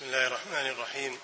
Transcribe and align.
بسم 0.00 0.08
الله 0.08 0.26
الرحمن 0.26 0.66
الرحيم. 0.66 1.20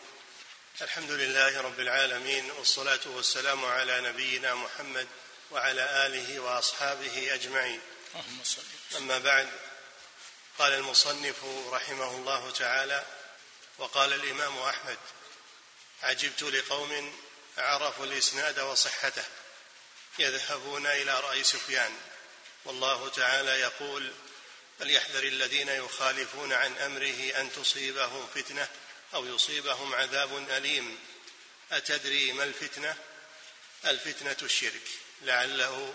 الحمد 0.80 1.11
لله 1.11 1.61
رب 1.61 1.80
العالمين 1.80 2.50
والصلاة 2.50 3.00
والسلام 3.06 3.64
على 3.64 4.00
نبينا 4.00 4.54
محمد 4.54 5.08
وعلى 5.50 6.06
آله 6.06 6.41
وأصحابه 6.41 7.34
أجمعين. 7.34 7.80
أما 8.96 9.18
بعد 9.18 9.48
قال 10.58 10.72
المصنف 10.72 11.44
رحمه 11.70 12.10
الله 12.10 12.50
تعالى 12.50 13.04
وقال 13.78 14.12
الإمام 14.12 14.59
أحمد 14.59 14.98
عجبت 16.02 16.43
لقوم 16.43 17.20
عرفوا 17.58 18.04
الإسناد 18.04 18.61
وصحته 18.61 19.24
يذهبون 20.18 20.86
إلى 20.86 21.20
رأي 21.20 21.45
سفيان 21.45 21.96
والله 22.64 23.08
تعالى 23.08 23.50
يقول 23.61 24.12
فليحذر 24.79 25.22
الذين 25.22 25.68
يخالفون 25.68 26.52
عن 26.52 26.77
أمره 26.77 27.40
أن 27.40 27.52
تصيبهم 27.52 28.27
فتنة 28.34 28.68
أو 29.14 29.27
يصيبهم 29.27 29.95
عذاب 29.95 30.50
أليم. 30.50 30.98
أتدري 31.73 32.32
ما 32.32 32.45
الفتنة؟ 32.45 32.96
الفتنة 33.84 34.37
الشرك. 34.42 34.88
لعله 35.23 35.95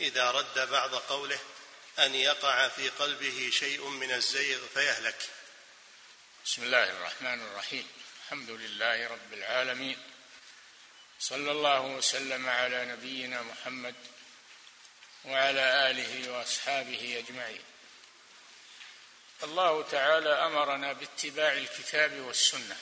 إذا 0.00 0.30
رد 0.30 0.70
بعض 0.70 0.94
قوله 0.94 1.38
أن 1.98 2.14
يقع 2.14 2.68
في 2.68 2.88
قلبه 2.88 3.50
شيء 3.52 3.88
من 3.88 4.12
الزيغ 4.12 4.66
فيهلك. 4.74 5.18
بسم 6.44 6.62
الله 6.62 6.90
الرحمن 6.90 7.40
الرحيم. 7.40 7.88
الحمد 8.24 8.50
لله 8.50 9.06
رب 9.06 9.32
العالمين. 9.32 9.98
صلى 11.20 11.50
الله 11.50 11.80
وسلم 11.80 12.48
على 12.48 12.84
نبينا 12.84 13.42
محمد 13.42 13.94
وعلى 15.24 15.90
آله 15.90 16.32
وأصحابه 16.32 17.24
أجمعين. 17.26 17.69
الله 19.42 19.82
تعالى 19.82 20.28
أمرنا 20.28 20.92
باتباع 20.92 21.52
الكتاب 21.52 22.12
والسنة 22.12 22.76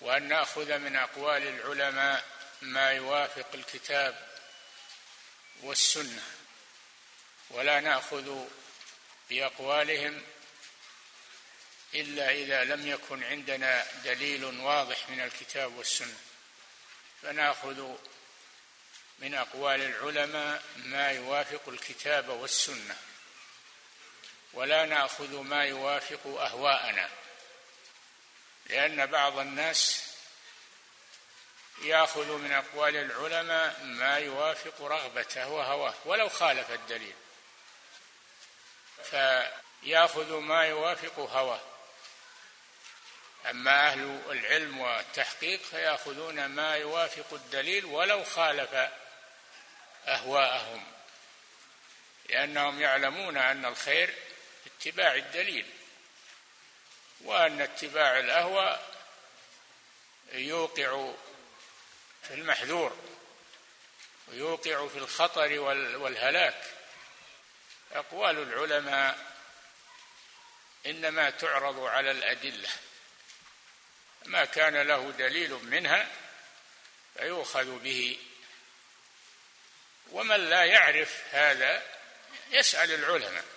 وأن 0.00 0.28
نأخذ 0.28 0.78
من 0.78 0.96
أقوال 0.96 1.42
العلماء 1.42 2.24
ما 2.62 2.90
يوافق 2.90 3.46
الكتاب 3.54 4.28
والسنة 5.62 6.22
ولا 7.50 7.80
نأخذ 7.80 8.44
بأقوالهم 9.30 10.22
إلا 11.94 12.30
إذا 12.30 12.64
لم 12.64 12.86
يكن 12.86 13.24
عندنا 13.24 13.86
دليل 14.04 14.44
واضح 14.44 15.10
من 15.10 15.20
الكتاب 15.20 15.76
والسنة. 15.76 16.18
فنأخذ 17.22 17.96
من 19.18 19.34
أقوال 19.34 19.80
العلماء 19.80 20.62
ما 20.76 21.10
يوافق 21.10 21.68
الكتاب 21.68 22.28
والسنة. 22.28 22.96
ولا 24.52 24.86
ناخذ 24.86 25.36
ما 25.36 25.64
يوافق 25.64 26.26
أهواءنا. 26.26 27.10
لأن 28.66 29.06
بعض 29.06 29.38
الناس 29.38 30.06
يأخذ 31.82 32.32
من 32.32 32.52
أقوال 32.52 32.96
العلماء 32.96 33.84
ما 33.84 34.18
يوافق 34.18 34.82
رغبته 34.82 35.48
وهواه 35.48 35.94
ولو 36.04 36.28
خالف 36.28 36.70
الدليل. 36.70 37.14
فيأخذ 39.04 40.32
ما 40.32 40.64
يوافق 40.66 41.18
هواه. 41.18 41.60
أما 43.50 43.88
أهل 43.88 44.20
العلم 44.30 44.80
والتحقيق 44.80 45.62
فيأخذون 45.62 46.46
ما 46.46 46.76
يوافق 46.76 47.34
الدليل 47.34 47.84
ولو 47.84 48.24
خالف 48.24 48.90
أهواءهم 50.06 50.84
لأنهم 52.28 52.80
يعلمون 52.80 53.36
أن 53.36 53.64
الخير 53.64 54.14
اتباع 54.80 55.14
الدليل 55.14 55.66
وأن 57.20 57.60
اتباع 57.60 58.18
الأهوى 58.18 58.80
يوقع 60.32 61.12
في 62.22 62.34
المحذور 62.34 62.96
ويوقع 64.28 64.88
في 64.88 64.98
الخطر 64.98 65.60
والهلاك. 65.60 66.62
أقوال 67.92 68.38
العلماء 68.38 69.36
إنما 70.86 71.30
تعرض 71.30 71.80
على 71.80 72.10
الأدلة. 72.10 72.68
ما 74.24 74.44
كان 74.44 74.82
له 74.82 75.10
دليل 75.10 75.50
منها 75.50 76.08
فيؤخذ 77.14 77.78
به. 77.78 78.18
ومن 80.10 80.50
لا 80.50 80.64
يعرف 80.64 81.22
هذا 81.30 81.82
يسأل 82.50 82.94
العلماء. 82.94 83.55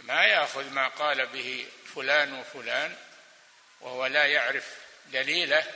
ما 0.00 0.24
يأخذ 0.24 0.70
ما 0.70 0.88
قال 0.88 1.26
به 1.26 1.66
فلان 1.94 2.40
وفلان 2.40 2.96
وهو 3.80 4.06
لا 4.06 4.26
يعرف 4.26 4.76
دليله 5.06 5.66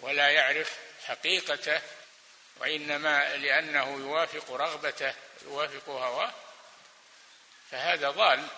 ولا 0.00 0.28
يعرف 0.28 0.76
حقيقته 1.06 1.82
وإنما 2.56 3.36
لأنه 3.36 3.98
يوافق 3.98 4.52
رغبته 4.52 5.14
يوافق 5.42 5.88
هواه. 5.88 6.34
فهذا 7.70 8.10
ضال 8.10 8.48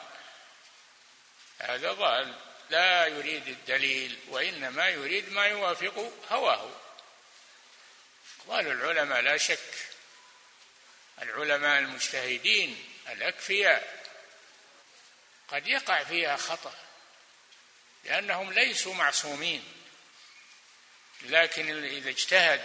هذا 1.59 1.93
ضال. 1.93 2.35
لا 2.71 3.07
يريد 3.07 3.49
الدليل 3.49 4.19
وإنما 4.29 4.89
يريد 4.89 5.33
ما 5.33 5.47
يوافق 5.47 6.13
هواه. 6.31 6.71
قال 8.49 8.67
العلماء 8.67 9.21
لا 9.21 9.37
شك. 9.37 9.75
العلماء 11.23 11.79
المجتهدين 11.79 12.95
الأكفياء. 13.09 14.00
قد 15.51 15.67
يقع 15.67 16.05
فيها 16.05 16.37
خطأ 16.37 16.75
لأنهم 18.05 18.53
ليسوا 18.53 18.95
معصومين. 18.95 19.65
لكن 21.23 21.85
إذا 21.85 22.11
اجتهد 22.11 22.63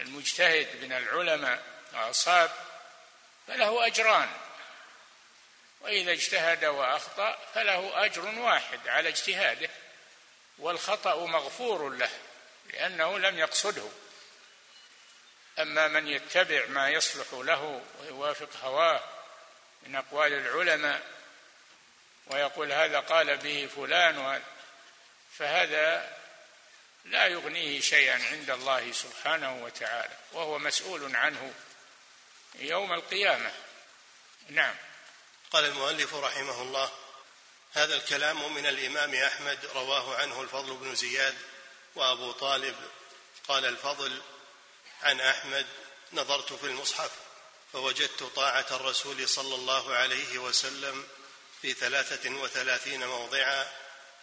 المجتهد 0.00 0.84
من 0.84 0.92
العلماء 0.92 1.62
وأصاب 1.92 2.50
فله 3.48 3.86
أجران 3.86 4.30
وإذا 5.80 6.12
اجتهد 6.12 6.64
وأخطأ 6.64 7.38
فله 7.54 8.04
أجر 8.04 8.28
واحد 8.28 8.88
على 8.88 9.08
اجتهاده 9.08 9.70
والخطأ 10.58 11.26
مغفور 11.26 11.88
له 11.88 12.10
لأنه 12.72 13.18
لم 13.18 13.38
يقصده. 13.38 13.88
أما 15.58 15.88
من 15.88 16.08
يتبع 16.08 16.66
ما 16.66 16.90
يصلح 16.90 17.26
له 17.32 17.82
ويوافق 18.00 18.56
هواه 18.64 19.04
من 19.82 19.96
أقوال 19.96 20.32
العلماء 20.32 21.21
ويقول 22.26 22.72
هذا 22.72 23.00
قال 23.00 23.36
به 23.36 23.68
فلان 23.76 24.42
فهذا 25.38 26.16
لا 27.04 27.26
يغنيه 27.26 27.80
شيئا 27.80 28.24
عند 28.24 28.50
الله 28.50 28.92
سبحانه 28.92 29.64
وتعالى 29.64 30.16
وهو 30.32 30.58
مسؤول 30.58 31.16
عنه 31.16 31.54
يوم 32.54 32.92
القيامة. 32.92 33.52
نعم. 34.48 34.74
قال 35.50 35.64
المؤلف 35.64 36.14
رحمه 36.14 36.62
الله 36.62 36.90
هذا 37.72 37.96
الكلام 37.96 38.54
من 38.54 38.66
الإمام 38.66 39.14
أحمد 39.14 39.66
رواه 39.74 40.16
عنه 40.16 40.42
الفضل 40.42 40.76
بن 40.76 40.94
زياد 40.94 41.38
وأبو 41.94 42.32
طالب. 42.32 42.76
قال 43.48 43.64
الفضل 43.64 44.22
عن 45.02 45.20
أحمد 45.20 45.66
نظرت 46.12 46.52
في 46.52 46.66
المصحف 46.66 47.10
فوجدت 47.72 48.22
طاعة 48.22 48.66
الرسول 48.70 49.28
صلى 49.28 49.54
الله 49.54 49.94
عليه 49.94 50.38
وسلم 50.38 51.06
في 51.62 51.72
ثلاثة 51.72 52.30
وثلاثين 52.30 53.06
موضعا 53.06 53.66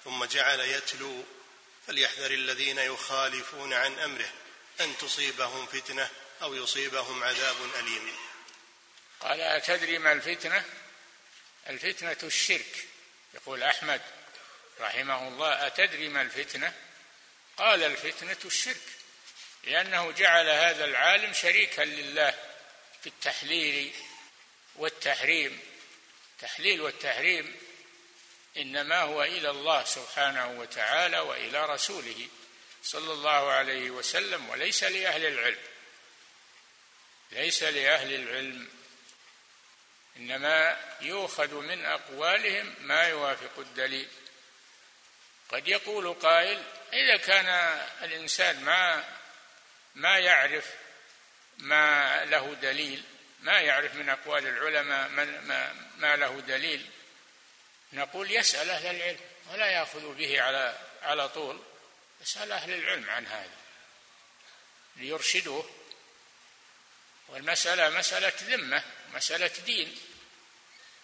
ثم 0.04 0.26
جعل 0.26 0.60
يتلو 0.60 1.24
فليحذر 1.88 2.32
الذين 2.32 2.78
يخالفون 2.78 3.74
عن 3.74 4.00
أمره 4.00 4.32
أن 4.82 4.98
تصيبهم 4.98 5.66
فتنة 5.66 6.10
أو 6.42 6.56
يصيبهم 6.56 7.24
عذاب 7.24 7.56
أليم. 7.80 8.16
قال 9.20 9.42
أتدري 9.42 9.98
ما 9.98 10.12
الفتنة؟ 10.12 10.66
الفتنة 11.70 12.18
الشرك. 12.24 12.86
يقول 13.34 13.64
أحمد 13.64 14.02
رحمه 14.80 15.28
الله 15.28 15.68
أتدري 15.68 16.10
ما 16.10 16.22
الفتنة؟ 16.22 16.74
قال 17.58 17.84
الفتنة 17.84 18.38
الشرك 18.46 18.88
لأنه 19.64 20.12
جعل 20.12 20.50
هذا 20.50 20.86
العالم 20.86 21.34
شريكا 21.34 21.82
لله 21.82 22.32
في 23.02 23.08
التحليل 23.08 23.94
والتحريم. 24.76 25.60
التحليل 26.40 26.82
والتحريم 26.82 27.56
إنما 28.58 29.02
هو 29.02 29.24
إلى 29.24 29.50
الله 29.50 29.84
سبحانه 29.84 30.60
وتعالى 30.60 31.20
وإلى 31.20 31.66
رسوله 31.66 32.28
صلى 32.84 33.14
الله 33.14 33.52
عليه 33.52 33.90
وسلم 33.90 34.50
وليس 34.50 34.84
لأهل 34.84 35.26
العلم. 35.26 35.62
ليس 37.32 37.64
لأهل 37.64 38.16
العلم. 38.16 38.70
إنما 40.18 40.78
يؤخذ 41.02 41.54
من 41.54 41.86
أقوالهم 41.86 42.76
ما 42.80 43.04
يوافق 43.04 43.60
الدليل. 43.60 44.08
قد 45.50 45.68
يقول 45.68 46.14
قائل 46.14 46.64
إذا 46.94 47.18
كان 47.18 47.48
الإنسان 48.04 48.64
ما 48.64 49.04
ما 49.96 50.20
يعرف 50.20 50.66
ما 51.58 52.26
له 52.26 52.54
دليل 52.54 53.04
ما 53.42 53.60
يعرف 53.60 53.96
من 53.96 54.10
أقوال 54.10 54.48
العلماء 54.48 55.10
ما, 55.10 55.26
ما, 55.26 55.74
ما 55.98 56.16
له 56.16 56.42
دليل. 56.42 56.90
نقول 57.94 58.32
يسأل 58.32 58.70
أهل 58.70 58.96
العلم 58.96 59.20
ولا 59.52 59.66
يأخذ 59.66 60.14
به 60.16 60.42
على 60.42 60.78
على 61.02 61.30
طول. 61.30 61.64
يسأل 62.22 62.52
أهل 62.52 62.74
العلم 62.74 63.10
عن 63.10 63.28
هذا 63.28 63.58
ليرشدوه. 64.96 65.70
والمسألة 67.28 67.90
مسألة 67.90 68.34
ذمة 68.42 68.84
مسألة 69.14 69.52
دين. 69.66 70.00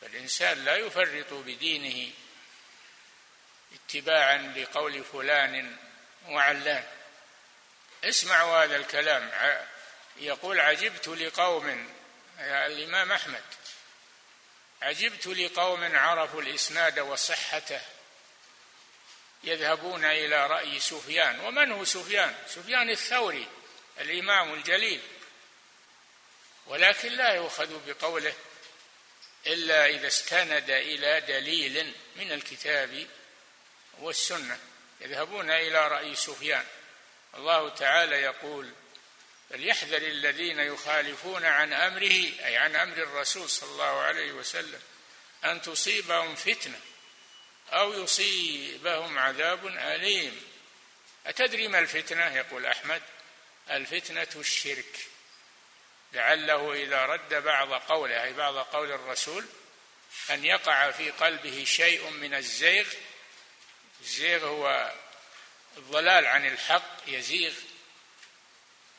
فالإنسان 0.02 0.66
لا 0.66 0.76
يفرط 0.76 1.34
بدينه 1.34 2.12
اتباعا 3.74 4.38
لقول 4.38 5.04
فلان 5.04 5.78
وعلان. 6.28 6.84
اسمعوا 8.04 8.64
هذا 8.64 8.76
الكلام. 8.76 9.32
يقول 10.18 10.60
عجبت 10.60 11.08
لقوم 11.08 11.95
الإمام 12.40 13.12
أحمد 13.12 13.44
عجبت 14.82 15.28
لقوم 15.28 15.96
عرفوا 15.98 16.42
الإسناد 16.42 17.00
وصحته 17.00 17.82
يذهبون 19.44 20.06
إلى 20.06 20.48
رأي 20.48 20.80
سفيان. 20.80 21.40
ومن 21.40 21.72
هو 21.72 21.84
سفيان؟ 21.84 22.36
سفيان 22.48 22.90
الثوري 22.90 23.48
الإمام 24.00 24.54
الجليل. 24.54 25.02
ولكن 26.66 27.12
لا 27.12 27.34
يؤخذ 27.34 27.88
بقوله 27.88 28.34
إلا 29.48 29.86
إذا 29.86 30.08
استند 30.08 30.70
إلى 30.70 31.22
دليل 31.22 31.94
من 32.16 32.32
الكتاب 32.32 33.08
والسنة. 34.00 34.60
يذهبون 35.02 35.52
إلى 35.52 35.88
رأي 35.88 36.16
سفيان. 36.16 36.66
الله 37.36 37.70
تعالى 37.70 38.16
يقول 38.16 38.74
فليحذر 39.50 39.98
الذين 39.98 40.60
يخالفون 40.60 41.46
عن 41.46 41.74
أمره 41.74 42.46
أي 42.46 42.58
عن 42.58 42.76
أمر 42.76 42.98
الرسول 42.98 43.50
صلى 43.50 43.72
الله 43.72 44.02
عليه 44.02 44.32
وسلم 44.32 44.82
أن 45.46 45.62
تصيبهم 45.62 46.36
فتنة 46.36 46.80
أو 47.74 47.94
يصيبهم 47.94 49.20
عذاب 49.20 49.68
أليم. 49.68 50.42
أتدري 51.26 51.68
ما 51.68 51.80
الفتنة؟ 51.80 52.36
يقول 52.36 52.66
أحمد. 52.66 53.02
الفتنة 53.70 54.28
الشرك. 54.36 55.00
لعله 56.14 56.74
إذا 56.74 57.06
رد 57.06 57.34
بعض 57.34 57.74
قوله 57.74 58.24
أي 58.24 58.34
بعض 58.34 58.58
قول 58.58 58.92
الرسول 58.92 59.46
أن 60.30 60.46
يقع 60.46 60.92
في 60.92 61.12
قلبه 61.12 61.64
شيء 61.64 62.10
من 62.10 62.34
الزيغ. 62.34 62.86
الزيغ 64.02 64.46
هو 64.46 64.94
الضلال 65.78 66.26
عن 66.26 66.48
الحق 66.48 66.98
يزيغ. 67.08 67.54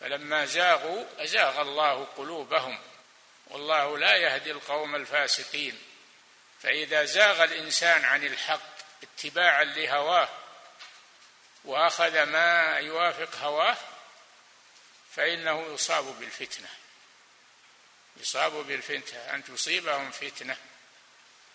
فلما 0.01 0.47
زاغوا 0.47 1.05
ازاغ 1.19 1.61
الله 1.61 2.05
قلوبهم. 2.05 2.79
والله 3.47 3.99
لا 3.99 4.17
يهدي 4.17 4.51
القوم 4.51 4.95
الفاسقين. 4.95 5.83
فإذا 6.63 7.05
زاغ 7.05 7.45
الإنسان 7.45 8.05
عن 8.05 8.27
الحق 8.27 8.77
اتباعا 9.03 9.65
لهواه 9.65 10.29
وأخذ 11.65 12.23
ما 12.23 12.79
يوافق 12.79 13.37
هواه 13.37 13.77
فإنه 15.17 15.67
يصاب 15.75 16.05
بالفتنة. 16.05 16.69
يصاب 18.17 18.53
بالفتنة. 18.53 19.35
أن 19.35 19.45
تصيبهم 19.45 20.11
فتنة. 20.11 20.57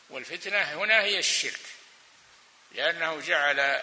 والفتنة 0.09 0.61
هنا 0.61 1.01
هي 1.01 1.19
الشرك 1.19 1.61
لأنه 2.71 3.21
جعل 3.21 3.81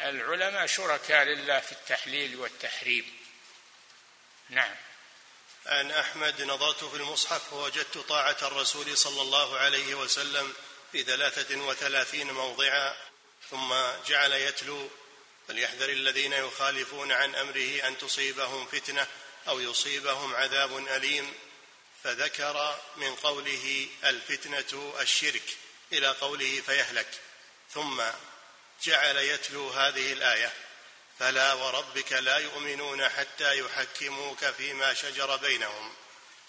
العلماء 0.00 0.66
شركاء 0.66 1.24
لله 1.24 1.60
في 1.60 1.72
التحليل 1.72 2.36
والتحريم. 2.36 3.19
نعم. 4.50 4.74
عن 5.66 5.90
أحمد 5.90 6.42
نظرت 6.42 6.84
في 6.84 6.96
المصحف 6.96 7.50
فوجدت 7.50 7.98
طاعة 7.98 8.36
الرسول 8.42 8.96
صلى 8.96 9.22
الله 9.22 9.58
عليه 9.58 9.94
وسلم 9.94 10.52
في 10.92 11.02
ثلاثة 11.02 11.56
وثلاثين 11.56 12.32
موضعا 12.32 12.94
ثم 13.50 13.74
جعل 14.06 14.32
يتلو 14.32 14.90
فليحذر 15.48 15.88
الذين 15.88 16.32
يخالفون 16.32 17.12
عن 17.12 17.34
أمره 17.34 17.88
أن 17.88 17.98
تصيبهم 17.98 18.66
فتنة 18.66 19.06
أو 19.48 19.60
يصيبهم 19.60 20.34
عذاب 20.34 20.76
أليم. 20.76 21.34
فذكر 22.04 22.78
من 22.96 23.14
قوله 23.14 23.88
الفتنة 24.04 24.94
الشرك 25.00 25.56
إلى 25.92 26.08
قوله 26.08 26.62
فيهلك. 26.66 27.08
ثم 27.74 28.02
جعل 28.84 29.16
يتلو 29.16 29.70
هذه 29.70 30.12
الآية 30.12 30.52
فلا 31.20 31.52
وربك 31.52 32.12
لا 32.12 32.36
يؤمنون 32.36 33.08
حتى 33.08 33.58
يحكموك 33.58 34.44
فيما 34.44 34.94
شجر 34.94 35.36
بينهم 35.36 35.94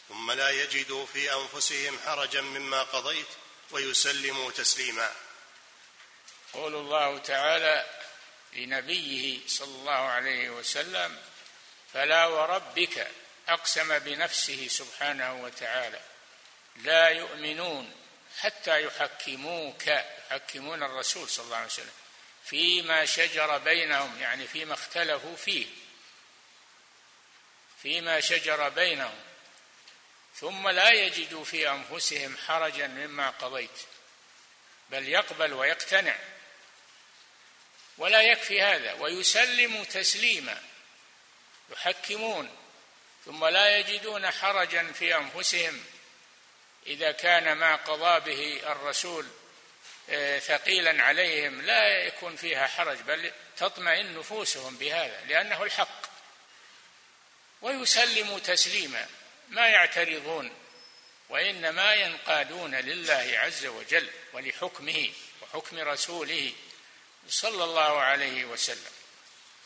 ثم 0.10 0.32
لا 0.32 0.50
يجدوا 0.50 1.06
في 1.06 1.34
أنفسهم 1.34 2.00
حرجا 2.06 2.42
مما 2.42 2.84
قضيت 2.84 3.28
ويسلموا 3.72 4.52
تسليما. 4.52 5.12
قول 6.54 6.76
الله 6.76 7.18
تعالى 7.18 7.86
لنبيه 8.54 9.40
صلى 9.48 9.76
الله 9.76 9.92
عليه 9.92 10.50
وسلم 10.50 11.18
فلا 11.94 12.26
وربك 12.26 13.08
أقسم 13.48 14.00
بنفسه 14.00 14.68
سبحانه 14.68 15.44
وتعالى 15.44 16.00
لا 16.76 17.10
يؤمنون 17.10 17.96
حتى 18.38 18.84
يحكموك 18.84 19.88
يحكمون 19.88 20.84
الرسول 20.84 21.30
صلى 21.30 21.46
الله 21.46 21.58
عليه 21.58 21.66
وسلم 21.66 22.01
فيما 22.46 23.06
شجر 23.06 23.58
بينهم 23.58 24.22
يعني 24.22 24.48
فيما 24.48 24.74
اختلفوا 24.74 25.36
فيه. 25.36 25.68
فيما 27.82 28.20
شجر 28.20 28.70
بينهم. 28.70 29.20
ثم 30.36 30.70
لا 30.70 30.90
يجدوا 30.90 31.44
في 31.44 31.70
أنفسهم 31.70 32.38
حرجا 32.48 32.88
مما 32.88 33.30
قضيت. 33.30 33.80
بل 34.90 35.10
يقبل 35.10 35.54
ويقتنع. 35.54 36.16
ولا 37.98 38.22
يكفي 38.22 38.62
هذا. 38.62 38.94
ويسلم 38.94 39.84
تسليما. 39.84 40.64
يحكمون. 41.70 42.58
ثم 43.26 43.46
لا 43.46 43.78
يجدون 43.78 44.32
حرجا 44.32 44.92
في 44.92 45.16
أنفسهم 45.16 45.84
إذا 46.88 47.12
كان 47.12 47.54
ما 47.54 47.76
قضى 47.76 48.20
به 48.20 48.72
الرسول. 48.72 49.41
ثقيلا 50.40 51.04
عليهم 51.04 51.62
لا 51.62 51.88
يكون 51.88 52.36
فيها 52.36 52.68
حرج 52.68 52.98
بل 52.98 53.32
تطمئن 53.58 54.18
نفوسهم 54.18 54.78
بهذا 54.78 55.22
لأنه 55.28 55.64
الحق. 55.64 56.02
ويسلموا 57.62 58.40
تسليما 58.40 59.08
ما 59.50 59.68
يعترضون 59.68 60.58
وإنما 61.30 61.94
ينقادون 61.94 62.76
لله 62.76 63.40
عز 63.40 63.66
وجل 63.66 64.10
ولحكمه 64.34 65.10
وحكم 65.42 65.80
رسوله 65.80 66.54
صلى 67.30 67.64
الله 67.64 68.02
عليه 68.02 68.46
وسلم. 68.46 68.92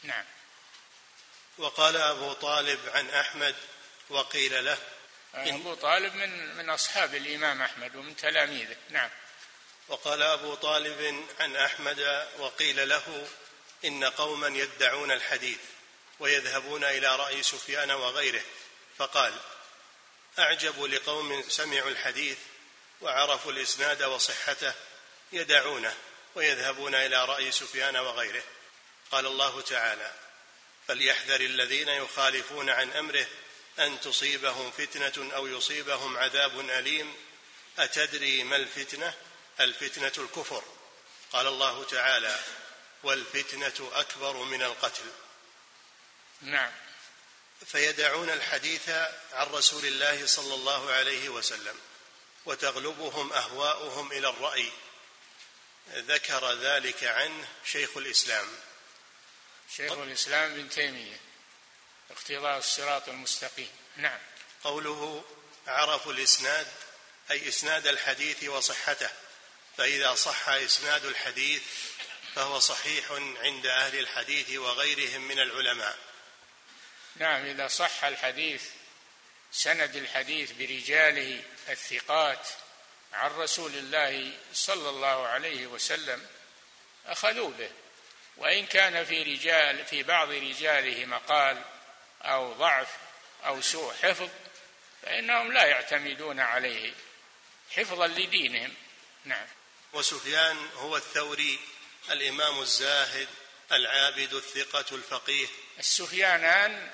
نعم. 0.04 0.26
وقال 1.58 1.98
أبو 1.98 2.34
طالب 2.34 2.80
عن 2.94 3.10
أحمد 3.10 3.56
وقيل 4.10 4.66
له 4.66 4.78
أبو 5.34 5.74
طالب 5.74 6.16
من 6.16 6.56
من 6.56 6.70
أصحاب 6.70 7.16
الإمام 7.16 7.62
أحمد 7.62 7.96
ومن 7.96 8.16
تلاميذه. 8.16 8.76
نعم. 8.90 9.10
وقال 9.88 10.22
أبو 10.22 10.56
طالب 10.56 11.26
عن 11.40 11.56
أحمد 11.56 12.28
وقيل 12.40 12.90
له 12.90 13.28
إن 13.86 14.04
قوما 14.04 14.48
يدعون 14.48 15.12
الحديث 15.12 15.60
ويذهبون 16.20 16.84
إلى 16.84 17.16
رأي 17.16 17.44
سفيان 17.44 17.92
وغيره 17.92 18.44
فقال 18.98 19.34
أعجب 20.40 20.84
لقوم 20.84 21.44
سمعوا 21.50 21.90
الحديث 21.90 22.38
وعرفوا 23.02 23.52
الإسناد 23.52 24.04
وصحته 24.04 24.74
يدعونه 25.32 25.96
ويذهبون 26.36 26.96
إلى 26.96 27.26
رأي 27.26 27.52
سفيان 27.52 27.98
وغيره. 27.98 28.44
قال 29.12 29.26
الله 29.26 29.62
تعالى 29.62 30.14
فليحذر 30.88 31.42
الذين 31.42 31.90
يخالفون 31.90 32.70
عن 32.70 32.92
أمره 32.92 33.26
أن 33.80 34.02
تصيبهم 34.02 34.72
فتنة 34.72 35.36
أو 35.36 35.48
يصيبهم 35.48 36.18
عذاب 36.18 36.60
أليم. 36.60 37.16
أتدري 37.80 38.44
ما 38.44 38.56
الفتنة؟ 38.56 39.14
الفتنة 39.60 40.12
الكفر. 40.18 40.64
قال 41.32 41.48
الله 41.48 41.84
تعالى 41.84 42.40
والفتنة 43.04 43.92
أكبر 43.94 44.34
من 44.34 44.62
القتل. 44.62 45.12
نعم. 46.42 46.72
فيدعون 47.66 48.30
الحديث 48.30 48.90
عن 49.34 49.48
رسول 49.48 49.86
الله 49.86 50.26
صلى 50.26 50.54
الله 50.54 50.92
عليه 50.92 51.30
وسلم 51.30 51.80
وتغلبهم 52.46 53.34
أهواؤهم 53.34 54.12
إلى 54.12 54.30
الرأي. 54.30 54.72
ذكر 55.94 56.54
ذلك 56.54 57.04
عنه 57.04 57.48
شيخ 57.66 57.98
الإسلام. 57.98 58.48
شيخ 59.76 59.92
الإسلام 59.92 60.52
ابن 60.52 60.70
تيمية 60.70 61.20
اقتضاء 62.12 62.58
الصراط 62.58 63.10
المستقيم. 63.10 63.72
نعم. 63.98 64.20
قوله 64.64 65.26
عرفوا 65.68 66.14
الإسناد 66.14 66.68
أي 67.32 67.50
إسناد 67.50 67.88
الحديث 67.88 68.44
وصحته. 68.44 69.10
فإذا 69.78 70.16
صح 70.16 70.50
إسناد 70.50 71.06
الحديث 71.06 71.64
فهو 72.36 72.60
صحيح 72.60 73.12
عند 73.44 73.66
أهل 73.66 74.00
الحديث 74.00 74.52
وغيرهم 74.52 75.22
من 75.22 75.40
العلماء. 75.40 75.98
نعم 77.16 77.46
إذا 77.46 77.68
صح 77.68 78.04
الحديث 78.04 78.64
سند 79.52 79.96
الحديث 79.96 80.52
برجاله 80.52 81.44
الثقات 81.70 82.48
عن 83.14 83.32
رسول 83.32 83.76
الله 83.76 84.38
صلى 84.54 84.90
الله 84.90 85.28
عليه 85.28 85.68
وسلم 85.68 86.28
أخذوا 87.06 87.50
به. 87.50 87.70
وإن 88.38 88.66
كان 88.66 89.06
في 89.06 89.24
رجال 89.24 89.86
في 89.86 90.04
بعض 90.04 90.30
رجاله 90.30 91.06
مقال 91.06 91.64
أو 92.22 92.54
ضعف 92.54 92.88
أو 93.46 93.62
سوء 93.62 93.94
حفظ 93.94 94.30
فإنهم 95.02 95.52
لا 95.52 95.66
يعتمدون 95.66 96.40
عليه 96.40 96.94
حفظا 97.72 98.08
لدينهم. 98.08 98.74
نعم. 99.26 99.48
وسفيان 99.96 100.70
هو 100.76 100.98
الثوري 100.98 101.60
الإمام 102.10 102.60
الزاهد 102.60 103.28
العابد 103.72 104.34
الثقة 104.34 104.96
الفقيه. 104.96 105.48
السفيانان 105.80 106.92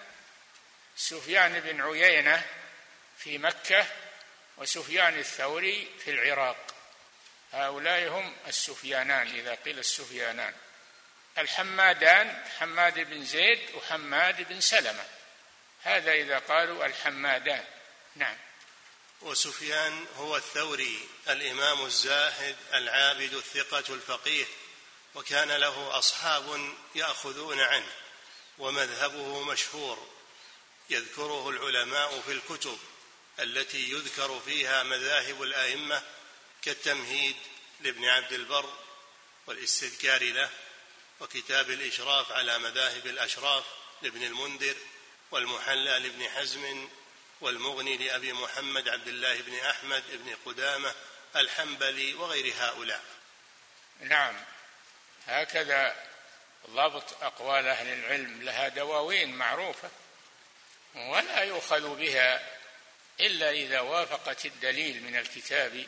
سفيان 0.96 1.60
بن 1.60 1.82
عيينة 1.82 2.46
في 3.18 3.38
مكة 3.38 3.86
وسفيان 4.58 5.20
الثوري 5.20 5.92
في 6.04 6.12
العراق. 6.12 6.76
هؤلاء 7.54 8.08
هم 8.08 8.36
السفيانان 8.48 9.28
إذا 9.28 9.56
قيل 9.56 9.80
السفيانان. 9.80 10.54
الحمادان 11.38 12.44
حماد 12.60 13.00
بن 13.00 13.26
زيد 13.26 13.76
وحماد 13.76 14.48
بن 14.50 14.62
سلمة. 14.62 15.06
هذا 15.84 16.12
إذا 16.12 16.40
قالوا 16.40 16.86
الحمادان. 16.86 17.66
نعم. 18.16 18.38
وسفيان 19.22 20.06
هو 20.18 20.38
الثوري 20.38 21.08
الإمام 21.30 21.86
الزاهد 21.86 22.56
العابد 22.74 23.34
الثقة 23.34 23.94
الفقيه 23.94 24.46
وكان 25.16 25.52
له 25.52 25.98
أصحاب 25.98 26.74
يأخذون 26.96 27.60
عنه 27.60 27.92
ومذهبه 28.58 29.44
مشهور 29.44 30.08
يذكره 30.90 31.50
العلماء 31.50 32.22
في 32.22 32.32
الكتب 32.32 32.78
التي 33.40 33.92
يذكر 33.92 34.40
فيها 34.46 34.84
مذاهب 34.84 35.42
الأئمة 35.42 36.04
كالتمهيد 36.62 37.36
لابن 37.82 38.06
عبد 38.06 38.34
البر 38.34 38.74
والاستذكار 39.48 40.24
له 40.24 40.50
وكتاب 41.20 41.70
الإشراف 41.70 42.32
على 42.32 42.60
مذاهب 42.60 43.08
الأشراف 43.08 43.64
لابن 44.02 44.24
المنذر 44.24 44.76
والمحلى 45.32 46.00
لابن 46.00 46.30
حزم 46.30 46.90
والمغني 47.42 47.98
لأبي 47.98 48.34
محمد 48.34 48.90
عبد 48.90 49.08
الله 49.08 49.42
بن 49.42 49.60
أحمد 49.60 50.04
بن 50.10 50.36
قدامة 50.46 50.94
الحنبلي 51.36 52.14
وغير 52.14 52.54
هؤلاء. 52.58 53.02
نعم. 54.00 54.36
هكذا 55.28 55.96
ضبط 56.70 57.24
أقوال 57.24 57.68
أهل 57.68 57.88
العلم 57.88 58.42
لها 58.42 58.68
دواوين 58.68 59.36
معروفة 59.36 59.90
ولا 60.96 61.44
يؤخذ 61.44 61.96
بها 61.96 62.58
إلا 63.20 63.52
إذا 63.52 63.80
وافقت 63.80 64.46
الدليل 64.46 65.04
من 65.04 65.16
الكتاب 65.16 65.88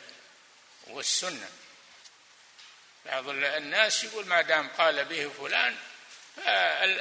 والسنة. 0.86 1.50
بعض 3.06 3.28
الناس 3.28 4.04
يقول 4.04 4.26
ما 4.26 4.42
دام 4.42 4.68
قال 4.68 5.04
به 5.04 5.32
فلان 5.38 5.76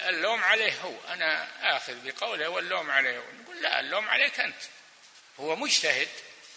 اللوم 0.10 0.44
عليه 0.44 0.82
هو. 0.82 0.96
أنا 1.08 1.48
آخذ 1.78 1.96
بقوله 2.04 2.50
واللوم 2.50 2.92
عليه 2.92 3.18
هو. 3.18 3.24
لا 3.64 3.80
اللوم 3.80 4.10
عليك 4.10 4.40
أنت. 4.40 4.62
هو 5.40 5.56
مجتهد 5.56 6.10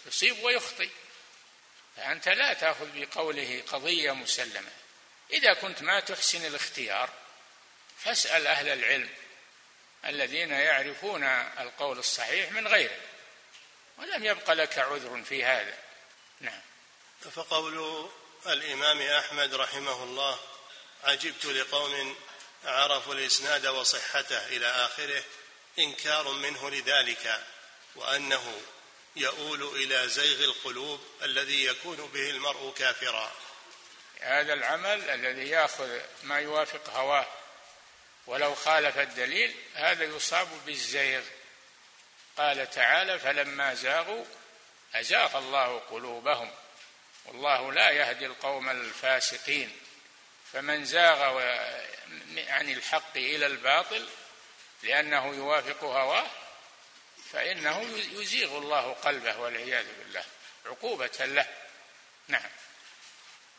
يصيب 0.05 0.43
ويخطئ. 0.43 0.89
فأنت 1.97 2.29
لا 2.29 2.53
تأخذ 2.53 2.87
بقوله 2.93 3.63
قضية 3.67 4.11
مسلمة. 4.11 4.71
إذا 5.31 5.53
كنت 5.53 5.81
ما 5.81 5.99
تحسن 5.99 6.45
الاختيار 6.45 7.09
فاسأل 7.97 8.47
أهل 8.47 8.69
العلم 8.69 9.09
الذين 10.05 10.51
يعرفون 10.51 11.23
القول 11.59 11.99
الصحيح 11.99 12.51
من 12.51 12.67
غيره 12.67 12.99
ولم 13.97 14.25
يبق 14.25 14.51
لك 14.51 14.79
عذر 14.79 15.23
في 15.23 15.45
هذا. 15.45 15.77
نعم. 16.39 16.61
فقول 17.31 18.09
الإمام 18.47 19.01
أحمد 19.01 19.53
رحمه 19.53 20.03
الله 20.03 20.39
عجبت 21.03 21.45
لقوم 21.45 22.15
عرفوا 22.65 23.13
الإسناد 23.13 23.65
وصحته 23.65 24.45
إلى 24.45 24.67
آخره 24.67 25.23
إنكار 25.79 26.31
منه 26.31 26.69
لذلك 26.69 27.43
وأنه 27.95 28.61
يؤول 29.15 29.63
إلى 29.63 30.09
زيغ 30.09 30.43
القلوب 30.43 31.01
الذي 31.21 31.65
يكون 31.65 31.97
به 31.97 32.29
المرء 32.29 32.73
كافرا. 32.77 33.31
هذا 34.21 34.53
العمل 34.53 35.09
الذي 35.09 35.49
يأخذ 35.49 35.99
ما 36.23 36.39
يوافق 36.39 36.89
هواه 36.89 37.27
ولو 38.27 38.55
خالف 38.55 38.97
الدليل 38.97 39.55
هذا 39.73 40.03
يصاب 40.03 40.47
بالزيغ. 40.65 41.23
قال 42.37 42.69
تعالى 42.69 43.19
فلما 43.19 43.73
زاغوا 43.73 44.25
أزاغ 44.95 45.37
الله 45.37 45.79
قلوبهم 45.79 46.51
والله 47.25 47.71
لا 47.71 47.89
يهدي 47.89 48.25
القوم 48.25 48.69
الفاسقين. 48.69 49.79
فمن 50.53 50.85
زاغ 50.85 51.21
عن 52.37 52.69
الحق 52.69 53.17
إلى 53.17 53.45
الباطل 53.45 54.09
لأنه 54.83 55.35
يوافق 55.35 55.83
هواه 55.83 56.27
فإنه 57.31 57.81
يزيغ 58.11 58.57
الله 58.57 58.93
قلبه 58.93 59.37
والعياذ 59.37 59.85
بالله 59.99 60.23
عقوبة 60.65 61.25
له. 61.25 61.47
نعم. 62.27 62.49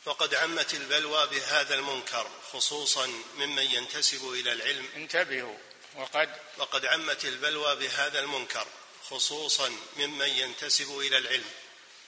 وقد 0.05 0.35
عمت 0.35 0.75
البلوى 0.75 1.27
بهذا 1.27 1.75
المنكر 1.75 2.31
خصوصا 2.53 3.07
ممن 3.35 3.63
ينتسب 3.63 4.33
إلى 4.33 4.53
العلم. 4.53 4.89
انتبهوا 4.97 5.59
وقد 5.95 6.37
وقد 6.57 6.87
عمت 6.87 7.25
البلوى 7.25 7.77
بهذا 7.77 8.21
المنكر 8.21 8.67
خصوصا 9.11 9.77
ممن 9.97 10.29
ينتسب 10.29 10.99
إلى 10.99 11.19
العلم. 11.19 11.51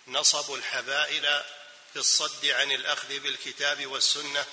نصبوا 0.07 0.57
الحبائل 0.57 1.43
في 1.93 1.99
الصد 1.99 2.47
عن 2.47 2.73
الأخذ 2.73 3.19
بالكتاب 3.19 3.87
والسنة 3.87 4.47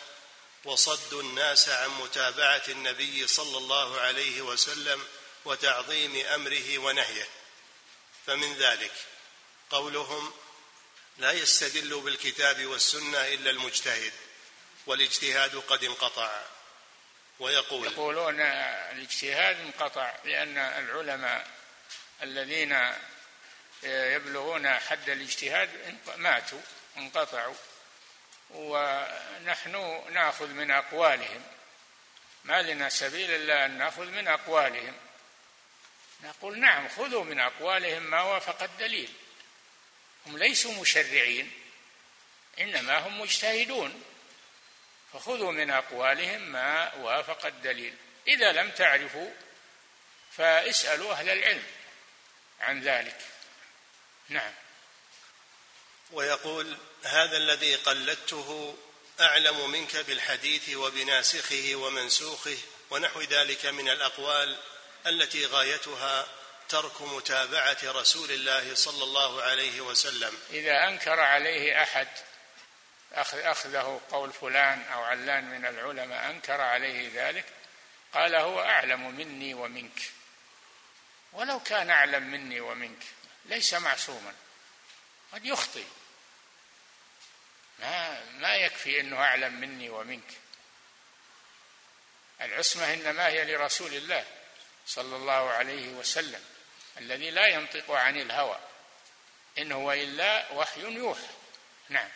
وصدوا 0.68 1.22
الناس 1.22 1.70
عن 1.70 1.90
متابعة 1.90 2.62
النبي 2.70 3.28
صلى 3.28 3.58
الله 3.58 4.00
عليه 4.00 4.42
وسلم 4.42 5.04
وتعظيم 5.46 6.26
أمره 6.26 6.78
ونهيه. 6.78 7.28
فمن 8.26 8.54
ذلك 8.58 8.92
قولهم 9.70 10.34
لا 11.18 11.32
يستدل 11.32 12.02
بالكتاب 12.02 12.66
والسنة 12.66 13.28
إلا 13.28 13.50
المجتهد 13.50 14.14
والاجتهاد 14.86 15.56
قد 15.56 15.84
انقطع. 15.84 16.42
ويقول 17.40 17.88
يقولون 17.88 18.42
الاجتهاد 18.42 19.60
انقطع 19.60 20.16
لأن 20.26 20.58
العلماء 20.58 21.48
الذين 22.24 22.94
يبلغون 23.84 24.70
حد 24.70 25.10
الاجتهاد 25.10 25.98
ماتوا 26.16 26.62
انقطعوا. 26.98 27.56
ونحن 28.50 30.04
نأخذ 30.12 30.48
من 30.48 30.72
أقوالهم. 30.72 31.44
ما 32.44 32.62
لنا 32.62 32.90
سبيل 32.90 33.32
إلا 33.32 33.66
أن 33.66 33.78
نأخذ 33.78 34.06
من 34.06 34.28
أقوالهم. 34.28 34.94
نقول 36.24 36.60
نعم 36.60 36.90
خذوا 36.90 37.24
من 37.24 37.40
أقوالهم 37.40 38.04
ما 38.04 38.22
وافق 38.22 38.64
الدليل. 38.64 39.14
هم 40.26 40.38
ليسوا 40.38 40.74
مشرعين 40.74 41.52
إنما 42.60 42.98
هم 42.98 43.22
مجتهدون. 43.22 44.04
فخذوا 45.14 45.52
من 45.52 45.72
أقوالهم 45.72 46.42
ما 46.42 46.94
وافق 46.94 47.46
الدليل. 47.46 47.96
إذا 48.28 48.52
لم 48.52 48.72
تعرفوا 48.72 49.32
فاسألوا 50.32 51.14
أهل 51.14 51.30
العلم 51.30 51.64
عن 52.60 52.82
ذلك. 52.82 53.18
نعم. 54.30 54.54
ويقول 56.12 56.78
هذا 57.04 57.38
الذي 57.38 57.76
قلدته 57.76 58.78
أعلم 59.22 59.72
منك 59.72 59.96
بالحديث 59.96 60.76
وبناسخه 60.76 61.76
ومنسوخه 61.76 62.58
ونحو 62.90 63.22
ذلك 63.22 63.66
من 63.66 63.90
الأقوال 63.90 64.58
التي 65.08 65.46
غايتها 65.46 66.28
ترك 66.70 67.02
متابعة 67.02 67.78
رسول 67.84 68.32
الله 68.32 68.76
صلى 68.76 69.04
الله 69.04 69.42
عليه 69.42 69.82
وسلم. 69.82 70.38
إذا 70.50 70.88
أنكر 70.88 71.20
عليه 71.20 71.84
أحد 71.84 72.08
أخذه 73.14 74.02
قول 74.12 74.34
فلان 74.34 74.84
أو 74.84 75.04
علان 75.04 75.50
من 75.50 75.66
العلماء 75.66 76.30
أنكر 76.30 76.62
عليه 76.62 77.12
ذلك 77.14 77.46
قال 78.14 78.36
هو 78.36 78.60
أعلم 78.60 79.16
مني 79.16 79.54
ومنك. 79.54 80.02
ولو 81.34 81.60
كان 81.60 81.90
أعلم 81.90 82.24
مني 82.24 82.60
ومنك 82.60 83.04
ليس 83.46 83.74
معصوما 83.74 84.34
قد 85.34 85.46
يخطئ. 85.46 85.84
ما 87.80 88.24
ما 88.32 88.56
يكفي 88.56 89.00
إنه 89.00 89.18
أعلم 89.18 89.54
مني 89.54 89.90
ومنك. 89.90 90.32
العصمة 92.42 92.94
إنما 92.94 93.28
هي 93.28 93.46
لرسول 93.46 93.94
الله 93.94 94.26
صلى 94.88 95.16
الله 95.16 95.50
عليه 95.50 95.88
وسلم 95.88 96.44
الذي 96.98 97.30
لا 97.30 97.48
ينطق 97.48 97.92
عن 97.92 98.22
الهوى. 98.22 98.60
إن 99.58 99.72
هو 99.72 99.92
إلا 99.92 100.52
وحي 100.52 100.82
يوحى. 100.82 101.28
نعم. 101.90 102.10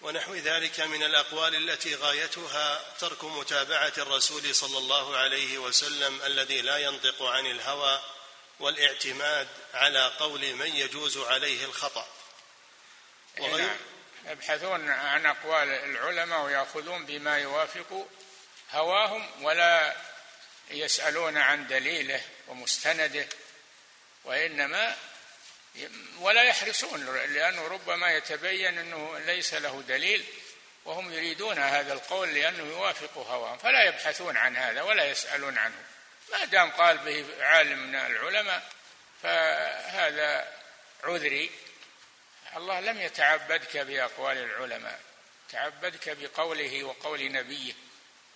ونحو 0.00 0.34
ذلك 0.34 0.80
من 0.80 1.02
الأقوال 1.02 1.54
التي 1.54 1.94
غايتها 1.94 2.94
ترك 2.98 3.24
متابعة 3.24 3.92
الرسول 3.98 4.54
صلى 4.54 4.78
الله 4.78 5.16
عليه 5.16 5.58
وسلم 5.58 6.22
الذي 6.22 6.60
لا 6.60 6.78
ينطق 6.78 7.22
عن 7.22 7.46
الهوى 7.46 8.02
والاعتماد 8.60 9.48
على 9.74 10.06
قول 10.18 10.54
من 10.54 10.76
يجوز 10.76 11.18
عليه 11.18 11.64
الخطأ. 11.64 12.06
وغير 13.38 13.66
نعم. 13.66 13.93
يبحثون 14.26 14.90
عن 14.90 15.26
أقوال 15.26 15.68
العلماء 15.68 16.40
ويأخذون 16.40 17.06
بما 17.06 17.38
يوافق 17.38 18.08
هواهم 18.70 19.44
ولا 19.44 19.96
يسألون 20.70 21.36
عن 21.36 21.66
دليله 21.66 22.20
ومستنده 22.48 23.26
وإنما 24.24 24.96
ولا 26.18 26.42
يحرصون 26.42 27.16
لأنه 27.16 27.66
ربما 27.66 28.10
يتبين 28.10 28.78
أنه 28.78 29.18
ليس 29.18 29.54
له 29.54 29.82
دليل 29.88 30.24
وهم 30.84 31.12
يريدون 31.12 31.58
هذا 31.58 31.92
القول 31.92 32.34
لأنه 32.34 32.64
يوافق 32.64 33.18
هواهم 33.18 33.58
فلا 33.58 33.84
يبحثون 33.84 34.36
عن 34.36 34.56
هذا 34.56 34.82
ولا 34.82 35.04
يسألون 35.04 35.58
عنه. 35.58 35.74
ما 36.32 36.44
دام 36.44 36.70
قال 36.70 36.98
به 36.98 37.26
عالم 37.40 37.78
من 37.78 37.94
العلماء 37.94 38.62
فهذا 39.22 40.48
عذري. 41.04 41.50
الله 42.56 42.80
لم 42.80 43.00
يتعبدك 43.00 43.76
بأقوال 43.76 44.38
العلماء 44.38 45.00
تعبدك 45.50 46.16
بقوله 46.16 46.84
وقول 46.84 47.32
نبيه 47.32 47.74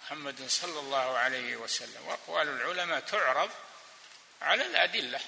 محمد 0.02 0.48
صلى 0.48 0.80
الله 0.80 1.18
عليه 1.18 1.56
وسلم. 1.56 2.06
وأقوال 2.06 2.48
العلماء 2.48 3.00
تعرض 3.00 3.50
على 4.42 4.66
الأدلة. 4.66 5.20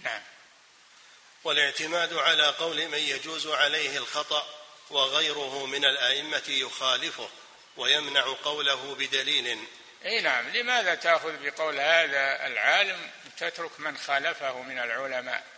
نعم. 0.00 0.22
والاعتماد 1.44 2.14
على 2.14 2.46
قول 2.46 2.88
من 2.88 2.98
يجوز 2.98 3.46
عليه 3.46 3.98
الخطأ 3.98 4.46
وغيره 4.90 5.66
من 5.66 5.84
الأئمة 5.84 6.42
يخالفه 6.48 7.28
ويمنع 7.76 8.36
قوله 8.44 8.94
بدليل. 8.94 9.66
إي 10.04 10.20
نعم. 10.20 10.48
لماذا 10.48 10.94
تأخذ 10.94 11.32
بقول 11.42 11.80
هذا 11.80 12.46
العالم؟ 12.46 13.10
تترك 13.38 13.80
من 13.80 13.98
خالفه 13.98 14.62
من 14.62 14.78
العلماء. 14.78 15.53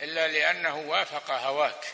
إلا 0.00 0.28
لأنه 0.28 0.76
وافق 0.76 1.30
هواك. 1.30 1.84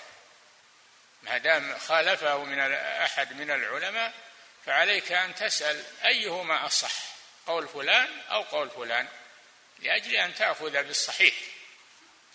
ما 1.22 1.38
دام 1.38 1.78
خالفه 1.78 2.44
من 2.44 2.58
أحد 2.72 3.32
من 3.32 3.50
العلماء 3.50 4.12
فعليك 4.66 5.12
أن 5.12 5.34
تسأل 5.34 5.84
أيهما 6.04 6.66
أصح 6.66 6.92
قول 7.46 7.68
فلان 7.68 8.20
أو 8.30 8.42
قول 8.42 8.70
فلان 8.70 9.08
لأجل 9.78 10.16
أن 10.16 10.34
تأخذ 10.34 10.82
بالصحيح. 10.82 11.34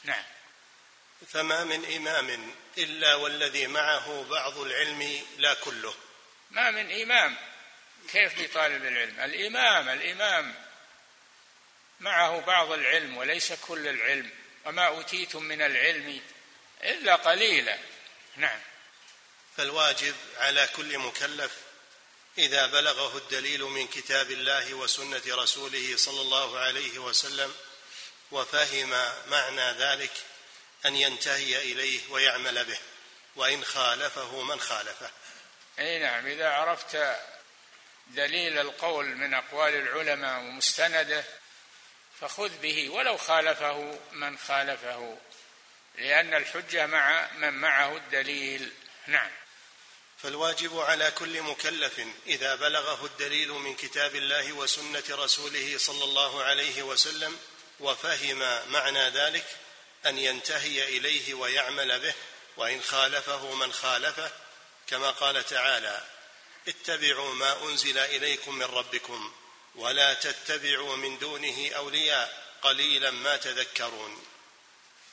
نعم. 0.03 0.23
فما 1.27 1.63
من 1.63 1.95
إمام 1.95 2.55
إلا 2.77 3.15
والذي 3.15 3.67
معه 3.67 4.23
بعض 4.29 4.57
العلم 4.57 5.21
لا 5.37 5.53
كله. 5.53 5.95
ما 6.51 6.71
من 6.71 7.01
إمام. 7.01 7.35
كيف 8.11 8.41
بطالب 8.41 8.85
العلم؟ 8.85 9.19
الإمام 9.19 9.89
الإمام 9.89 10.55
معه 11.99 12.39
بعض 12.39 12.71
العلم 12.71 13.17
وليس 13.17 13.53
كل 13.53 13.87
العلم. 13.87 14.31
وما 14.67 14.87
أوتيتم 14.87 15.43
من 15.43 15.61
العلم 15.61 16.21
إلا 16.83 17.15
قليلا. 17.15 17.77
نعم. 18.35 18.59
فالواجب 19.57 20.15
على 20.37 20.69
كل 20.75 20.97
مكلف 20.97 21.51
إذا 22.37 22.65
بلغه 22.65 23.17
الدليل 23.17 23.63
من 23.63 23.87
كتاب 23.87 24.31
الله 24.31 24.73
وسنة 24.73 25.21
رسوله 25.27 25.97
صلى 25.97 26.21
الله 26.21 26.59
عليه 26.59 26.99
وسلم 26.99 27.55
وفهم 28.31 28.89
معنى 29.27 29.71
ذلك 29.71 30.11
أن 30.85 30.95
ينتهي 30.95 31.57
إليه 31.57 31.99
ويعمل 32.09 32.65
به 32.65 32.79
وإن 33.35 33.65
خالفه 33.65 34.41
من 34.41 34.59
خالفه. 34.59 35.11
أي 35.79 35.99
نعم. 35.99 36.27
إذا 36.27 36.49
عرفت 36.49 37.15
دليل 38.07 38.57
القول 38.57 39.05
من 39.05 39.33
أقوال 39.33 39.75
العلماء 39.75 40.39
ومستنده 40.39 41.23
فخذ 42.21 42.49
به 42.49 42.89
ولو 42.89 43.17
خالفه 43.17 43.99
من 44.11 44.37
خالفه 44.37 45.17
لأن 45.97 46.33
الحجة 46.33 46.85
مع 46.85 47.31
من 47.33 47.53
معه 47.53 47.97
الدليل. 47.97 48.73
نعم. 49.07 49.31
فالواجب 50.23 50.79
على 50.79 51.11
كل 51.11 51.41
مكلف 51.41 52.01
إذا 52.27 52.55
بلغه 52.55 53.05
الدليل 53.05 53.51
من 53.51 53.75
كتاب 53.75 54.15
الله 54.15 54.53
وسنة 54.53 55.03
رسوله 55.09 55.77
صلى 55.77 56.03
الله 56.03 56.43
عليه 56.43 56.83
وسلم 56.83 57.39
وفهم 57.79 58.71
معنى 58.71 59.09
ذلك 59.09 59.45
أن 60.05 60.17
ينتهي 60.17 60.97
إليه 60.97 61.33
ويعمل 61.33 61.99
به 61.99 62.13
وإن 62.57 62.81
خالفه 62.81 63.53
من 63.55 63.73
خالفه 63.73 64.31
كما 64.87 65.11
قال 65.11 65.45
تعالى 65.45 66.03
اتبعوا 66.67 67.33
ما 67.33 67.63
أنزل 67.63 67.97
إليكم 67.97 68.55
من 68.55 68.65
ربكم. 68.65 69.33
ولا 69.77 70.13
تتبعوا 70.13 70.95
من 70.95 71.19
دونه 71.19 71.71
أولياء 71.75 72.43
قليلا 72.61 73.11
ما 73.11 73.37
تذكرون. 73.37 74.25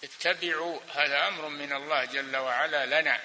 اتبعوا 0.05 0.81
هذا 0.95 1.29
أمر 1.29 1.49
من 1.49 1.73
الله 1.73 2.05
جل 2.05 2.37
وعلا 2.37 3.01
لنا 3.01 3.23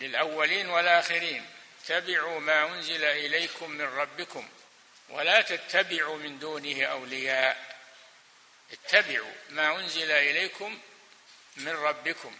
للأولين 0.00 0.68
والآخرين. 0.68 1.50
اتبعوا 1.82 2.40
ما 2.40 2.66
أنزل 2.66 3.04
إليكم 3.04 3.70
من 3.70 3.84
ربكم 3.84 4.48
ولا 5.08 5.40
تتبعوا 5.40 6.16
من 6.16 6.38
دونه 6.38 6.84
أولياء. 6.84 7.76
اتبعوا 8.72 9.32
ما 9.48 9.76
أنزل 9.76 10.10
إليكم 10.10 10.80
من 11.56 11.72
ربكم 11.72 12.38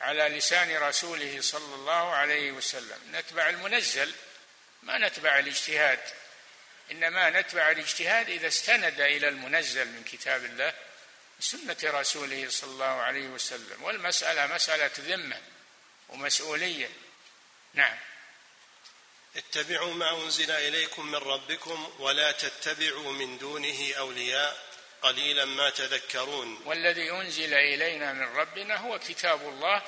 على 0.00 0.28
لسان 0.28 0.76
رسوله 0.76 1.40
صلى 1.40 1.74
الله 1.74 2.14
عليه 2.14 2.52
وسلم. 2.52 2.98
نتبع 3.12 3.48
المنزل 3.48 4.14
ما 4.82 4.98
نتبع 4.98 5.38
الاجتهاد. 5.38 6.00
إنما 6.90 7.30
نتبع 7.30 7.70
الاجتهاد 7.70 8.28
إذا 8.28 8.48
استند 8.48 9.00
إلى 9.00 9.28
المنزل 9.28 9.88
من 9.88 10.04
كتاب 10.04 10.44
الله 10.44 10.74
وسنة 11.38 11.76
رسوله 11.84 12.46
صلى 12.48 12.70
الله 12.70 12.84
عليه 12.84 13.28
وسلم 13.28 13.82
والمسألة 13.82 14.46
مسألة 14.46 14.90
ذمة 14.98 15.40
ومسؤولية. 16.08 16.88
نعم. 17.74 17.98
اتبعوا 19.36 19.94
ما 19.94 20.24
أنزل 20.24 20.50
إليكم 20.50 21.06
من 21.06 21.18
ربكم 21.18 21.92
ولا 21.98 22.32
تتبعوا 22.32 23.12
من 23.12 23.38
دونه 23.38 23.94
أولياء 23.98 24.64
قليلا 25.02 25.44
ما 25.44 25.70
تذكرون. 25.70 26.62
والذي 26.64 27.10
أنزل 27.10 27.54
إلينا 27.54 28.12
من 28.12 28.36
ربنا 28.36 28.76
هو 28.76 28.98
كتاب 28.98 29.48
الله 29.48 29.82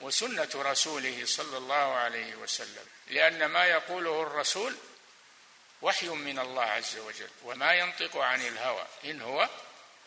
وسنة 0.00 0.48
رسوله 0.54 1.22
صلى 1.24 1.56
الله 1.56 1.94
عليه 1.94 2.34
وسلم 2.34 2.86
لأن 3.10 3.44
ما 3.44 3.64
يقوله 3.64 4.22
الرسول 4.22 4.76
وحي 5.84 6.08
من 6.08 6.38
الله 6.38 6.62
عز 6.62 6.96
وجل 6.96 7.28
وما 7.42 7.74
ينطق 7.74 8.16
عن 8.16 8.46
الهوى 8.46 8.86
إن 9.04 9.22
هو 9.22 9.48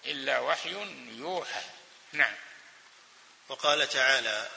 إلا 0.06 0.40
وحي 0.40 0.76
يوحى. 1.12 1.62
نعم. 2.12 2.36
وقال 3.50 3.90
تعالى 3.90 4.50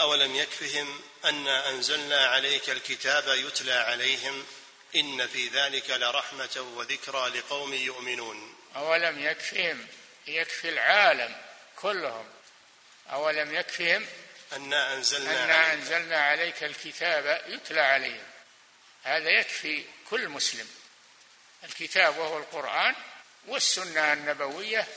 أولم 0.00 0.34
يكفهم 0.34 1.00
انا 1.24 1.68
أنزلنا 1.68 2.26
عليك 2.26 2.70
الكتاب 2.70 3.28
يتلى 3.28 3.72
عليهم 3.72 4.46
إن 4.96 5.26
في 5.26 5.48
ذلك 5.48 5.90
لرحمة 5.90 6.72
وذكرى 6.76 7.28
لقوم 7.28 7.74
يؤمنون. 7.74 8.56
أولم 8.76 9.18
يكفهم؟ 9.18 9.86
يكفي 10.26 10.68
العالم 10.68 11.36
كلهم. 11.76 12.28
أولم 13.10 13.54
يكفهم؟ 13.54 14.06
أنا 14.52 14.94
أنزلنا 14.94 15.44
أنا 15.44 15.54
عليك. 15.54 15.72
أنزلنا 15.72 16.24
عليك 16.24 16.64
الكتاب 16.64 17.42
يتلى 17.48 17.80
عليهم. 17.80 18.31
هذا 19.02 19.30
يكفي 19.30 19.84
كل 20.10 20.28
مسلم. 20.28 20.68
الكتاب 21.64 22.18
وهو 22.18 22.38
القرآن 22.38 22.94
والسنة 23.46 24.12
النبوية 24.12 24.88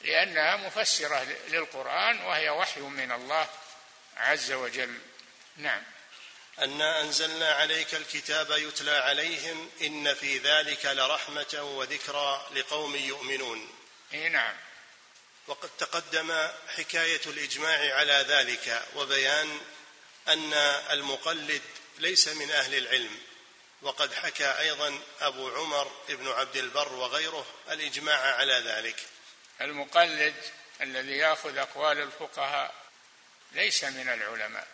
لأنها 0.00 0.56
مفسرة 0.56 1.26
للقرآن 1.48 2.20
وهي 2.20 2.50
وحي 2.50 2.80
من 2.80 3.12
الله 3.12 3.48
عز 4.16 4.52
وجل. 4.52 4.98
نعم. 5.56 5.82
انا 6.58 7.00
أنزلنا 7.00 7.54
عليك 7.54 7.94
الكتاب 7.94 8.50
يتلى 8.50 8.90
عليهم 8.90 9.70
إن 9.80 10.14
في 10.14 10.38
ذلك 10.38 10.86
لرحمة 10.86 11.62
وذكرى 11.62 12.48
لقوم 12.54 12.96
يؤمنون. 12.96 13.68
إي 14.12 14.28
نعم. 14.28 14.56
وقد 15.46 15.70
تقدم 15.78 16.48
حكاية 16.76 17.20
الإجماع 17.26 17.94
على 17.94 18.24
ذلك 18.28 18.82
وبيان 18.94 19.60
أن 20.28 20.52
المقلد 20.90 21.62
ليس 21.98 22.28
من 22.28 22.50
أهل 22.50 22.74
العلم. 22.74 23.18
وقد 23.82 24.14
حكى 24.14 24.58
أيضا 24.58 25.00
أبو 25.20 25.48
عمر 25.48 25.92
بن 26.08 26.28
عبد 26.28 26.56
البر 26.56 26.92
وغيره 26.92 27.46
الإجماع 27.70 28.34
على 28.34 28.52
ذلك. 28.52 28.96
المقلد 29.60 30.34
الذي 30.80 31.16
يأخذ 31.16 31.58
أقوال 31.58 32.00
الفقهاء 32.00 32.74
ليس 33.52 33.84
من 33.84 34.08
العلماء. 34.08 34.68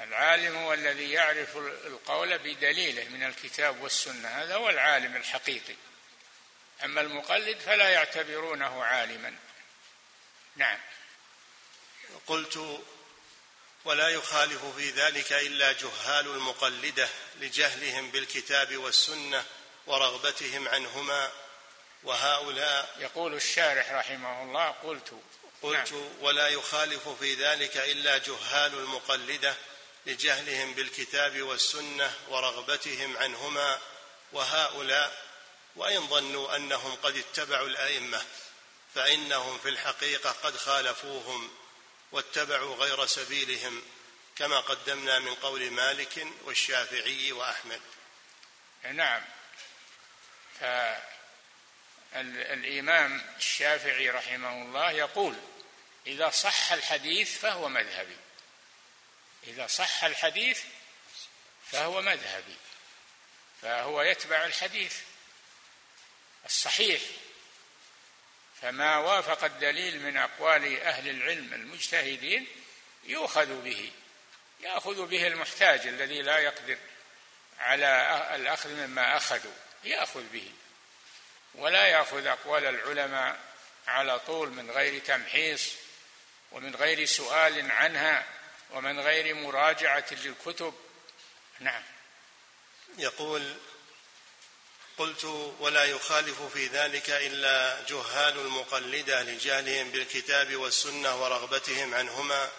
العالم 0.00 0.56
هو 0.56 0.72
الذي 0.72 1.12
يعرف 1.12 1.56
القول 1.56 2.38
بدليله 2.38 3.04
من 3.08 3.22
الكتاب 3.22 3.80
والسنة. 3.80 4.28
هذا 4.28 4.54
هو 4.54 4.70
العالم 4.70 5.16
الحقيقي. 5.16 5.74
أما 6.84 7.00
المقلد 7.00 7.58
فلا 7.58 7.88
يعتبرونه 7.88 8.84
عالما. 8.84 9.36
نعم. 10.56 10.78
قلت 12.26 12.84
ولا 13.86 14.08
يخالف 14.08 14.64
في 14.76 14.90
ذلك 14.90 15.32
إلا 15.32 15.72
جهال 15.72 16.26
المقلدة 16.26 17.08
لجهلهم 17.40 18.10
بالكتاب 18.10 18.76
والسنة 18.76 19.44
ورغبتهم 19.86 20.68
عنهما. 20.68 21.32
وهؤلاء 22.02 22.96
يقول 22.98 23.34
الشارح 23.34 23.92
رحمه 23.92 24.42
الله 24.42 24.70
قلت 24.70 25.12
قلت 25.62 25.92
نعم. 25.92 26.08
ولا 26.20 26.48
يخالف 26.48 27.08
في 27.08 27.34
ذلك 27.34 27.76
إلا 27.76 28.18
جهال 28.18 28.74
المقلدة 28.74 29.54
لجهلهم 30.06 30.74
بالكتاب 30.74 31.42
والسنة 31.42 32.14
ورغبتهم 32.28 33.16
عنهما. 33.16 33.78
وهؤلاء 34.32 35.22
وإن 35.76 36.06
ظنوا 36.08 36.56
أنهم 36.56 36.96
قد 37.02 37.16
اتبعوا 37.16 37.66
الأئمة 37.66 38.22
فإنهم 38.94 39.58
في 39.58 39.68
الحقيقة 39.68 40.30
قد 40.30 40.56
خالفوهم. 40.56 41.50
واتبعوا 42.12 42.76
غير 42.76 43.06
سبيلهم 43.06 43.82
كما 44.36 44.60
قدمنا 44.60 45.18
من 45.18 45.34
قول 45.34 45.70
مالك 45.70 46.26
والشافعي 46.44 47.32
وأحمد. 47.32 47.80
نعم. 48.84 49.24
فالإمام 52.12 53.34
الشافعي 53.36 54.10
رحمه 54.10 54.62
الله 54.62 54.90
يقول 54.90 55.36
إذا 56.06 56.30
صح 56.30 56.72
الحديث 56.72 57.38
فهو 57.38 57.68
مذهبي. 57.68 58.16
إذا 59.46 59.66
صح 59.66 60.04
الحديث 60.04 60.62
فهو 61.72 62.02
مذهبي. 62.02 62.56
فهو 63.62 64.02
يتبع 64.02 64.44
الحديث 64.44 64.96
الصحيح. 66.46 67.00
فما 68.62 68.98
وافق 68.98 69.44
الدليل 69.44 70.00
من 70.00 70.16
أقوال 70.16 70.80
أهل 70.82 71.08
العلم 71.08 71.54
المجتهدين 71.54 72.46
يؤخذ 73.04 73.62
به 73.62 73.92
يأخذ 74.60 75.06
به 75.06 75.26
المحتاج 75.26 75.86
الذي 75.86 76.22
لا 76.22 76.38
يقدر 76.38 76.78
على 77.58 78.30
الأخذ 78.34 78.70
مما 78.70 79.16
أخذوا 79.16 79.52
يأخذ 79.84 80.22
به. 80.32 80.50
ولا 81.54 81.86
يأخذ 81.86 82.26
أقوال 82.26 82.64
العلماء 82.66 83.38
على 83.86 84.18
طول 84.18 84.50
من 84.50 84.70
غير 84.70 85.00
تمحيص 85.00 85.72
ومن 86.52 86.74
غير 86.74 87.04
سؤال 87.04 87.70
عنها 87.70 88.26
ومن 88.70 89.00
غير 89.00 89.34
مراجعة 89.34 90.06
للكتب. 90.10 90.74
نعم. 91.60 91.82
يقول 92.98 93.56
قلت 94.98 95.24
ولا 95.60 95.84
يخالف 95.84 96.42
في 96.42 96.66
ذلك 96.66 97.10
إلا 97.10 97.84
جهال 97.88 98.38
المقلدة 98.38 99.22
لجهلهم 99.22 99.90
بالكتاب 99.90 100.56
والسنة 100.56 101.22
ورغبتهم 101.22 101.94
عنهما 101.94 102.50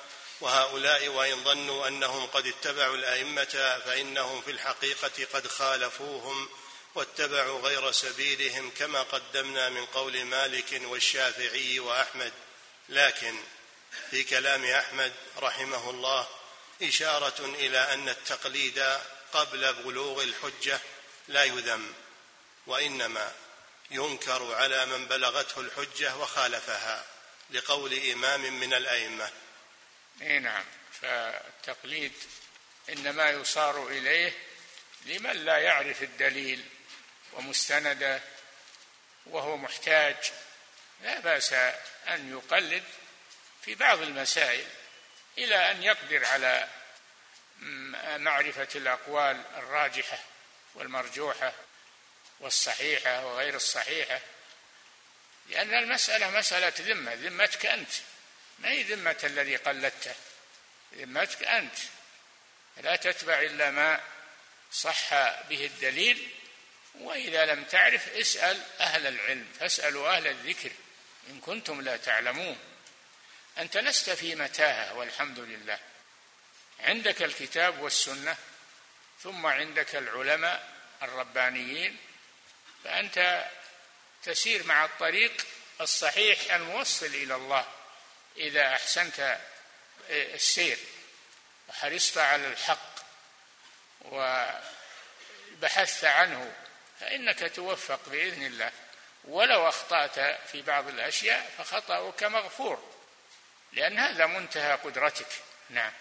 وهؤلاء 0.42 1.08
وإن 1.08 1.44
ظنوا 1.44 1.88
أنهم 1.88 2.26
قد 2.26 2.48
اتبعوا 2.48 2.96
الأئمة 2.96 3.80
فإنهم 3.86 4.42
في 4.42 4.52
الحقيقة 4.52 5.28
قد 5.34 5.48
خالفوهم 5.48 6.50
واتبعوا 6.96 7.62
غير 7.62 7.92
سبيلهم 7.92 8.72
كما 8.72 9.02
قدمنا 9.02 9.70
من 9.70 9.86
قول 9.86 10.26
مالك 10.26 10.82
والشافعي 10.86 11.80
وأحمد. 11.80 12.34
لكن 12.90 13.40
في 14.12 14.24
كلام 14.24 14.66
أحمد 14.66 15.14
رحمه 15.38 15.90
الله 15.90 16.28
إشارة 16.82 17.46
إلى 17.46 17.94
أن 17.94 18.10
التقليد 18.10 18.98
قبل 19.34 19.74
بلوغ 19.74 20.24
الحجة 20.24 20.80
لا 21.28 21.44
يذم. 21.44 21.94
وإنما 22.68 23.34
ينكر 23.92 24.56
على 24.56 24.86
من 24.86 25.06
بلغته 25.06 25.62
الحجة 25.62 26.18
وخالفها 26.18 27.06
لقول 27.50 28.12
إمام 28.12 28.60
من 28.60 28.74
الأئمة. 28.74 29.32
إي 30.22 30.40
نعم 30.40 30.66
فالتقليد 31.02 32.14
إنما 32.90 33.30
يصار 33.30 33.88
إليه 33.88 34.34
لمن 35.06 35.32
لا 35.32 35.58
يعرف 35.58 36.04
الدليل 36.04 36.66
ومستنده 37.34 38.22
وهو 39.26 39.58
محتاج. 39.58 40.16
لا 41.02 41.20
بأس 41.20 41.54
أن 42.08 42.32
يقلد 42.32 42.84
في 43.62 43.76
بعض 43.76 44.02
المسائل 44.02 44.68
إلى 45.38 45.72
أن 45.72 45.84
يقدر 45.84 46.26
على 46.26 46.68
معرفة 48.18 48.68
الأقوال 48.76 49.44
الراجحة 49.58 50.20
والمرجوحة. 50.76 51.54
والصحيحة 52.40 53.26
وغير 53.26 53.56
الصحيحة. 53.56 54.20
لأن 55.50 55.74
المسألة 55.74 56.30
مسألة 56.30 56.74
ذمة 56.80 57.14
ذمتك 57.14 57.66
أنت. 57.66 57.90
ما 58.60 58.70
هي 58.70 58.84
ذمة 58.84 59.18
الذي 59.24 59.56
قلدته؟ 59.56 60.16
ذمتك 60.96 61.44
أنت. 61.44 61.78
لا 62.78 62.96
تتبع 62.96 63.42
إلا 63.42 63.72
ما 63.72 64.02
صح 64.72 65.14
به 65.50 65.66
الدليل. 65.66 66.32
وإذا 66.96 67.46
لم 67.46 67.64
تعرف 67.64 68.10
اسأل 68.10 68.62
أهل 68.80 69.08
العلم 69.08 69.48
فاسألوا 69.60 70.10
أهل 70.10 70.28
الذكر 70.28 70.72
إن 71.30 71.40
كنتم 71.40 71.82
لا 71.82 71.98
تعلمون. 71.98 72.60
أنت 73.58 73.78
لست 73.78 74.10
في 74.10 74.36
متاهة 74.36 74.94
والحمد 74.94 75.40
لله. 75.40 75.80
عندك 76.80 77.22
الكتاب 77.22 77.80
والسنة 77.80 78.38
ثم 79.24 79.46
عندك 79.46 79.96
العلماء 79.96 80.70
الربانيين 81.02 81.98
فأنت 82.88 83.46
تسير 84.24 84.64
مع 84.64 84.86
الطريق 84.86 85.46
الصحيح 85.82 86.54
الموصل 86.54 87.06
إلى 87.06 87.36
الله 87.36 87.66
إذا 88.38 88.68
أحسنت 88.68 89.40
السير. 90.10 90.78
وحرصت 91.70 92.18
على 92.18 92.48
الحق 92.48 92.96
وبحثت 94.02 96.06
عنه 96.06 96.54
فإنك 97.00 97.52
توفق 97.56 98.10
بإذن 98.10 98.46
الله. 98.46 98.72
ولو 99.24 99.70
أخطأت 99.70 100.40
في 100.52 100.62
بعض 100.62 100.88
الأشياء 100.88 101.52
فخطأك 101.58 102.24
مغفور 102.24 102.94
لأن 103.74 104.00
هذا 104.00 104.26
منتهى 104.26 104.74
قدرتك. 104.74 105.28
نعم. 105.70 105.94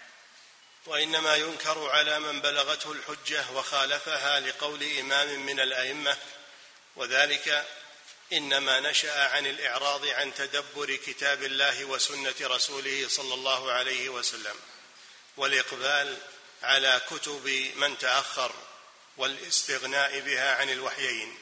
وإنما 0.85 1.35
ينكر 1.35 1.89
على 1.89 2.19
من 2.19 2.41
بلغته 2.41 2.91
الحجة 2.91 3.51
وخالفها 3.51 4.39
لقول 4.39 4.97
إمام 4.99 5.45
من 5.45 5.59
الأئمة 5.59 6.17
وذلك 6.97 7.67
إنما 8.33 8.79
نشأ 8.79 9.29
عن 9.29 9.45
الإعراض 9.45 10.05
عن 10.05 10.33
تدبر 10.33 10.95
كتاب 10.95 11.43
الله 11.43 11.85
وسنة 11.85 12.35
رسوله 12.41 13.07
صلى 13.07 13.33
الله 13.33 13.71
عليه 13.71 14.09
وسلم 14.09 14.55
والإقبال 15.37 16.17
على 16.63 17.01
كتب 17.09 17.47
من 17.75 17.97
تأخر 17.97 18.51
والاستغناء 19.17 20.19
بها 20.19 20.55
عن 20.55 20.69
الوحيين. 20.69 21.37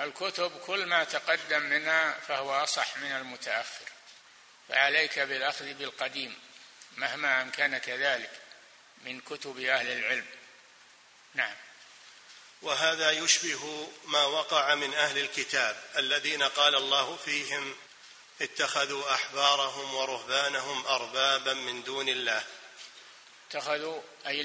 الكتب 0.00 0.60
كل 0.66 0.86
ما 0.86 1.04
تقدم 1.04 1.62
منها 1.62 2.20
فهو 2.28 2.52
أصح 2.52 2.96
من 2.96 3.12
المتأخر 3.12 3.84
فعليك 4.68 5.18
بالأخذ 5.18 5.74
بالقديم 5.74 6.38
مهما 6.96 7.50
كان 7.50 7.78
كذلك 7.78 8.30
من 9.04 9.20
كتب 9.20 9.60
أهل 9.60 9.90
العلم. 9.90 10.26
نعم. 11.34 11.54
وهذا 12.62 13.10
يشبه 13.10 13.88
ما 14.06 14.24
وقع 14.24 14.74
من 14.74 14.94
أهل 14.94 15.18
الكتاب 15.18 15.76
الذين 15.96 16.42
قال 16.42 16.74
الله 16.74 17.16
فيهم 17.16 17.74
اتخذوا 18.40 19.14
أحبارهم 19.14 19.94
ورهبانهم 19.94 20.86
أربابا 20.86 21.54
من 21.54 21.82
دون 21.82 22.08
الله. 22.08 22.44
اتخذوا 23.50 24.02
أي 24.26 24.40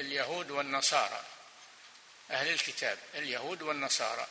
اليهود 0.00 0.50
والنصارى 0.50 1.24
أهل 2.30 2.48
الكتاب 2.48 2.98
اليهود 3.14 3.62
والنصارى. 3.62 4.26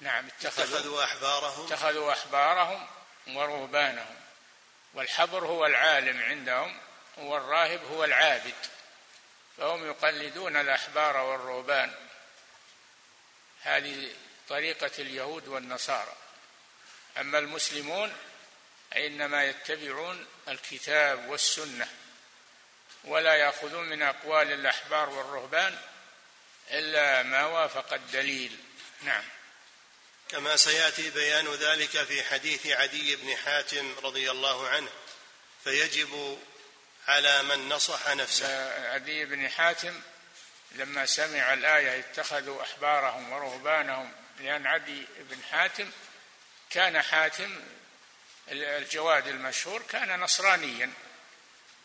نعم 0.00 0.26
اتخذوا, 0.26 0.64
اتخذوا 0.64 1.04
أحبارهم. 1.04 1.66
اتخذوا 1.66 2.12
أحبارهم 2.12 2.86
ورهبانهم. 3.28 4.16
والحبر 4.94 5.46
هو 5.46 5.66
العالم 5.66 6.22
عندهم 6.22 6.80
والراهب 7.16 7.84
هو 7.84 8.04
العابد. 8.04 8.54
فهم 9.60 9.86
يقلدون 9.86 10.56
الأحبار 10.56 11.16
والرهبان 11.16 11.94
هذه 13.62 14.12
طريقة 14.48 14.90
اليهود 14.98 15.48
والنصارى. 15.48 16.16
أما 17.18 17.38
المسلمون 17.38 18.16
إنما 18.96 19.44
يتبعون 19.44 20.26
الكتاب 20.48 21.28
والسنة 21.28 21.88
ولا 23.04 23.34
يأخذون 23.34 23.88
من 23.88 24.02
أقوال 24.02 24.52
الأحبار 24.52 25.10
والرهبان 25.10 25.78
إلا 26.70 27.22
ما 27.22 27.46
وافق 27.46 27.92
الدليل. 27.92 28.58
نعم. 29.02 29.24
كما 30.28 30.56
سيأتي 30.56 31.10
بيان 31.10 31.54
ذلك 31.54 32.04
في 32.04 32.22
حديث 32.22 32.66
عدي 32.66 33.16
بن 33.16 33.36
حاتم 33.36 33.94
رضي 34.02 34.30
الله 34.30 34.68
عنه 34.68 34.90
فيجب 35.64 36.38
على 37.08 37.42
من 37.42 37.68
نصح 37.68 38.08
نفسه. 38.08 38.72
عدي 38.92 39.24
بن 39.24 39.48
حاتم 39.48 40.00
لما 40.72 41.06
سمع 41.06 41.52
الآية 41.52 42.00
اتخذوا 42.00 42.62
أحبارهم 42.62 43.32
ورهبانهم 43.32 44.12
لأن 44.40 44.66
عدي 44.66 45.06
بن 45.18 45.42
حاتم 45.50 45.90
كان 46.70 47.02
حاتم 47.02 47.60
الجواد 48.48 49.26
المشهور 49.26 49.82
كان 49.82 50.20
نصرانيا 50.20 50.92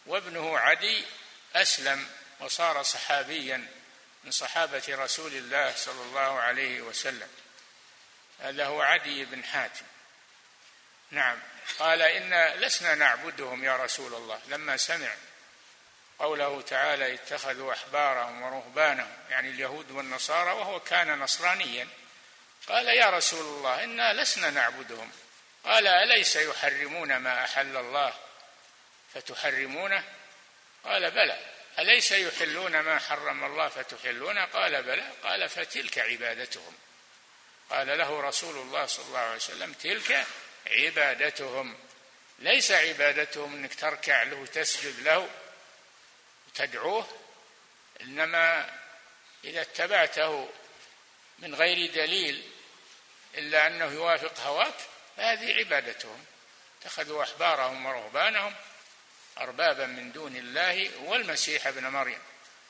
وابنه 0.06 0.60
عدي 0.60 1.06
أسلم 1.56 2.10
وصار 2.40 2.84
صحابيا 2.84 3.68
من 4.24 4.32
صحابة 4.32 4.84
رسول 4.90 5.34
الله 5.34 5.76
صلى 5.76 6.02
الله 6.02 6.40
عليه 6.40 6.82
وسلم. 6.82 7.30
هذا 8.40 8.66
هو 8.66 8.82
عدي 8.82 9.26
بن 9.26 9.44
حاتم. 9.44 9.86
نعم. 11.12 11.40
قال 11.80 12.02
إنا 12.02 12.56
لسنا 12.56 12.96
نعبدهم 12.96 13.64
يا 13.64 13.78
رسول 13.78 14.14
الله. 14.14 14.40
لما 14.48 14.78
سمع 14.78 15.14
قوله 16.20 16.62
تعالى 16.62 17.14
اتخذوا 17.14 17.74
أحبارهم 17.74 18.42
ورهبانهم 18.42 19.18
يعني 19.30 19.50
اليهود 19.50 19.92
والنصارى 19.92 20.52
وهو 20.52 20.80
كان 20.80 21.20
نصرانيا 21.20 21.88
قال 22.68 22.88
يا 22.88 23.10
رسول 23.10 23.42
الله 23.42 23.84
إنا 23.84 24.14
لسنا 24.14 24.50
نعبدهم. 24.50 25.12
قال 25.66 25.88
أليس 25.88 26.36
يحرمون 26.36 27.18
ما 27.18 27.44
أحل 27.44 27.78
الله؟ 27.78 28.14
فتحرمونه؟ 29.14 30.04
قال 30.84 31.12
بلى. 31.12 31.40
أليس 31.80 32.12
يحلون 32.12 32.80
ما 32.80 33.00
حرم 33.00 33.44
الله 33.44 33.70
فتحلونه؟ 33.70 34.46
قال 34.46 34.84
بلى. 34.84 35.12
قال 35.24 35.50
فتلك 35.50 36.00
عبادتهم. 36.00 36.74
قال 37.70 37.98
له 37.98 38.22
رسول 38.22 38.58
الله 38.58 38.86
صلى 38.86 39.06
الله 39.06 39.20
عليه 39.20 39.36
وسلم 39.36 39.74
تلك 39.74 40.26
عبادتهم. 40.68 41.78
ليس 42.40 42.72
عبادتهم 42.72 43.56
إنك 43.56 43.76
تركع 43.76 44.24
له 44.24 44.46
تسجد 44.46 45.00
له 45.00 45.30
تدعوه 46.56 47.08
إنما 48.02 48.74
إذا 49.44 49.62
اتبعته 49.62 50.50
من 51.40 51.56
غير 51.56 51.92
دليل 51.92 52.52
إلا 53.36 53.68
أنه 53.68 53.86
يوافق 53.86 54.40
هواك 54.40 54.76
فهذه 55.18 55.54
عبادتهم. 55.54 56.26
اتخذوا 56.82 57.24
أحبارهم 57.24 57.86
ورهبانهم 57.86 58.56
أربابا 59.38 59.86
من 59.86 60.12
دون 60.12 60.36
الله 60.36 60.90
والمسيح 61.00 61.68
ابن 61.68 61.88
مريم. 61.88 62.22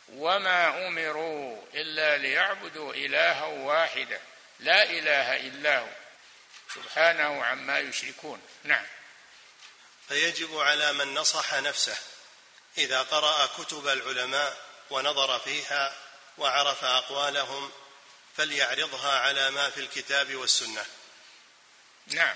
وما 0.09 0.87
أمروا 0.87 1.61
إلا 1.73 2.17
ليعبدوا 2.17 2.93
إلها 2.93 3.45
واحدا 3.45 4.19
لا 4.59 4.83
إله 4.83 5.35
إلا 5.35 5.79
هو. 5.79 5.87
سبحانه 6.75 7.45
عما 7.45 7.79
يشركون. 7.79 8.41
نعم. 8.63 8.85
فيجب 10.07 10.57
على 10.57 10.93
من 10.93 11.13
نصح 11.13 11.53
نفسه 11.53 11.97
إذا 12.77 13.01
قرأ 13.01 13.45
كتب 13.45 13.87
العلماء 13.87 14.57
ونظر 14.89 15.39
فيها 15.39 15.95
وعرف 16.37 16.83
أقوالهم 16.83 17.71
فليعرضها 18.37 19.19
على 19.19 19.51
ما 19.51 19.69
في 19.69 19.79
الكتاب 19.79 20.35
والسنة. 20.35 20.85
نعم. 22.07 22.35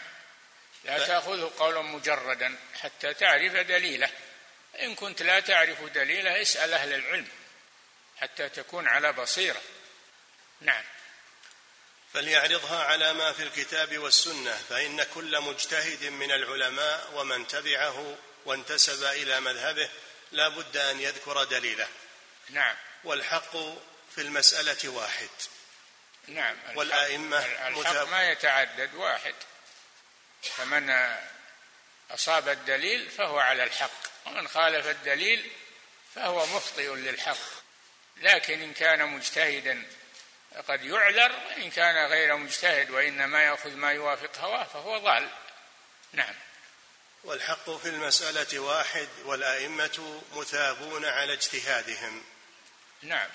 لا 0.83 0.99
ف... 0.99 1.07
تأخذه 1.07 1.51
قولا 1.57 1.81
مجردا 1.81 2.59
حتى 2.81 3.13
تعرف 3.13 3.53
دليله. 3.53 4.09
إن 4.79 4.95
كنت 4.95 5.21
لا 5.21 5.39
تعرف 5.39 5.81
دليله 5.83 6.41
اسأل 6.41 6.73
أهل 6.73 6.93
العلم 6.93 7.27
حتى 8.17 8.49
تكون 8.49 8.87
على 8.87 9.13
بصيرة. 9.13 9.61
نعم. 10.61 10.83
فليعرضها 12.13 12.83
على 12.83 13.13
ما 13.13 13.33
في 13.33 13.43
الكتاب 13.43 13.97
والسنة 13.97 14.57
فإن 14.69 15.03
كل 15.03 15.41
مجتهد 15.41 16.03
من 16.03 16.31
العلماء 16.31 17.11
ومن 17.13 17.47
تبعه 17.47 18.17
وانتسب 18.45 19.03
إلى 19.03 19.39
مذهبه 19.39 19.89
لا 20.31 20.47
بد 20.47 20.77
أن 20.77 20.99
يذكر 20.99 21.43
دليله. 21.43 21.87
نعم. 22.49 22.75
والحق 23.03 23.51
في 24.15 24.17
المسألة 24.17 24.89
واحد. 24.89 25.29
نعم. 26.27 26.57
والأئمة 26.75 27.45
الحق 27.67 28.03
ما 28.03 28.29
يتعدد 28.29 28.93
واحد. 28.93 29.35
فمن 30.41 31.15
أصاب 32.11 32.49
الدليل 32.49 33.09
فهو 33.09 33.39
على 33.39 33.63
الحق 33.63 34.25
ومن 34.25 34.47
خالف 34.47 34.87
الدليل 34.87 35.51
فهو 36.15 36.45
مخطئ 36.45 36.95
للحق. 36.95 37.59
لكن 38.17 38.61
إن 38.61 38.73
كان 38.73 39.05
مجتهدا 39.05 39.87
قد 40.67 40.83
يعذر 40.83 41.31
وإن 41.31 41.71
كان 41.71 42.09
غير 42.09 42.35
مجتهد 42.35 42.89
وإنما 42.89 43.43
يأخذ 43.43 43.69
ما 43.69 43.91
يوافق 43.91 44.37
هواه 44.37 44.63
فهو 44.63 44.97
ضال. 44.97 45.29
نعم. 46.13 46.35
والحق 47.23 47.69
في 47.69 47.89
المسألة 47.89 48.59
واحد 48.59 49.07
والأئمة 49.25 50.21
مثابون 50.33 51.05
على 51.05 51.33
اجتهادهم. 51.33 52.23
نعم. 53.01 53.29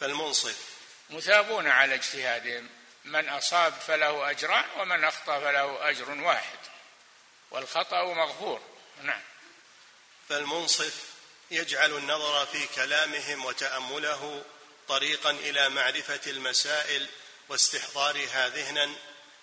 فالمنصف. 0.00 0.56
مثابون 1.10 1.68
على 1.68 1.94
اجتهادهم. 1.94 2.68
من 3.04 3.28
أصاب 3.28 3.72
فله 3.72 4.30
أجران 4.30 4.64
ومن 4.76 5.04
أخطأ 5.04 5.40
فله 5.40 5.88
أجر 5.90 6.10
واحد. 6.10 6.58
والخطأ 7.50 8.14
مغفور. 8.14 8.60
نعم. 9.02 9.22
فالمنصف 10.28 11.12
يجعل 11.50 11.96
النظر 11.96 12.46
في 12.46 12.66
كلامهم 12.66 13.44
وتأمله 13.44 14.44
طريقا 14.88 15.30
إلى 15.30 15.68
معرفة 15.68 16.20
المسائل 16.26 17.06
واستحضارها 17.48 18.48
ذهنا 18.48 18.94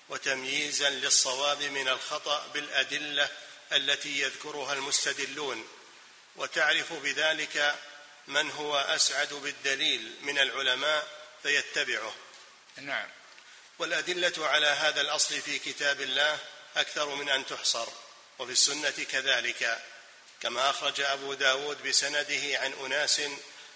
وتمييزا 0.10 0.90
للصواب 0.90 1.64
من 1.64 1.88
الخطأ 1.88 2.48
بالأدلة 2.54 3.30
التي 3.72 4.22
يذكرها 4.22 4.74
المستدلون 4.74 5.68
وتعرف 6.36 6.94
بذلك 6.94 7.76
من 8.28 8.52
هو 8.52 8.78
أسعد 8.78 9.34
بالدليل 9.34 10.16
من 10.22 10.40
العلماء 10.40 11.08
فيتبعه. 11.44 12.16
نعم. 12.78 13.10
والأدلة 13.80 14.48
على 14.48 14.68
هذا 14.68 15.02
الأصل 15.02 15.42
في 15.42 15.60
كتاب 15.60 16.02
الله 16.02 16.40
أكثر 16.76 17.16
من 17.16 17.30
أن 17.30 17.46
تحصر 17.46 17.88
وفي 18.40 18.52
السنة 18.52 19.06
كذلك 19.12 19.80
كما 20.42 20.70
أخرج 20.70 21.02
أبو 21.02 21.34
داود 21.34 21.88
بسنده 21.88 22.60
عن 22.60 22.74
أناس 22.74 23.22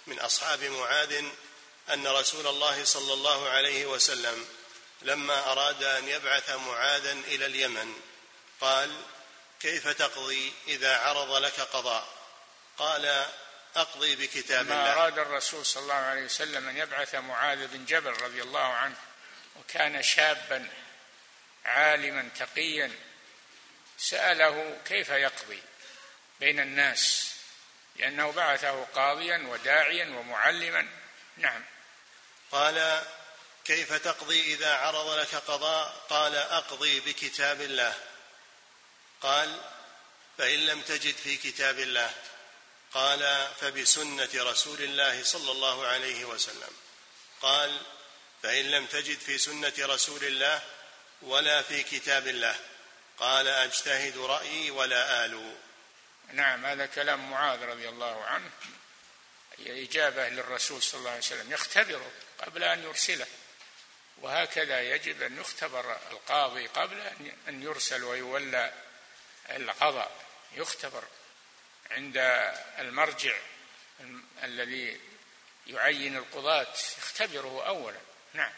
من 0.08 0.20
أصحاب 0.20 0.64
معاذ 0.64 1.24
أن 1.90 2.08
رسول 2.08 2.48
الله 2.48 2.84
صلى 2.84 3.14
الله 3.14 3.50
عليه 3.50 3.86
وسلم 3.86 4.48
لما 5.02 5.52
أراد 5.52 5.84
أن 5.84 6.08
يبعث 6.08 6.50
معاذا 6.50 7.12
إلى 7.12 7.46
اليمن 7.46 7.94
قال 8.62 9.02
كيف 9.60 9.88
تقضي 9.88 10.54
إذا 10.68 10.98
عرض 10.98 11.32
لك 11.32 11.60
قضاء؟ 11.60 12.08
قال 12.78 13.26
أقضي 13.76 14.16
بكتاب 14.16 14.62
الله. 14.62 14.94
أراد 14.94 15.20
الرسول 15.20 15.66
صلى 15.66 15.84
الله 15.84 15.94
عليه 15.94 16.26
وسلم 16.26 16.70
أن 16.70 16.78
يبعث 16.78 17.16
معاذ 17.16 17.68
بن 17.68 17.86
جبل 17.86 18.12
رضي 18.12 18.42
الله 18.42 18.74
عنه 18.74 18.96
وكان 19.56 20.04
شابا 20.04 20.70
عالما 21.66 22.30
تقيا 22.40 22.92
سأله 23.98 24.78
كيف 24.86 25.10
يقضي 25.10 25.62
بين 26.40 26.60
الناس؟ 26.60 27.34
لأنه 27.96 28.32
بعثه 28.32 28.84
قاضيا 28.84 29.48
وداعيا 29.48 30.06
ومعلما. 30.06 30.90
نعم. 31.38 31.64
قال 32.54 33.04
كيف 33.66 33.94
تقضي 33.94 34.54
إذا 34.54 34.74
عرض 34.74 35.10
لك 35.10 35.36
قضاء؟ 35.36 36.06
قال 36.10 36.36
أقضي 36.36 37.00
بكتاب 37.00 37.62
الله. 37.62 37.96
قال 39.22 39.62
فإن 40.38 40.66
لم 40.66 40.82
تجد 40.82 41.16
في 41.16 41.38
كتاب 41.38 41.80
الله. 41.80 42.14
قال 42.94 43.48
فبسنة 43.62 44.30
رسول 44.36 44.82
الله 44.82 45.24
صلى 45.24 45.52
الله 45.52 45.88
عليه 45.88 46.26
وسلم. 46.26 46.70
قال 47.42 47.82
فإن 48.44 48.72
لم 48.72 48.86
تجد 48.86 49.20
في 49.20 49.38
سنة 49.38 49.74
رسول 49.80 50.24
الله 50.24 50.62
ولا 51.22 51.62
في 51.62 51.84
كتاب 51.84 52.28
الله. 52.28 52.56
قال 53.18 53.48
أجتهد 53.48 54.18
رأيي 54.18 54.72
ولا 54.72 55.26
ألو 55.26 55.56
نعم 56.32 56.66
هذا 56.66 56.86
كلام 56.86 57.32
معاذ 57.32 57.64
رضي 57.64 57.90
الله 57.90 58.24
عنه. 58.24 58.52
إجابة 59.60 60.30
للرسول 60.30 60.84
صلى 60.84 61.00
الله 61.00 61.10
عليه 61.10 61.20
وسلم. 61.20 61.52
يختبره 61.52 62.12
قبل 62.46 62.64
أن 62.64 62.84
يرسله. 62.84 63.28
وهكذا 64.18 64.82
يجب 64.82 65.22
أن 65.22 65.40
يختبر 65.42 65.98
القاضي 66.12 66.68
قبل 66.68 67.00
أن 67.48 67.64
يرسل 67.64 68.04
ويولى 68.04 68.74
القضاء. 69.50 70.12
يختبر 70.54 71.04
عند 71.92 72.18
المرجع 72.80 73.36
الذي 74.44 75.02
يعين 75.68 76.18
القضاة. 76.18 76.74
يختبره 76.98 77.68
أولا. 77.68 78.00
نعم. 78.34 78.54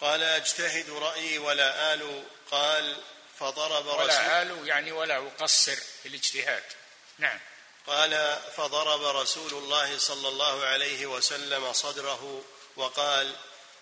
قال 0.00 0.22
أجتهد 0.22 0.90
رأيي 0.90 1.38
ولا 1.38 1.94
آل. 1.94 2.24
قال 2.50 3.02
فضرب 3.38 3.88
رسول 3.88 4.00
ولا 4.00 4.42
آل 4.42 4.68
يعني 4.68 4.92
ولا 4.92 5.16
أقصر 5.16 5.76
في 5.76 6.08
الاجتهاد. 6.08 6.64
نعم. 7.18 7.40
قال 7.86 8.42
فضرب 8.56 9.16
رسول 9.16 9.52
الله 9.52 9.98
صلى 9.98 10.28
الله 10.28 10.64
عليه 10.64 11.06
وسلم 11.06 11.72
صدره 11.72 12.44
وقال 12.76 13.36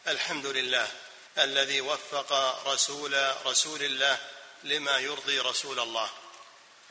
الحمد 0.08 0.46
لله 0.46 0.88
الذي 1.38 1.80
وفق 1.80 2.32
رسول 2.66 3.34
رسول 3.46 3.82
الله 3.82 4.18
لما 4.64 4.98
يرضي 4.98 5.38
رسول 5.38 5.80
الله. 5.80 6.10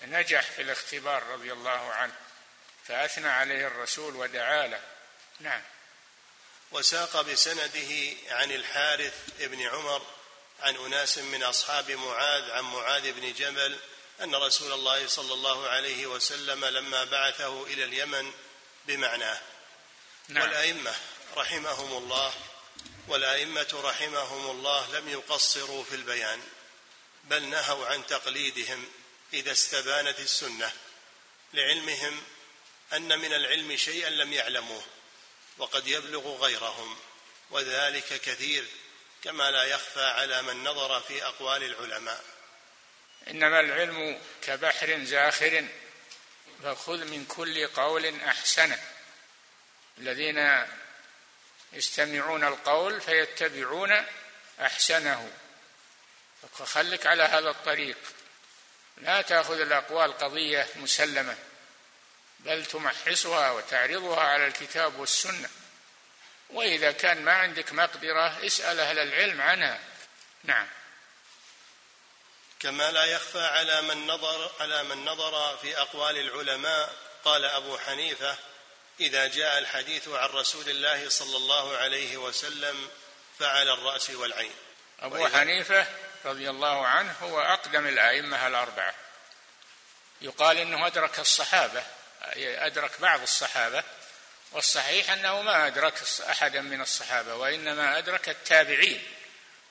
نجح 0.04 0.52
في 0.52 0.62
الاختبار 0.62 1.24
رضي 1.24 1.54
الله 1.54 1.94
عنه 1.94 2.14
فأثنى 2.88 3.30
عليه 3.30 3.68
الرسول 3.68 4.16
ودعا 4.16 4.68
له. 4.68 4.82
نعم. 5.40 5.62
وساق 6.72 7.22
بسنده 7.22 8.18
عن 8.30 8.52
الحارث 8.52 9.14
بن 9.40 9.62
عمر 9.62 10.02
عن 10.60 10.76
أناس 10.76 11.18
من 11.18 11.44
أصحاب 11.44 11.92
معاذ 11.92 12.52
عن 12.52 12.64
معاذ 12.64 13.12
بن 13.12 13.34
جبل 13.34 13.80
أن 14.24 14.36
رسول 14.36 14.74
الله 14.74 15.08
صلى 15.08 15.34
الله 15.34 15.68
عليه 15.68 16.08
وسلم 16.08 16.66
لما 16.66 17.04
بعثه 17.04 17.64
إلى 17.64 17.84
اليمن 17.84 18.34
بمعناه 18.88 19.42
نعم. 20.28 20.44
والأئمة 20.44 20.96
رحمهم 21.36 21.98
الله 21.98 22.34
والأئمة 23.08 23.68
رحمهم 23.74 24.52
الله 24.52 25.00
لم 25.00 25.10
يقصروا 25.10 25.84
في 25.84 25.96
البيان 25.96 26.42
بل 27.24 27.44
نهوا 27.44 27.88
عن 27.88 28.08
تقليدهم 28.08 28.86
إذا 29.34 29.52
استبانت 29.52 30.20
السنة 30.20 30.72
لعلمهم 31.54 32.24
أن 32.94 33.20
من 33.20 33.34
العلم 33.34 33.78
شيئا 33.78 34.10
لم 34.10 34.34
يعلموه 34.34 34.84
وقد 35.58 35.88
يبلغ 35.88 36.36
غيرهم 36.36 36.98
وذلك 37.52 38.22
كثير 38.22 38.66
كما 39.24 39.52
لا 39.52 39.64
يخفى 39.64 40.06
على 40.06 40.42
من 40.42 40.64
نظر 40.64 41.02
في 41.02 41.26
أقوال 41.26 41.64
العلماء 41.64 42.37
إنما 43.30 43.60
العلم 43.60 44.22
كبحر 44.42 45.04
زاخر 45.04 45.68
فخذ 46.64 47.06
من 47.06 47.26
كل 47.26 47.68
قول 47.68 48.22
احسنه 48.22 48.80
الذين 49.98 50.66
يستمعون 51.74 52.44
القول 52.44 53.02
فيتبعون 53.02 54.06
أحسنه. 54.62 55.32
فخلك 56.58 57.08
على 57.08 57.24
هذا 57.24 57.50
الطريق. 57.50 57.98
لا 58.98 59.22
تأخذ 59.22 59.60
الأقوال 59.60 60.18
قضية 60.18 60.68
مسلمة 60.76 61.38
بل 62.40 62.66
تمحصها 62.66 63.52
وتعرضها 63.52 64.20
على 64.20 64.48
الكتاب 64.48 65.00
والسنة. 65.00 65.50
وإذا 66.50 66.92
كان 66.92 67.22
ما 67.22 67.32
عندك 67.32 67.74
مقدرة 67.74 68.46
اسأل 68.46 68.80
أهل 68.80 69.00
العلم 69.00 69.42
عنها. 69.42 69.80
نعم. 70.44 70.68
كما 72.60 72.92
لا 72.92 73.06
يخفى 73.06 73.46
على 73.46 73.82
من 73.82 74.08
نظر 74.08 74.52
على 74.60 74.84
من 74.84 75.06
نظر 75.06 75.58
في 75.58 75.78
أقوال 75.78 76.18
العلماء. 76.18 76.94
قال 77.24 77.46
أبو 77.46 77.78
حنيفة 77.78 78.36
إذا 79.00 79.28
جاء 79.28 79.58
الحديث 79.58 80.08
عن 80.08 80.30
رسول 80.30 80.70
الله 80.70 81.10
صلى 81.10 81.38
الله 81.38 81.78
عليه 81.78 82.18
وسلم 82.18 82.90
فعلى 83.40 83.74
الرأس 83.74 84.10
والعين. 84.10 84.56
أبو 85.00 85.28
حنيفة 85.28 85.88
رضي 86.26 86.50
الله 86.50 86.88
عنه 86.88 87.16
هو 87.22 87.42
أقدم 87.42 87.88
الأئمة 87.88 88.48
الأربعة. 88.48 88.96
يقال 90.22 90.58
إنه 90.58 90.88
أدرك 90.88 91.20
الصحابة 91.20 91.84
أدرك 92.38 93.02
بعض 93.02 93.22
الصحابة 93.22 93.84
والصحيح 94.52 95.12
أنه 95.12 95.42
ما 95.42 95.68
أدرك 95.68 95.94
أحدا 96.30 96.62
من 96.62 96.82
الصحابة 96.82 97.36
وإنما 97.36 97.98
أدرك 97.98 98.30
التابعين 98.30 99.04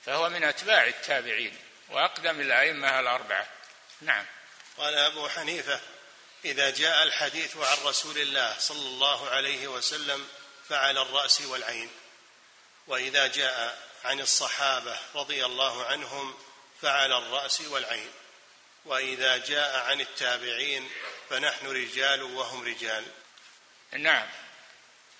فهو 0.05 0.29
من 0.29 0.43
أتباع 0.43 0.87
التابعين. 0.87 1.57
وأقدم 1.89 2.39
الأئمة 2.39 2.99
الأربعة. 2.99 3.47
نعم. 4.01 4.25
قال 4.77 4.93
أبو 4.93 5.29
حنيفة 5.29 5.79
إذا 6.45 6.69
جاء 6.69 7.03
الحديث 7.03 7.57
عن 7.57 7.77
رسول 7.83 8.17
الله 8.17 8.55
صلى 8.59 8.87
الله 8.87 9.29
عليه 9.29 9.67
وسلم 9.67 10.27
فعلى 10.69 11.01
الرأس 11.01 11.41
والعين. 11.41 11.89
وإذا 12.87 13.27
جاء 13.27 13.87
عن 14.05 14.19
الصحابة 14.19 14.97
رضي 15.15 15.45
الله 15.45 15.85
عنهم 15.85 16.37
فعلى 16.81 17.17
الرأس 17.17 17.61
والعين. 17.61 18.11
وإذا 18.85 19.37
جاء 19.37 19.79
عن 19.79 20.01
التابعين 20.01 20.89
فنحن 21.29 21.67
رجال 21.67 22.23
وهم 22.23 22.65
رجال. 22.65 23.05
نعم. 23.91 24.29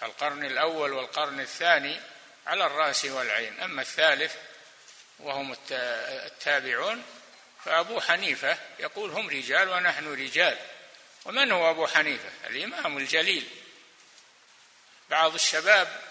القرن 0.03 0.45
الأول 0.45 0.93
والقرن 0.93 1.39
الثاني 1.39 2.01
على 2.47 2.65
الرأس 2.65 3.05
والعين. 3.05 3.59
أما 3.59 3.81
الثالث 3.81 4.35
وهم 5.19 5.57
التابعون 5.71 7.03
فأبو 7.65 8.01
حنيفة 8.01 8.57
يقول 8.79 9.11
هم 9.11 9.29
رجال 9.29 9.69
ونحن 9.69 10.13
رجال. 10.13 10.57
ومن 11.25 11.51
هو 11.51 11.69
أبو 11.69 11.87
حنيفة؟ 11.87 12.29
الإمام 12.47 12.97
الجليل. 12.97 13.47
بعض 15.09 15.33
الشباب 15.33 16.01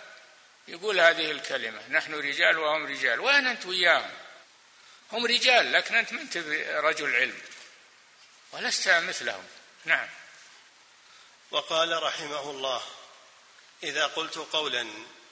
يقول 0.68 1.00
هذه 1.00 1.30
الكلمة 1.30 1.88
نحن 1.88 2.14
رجال 2.14 2.58
وهم 2.58 2.86
رجال. 2.86 3.20
وين 3.20 3.46
أنت 3.46 3.66
وياهم؟ 3.66 4.12
هم 5.12 5.26
رجال 5.26 5.72
لكن 5.72 5.94
أنت 5.94 6.12
ما 6.12 6.20
أنت 6.20 6.36
رجل 6.68 7.16
علم. 7.16 7.40
ولست 8.52 8.88
مثلهم. 8.88 9.44
نعم. 9.84 10.08
وقال 11.50 12.02
رحمه 12.02 12.50
الله 12.50 12.82
إذا 13.82 14.06
قلت 14.06 14.38
قولا 14.38 14.88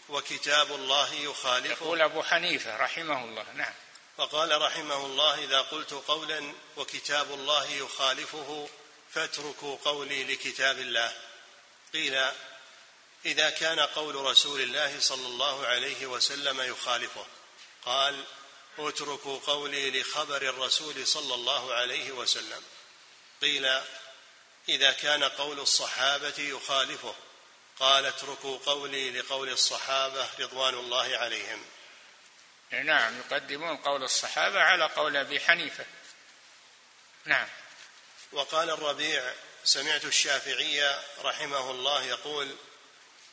وكتاب 0.09 0.75
الله 0.75 1.15
يخالفه. 1.15 1.71
يقول 1.71 2.03
أبو 2.03 2.23
حنيفة 2.23 2.77
رحمه 2.77 3.25
الله 3.25 3.53
نعم. 3.53 3.75
وقال 4.19 4.63
رحمه 4.63 5.07
الله 5.07 5.45
إذا 5.45 5.61
قلت 5.61 5.93
قولا 5.93 6.53
وكتاب 6.77 7.35
الله 7.35 7.71
يخالفه 7.71 8.69
فاتركوا 9.15 9.79
قولي 9.85 10.25
لكتاب 10.25 10.79
الله. 10.79 11.17
قيل 11.93 12.31
إذا 13.27 13.51
كان 13.51 13.81
قول 13.81 14.15
رسول 14.15 14.61
الله 14.61 15.01
صلى 15.01 15.27
الله 15.27 15.67
عليه 15.67 16.07
وسلم 16.07 16.61
يخالفه. 16.61 17.27
قال 17.85 18.25
اتركوا 18.79 19.39
قولي 19.47 20.01
لخبر 20.01 20.43
الرسول 20.43 21.07
صلى 21.07 21.35
الله 21.35 21.75
عليه 21.75 22.13
وسلم. 22.13 22.63
قيل 23.43 23.81
إذا 24.69 24.93
كان 24.93 25.25
قول 25.25 25.61
الصحابة 25.61 26.35
يخالفه 26.39 27.15
قال 27.81 28.07
اتركوا 28.07 28.59
قولي 28.67 29.11
لقول 29.11 29.49
الصحابة 29.49 30.29
رضوان 30.41 30.75
الله 30.75 31.17
عليهم. 31.17 31.65
نعم 32.71 33.19
يقدمون 33.19 33.77
قول 33.77 34.03
الصحابة 34.03 34.61
على 34.61 34.85
قول 34.85 35.17
أبي 35.17 35.41
حنيفة. 35.41 35.87
نعم. 37.25 37.49
وقال 38.33 38.71
الربيع 38.71 39.35
سمعت 39.65 40.05
الشافعي 40.05 40.99
رحمه 41.23 41.71
الله 41.71 42.05
يقول 42.05 42.57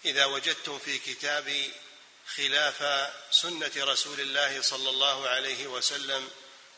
إذا 0.05 0.25
وجدتم 0.25 0.79
في 0.79 0.99
كتابي 0.99 1.73
خلاف 2.35 3.09
سنة 3.31 3.71
رسول 3.77 4.19
الله 4.19 4.61
صلى 4.61 4.89
الله 4.89 5.29
عليه 5.29 5.67
وسلم 5.67 6.31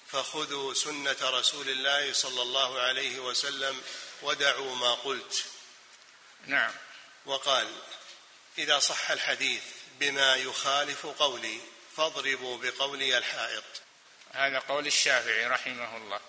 فخذوا 0.07 0.73
سنة 0.73 1.17
رسول 1.21 1.69
الله 1.69 2.13
صلى 2.13 2.41
الله 2.41 2.79
عليه 2.81 3.19
وسلم 3.19 3.81
ودعوا 4.21 4.75
ما 4.75 4.93
قلت. 4.93 5.45
نعم. 6.45 6.73
وقال 7.25 7.81
إذا 8.57 8.79
صح 8.79 9.11
الحديث 9.11 9.63
بما 9.99 10.35
يخالف 10.35 11.05
قولي 11.05 11.59
فاضربوا 11.97 12.57
بقولي 12.57 13.17
الحائط. 13.17 13.63
هذا 14.31 14.59
قول 14.59 14.87
الشافعي 14.87 15.47
رحمه 15.47 15.97
الله. 15.97 16.19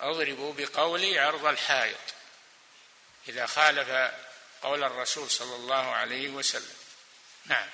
اضربوا 0.00 0.52
بقولي 0.52 1.18
عرض 1.18 1.44
الحائط. 1.46 2.00
إذا 3.28 3.46
خالف 3.46 4.12
قول 4.62 4.84
الرسول 4.84 5.30
صلى 5.30 5.56
الله 5.56 5.94
عليه 5.94 6.28
وسلم. 6.28 6.76
نعم. 7.46 7.68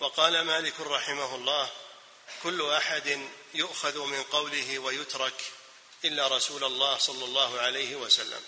وقال 0.00 0.40
مالك 0.40 0.80
رحمه 0.80 1.34
الله 1.34 1.70
كل 2.42 2.70
أحد 2.70 3.28
يؤخذ 3.54 4.06
من 4.06 4.22
قوله 4.22 4.78
ويترك 4.78 5.42
إلا 6.04 6.28
رسول 6.28 6.64
الله 6.64 6.98
صلى 6.98 7.24
الله 7.24 7.60
عليه 7.60 7.96
وسلم. 7.96 8.44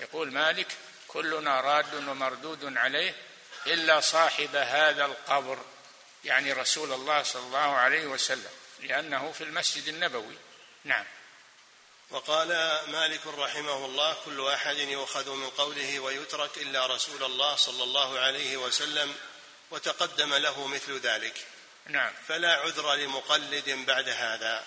يقول 0.00 0.32
مالك 0.32 0.76
كلنا 1.14 1.60
راد 1.60 1.94
ومردود 1.94 2.76
عليه 2.76 3.14
إلا 3.66 4.00
صاحب 4.00 4.56
هذا 4.56 5.04
القبر 5.04 5.58
يعني 6.24 6.52
رسول 6.52 6.92
الله 6.92 7.22
صلى 7.22 7.42
الله 7.42 7.58
عليه 7.58 8.06
وسلم 8.06 8.50
لأنه 8.80 9.32
في 9.32 9.44
المسجد 9.44 9.88
النبوي. 9.88 10.36
نعم. 10.84 11.04
وقال 12.10 12.48
مالك 12.88 13.26
رحمه 13.26 13.84
الله 13.84 14.16
كل 14.24 14.48
أحد 14.48 14.76
يؤخذ 14.76 15.30
من 15.30 15.50
قوله 15.50 16.00
ويترك 16.00 16.58
إلا 16.58 16.86
رسول 16.86 17.24
الله 17.24 17.56
صلى 17.56 17.82
الله 17.82 18.18
عليه 18.18 18.56
وسلم 18.56 19.14
وتقدم 19.70 20.34
له 20.34 20.66
مثل 20.66 21.00
ذلك. 21.00 21.46
نعم. 21.86 22.12
فلا 22.28 22.52
عذر 22.52 22.94
لمقلد 22.94 23.70
بعد 23.70 24.08
هذا. 24.08 24.64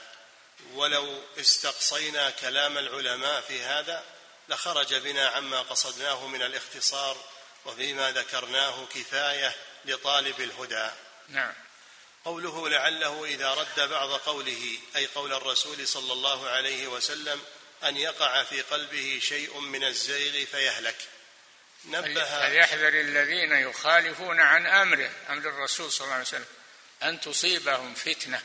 ولو 0.74 1.22
استقصينا 1.40 2.30
كلام 2.30 2.78
العلماء 2.78 3.42
في 3.42 3.64
هذا 3.64 4.04
لخرج 4.50 4.96
بنا 4.96 5.28
عما 5.28 5.62
قصدناه 5.62 6.28
من 6.28 6.42
الاختصار 6.42 7.18
وفيما 7.66 8.12
ذكرناه 8.12 8.86
كفاية 8.86 9.56
لطالب 9.86 10.42
الهدى. 10.42 10.90
نعم. 11.30 11.54
قوله 12.26 12.70
لعله 12.70 13.26
إذا 13.26 13.54
رد 13.54 13.90
بعض 13.90 14.10
قوله 14.10 14.78
أي 14.96 15.08
قول 15.08 15.34
الرسول 15.34 15.88
صلى 15.88 16.14
الله 16.14 16.50
عليه 16.50 16.88
وسلم 16.88 17.42
أن 17.84 17.98
يقع 17.98 18.44
في 18.44 18.62
قلبه 18.62 19.20
شيء 19.22 19.60
من 19.60 19.84
الزيغ 19.84 20.46
فيهلك. 20.46 20.98
نبه 21.86 22.24
فليحذر 22.24 22.88
الذين 22.88 23.52
يخالفون 23.52 24.40
عن 24.40 24.66
أمره 24.66 25.12
أمر 25.30 25.50
الرسول 25.50 25.92
صلى 25.92 26.06
الله 26.06 26.14
عليه 26.14 26.26
وسلم 26.26 26.46
أن 27.04 27.20
تصيبهم 27.22 27.94
فتنة 27.94 28.42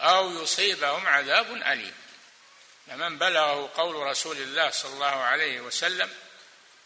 أو 0.00 0.42
يصيبهم 0.42 1.06
عذاب 1.06 1.52
أليم. 1.52 1.94
فمن 2.86 3.18
بلغه 3.18 3.70
قول 3.76 3.94
رسول 3.94 4.36
الله 4.36 4.70
صلى 4.70 4.92
الله 4.92 5.06
عليه 5.06 5.60
وسلم 5.60 6.10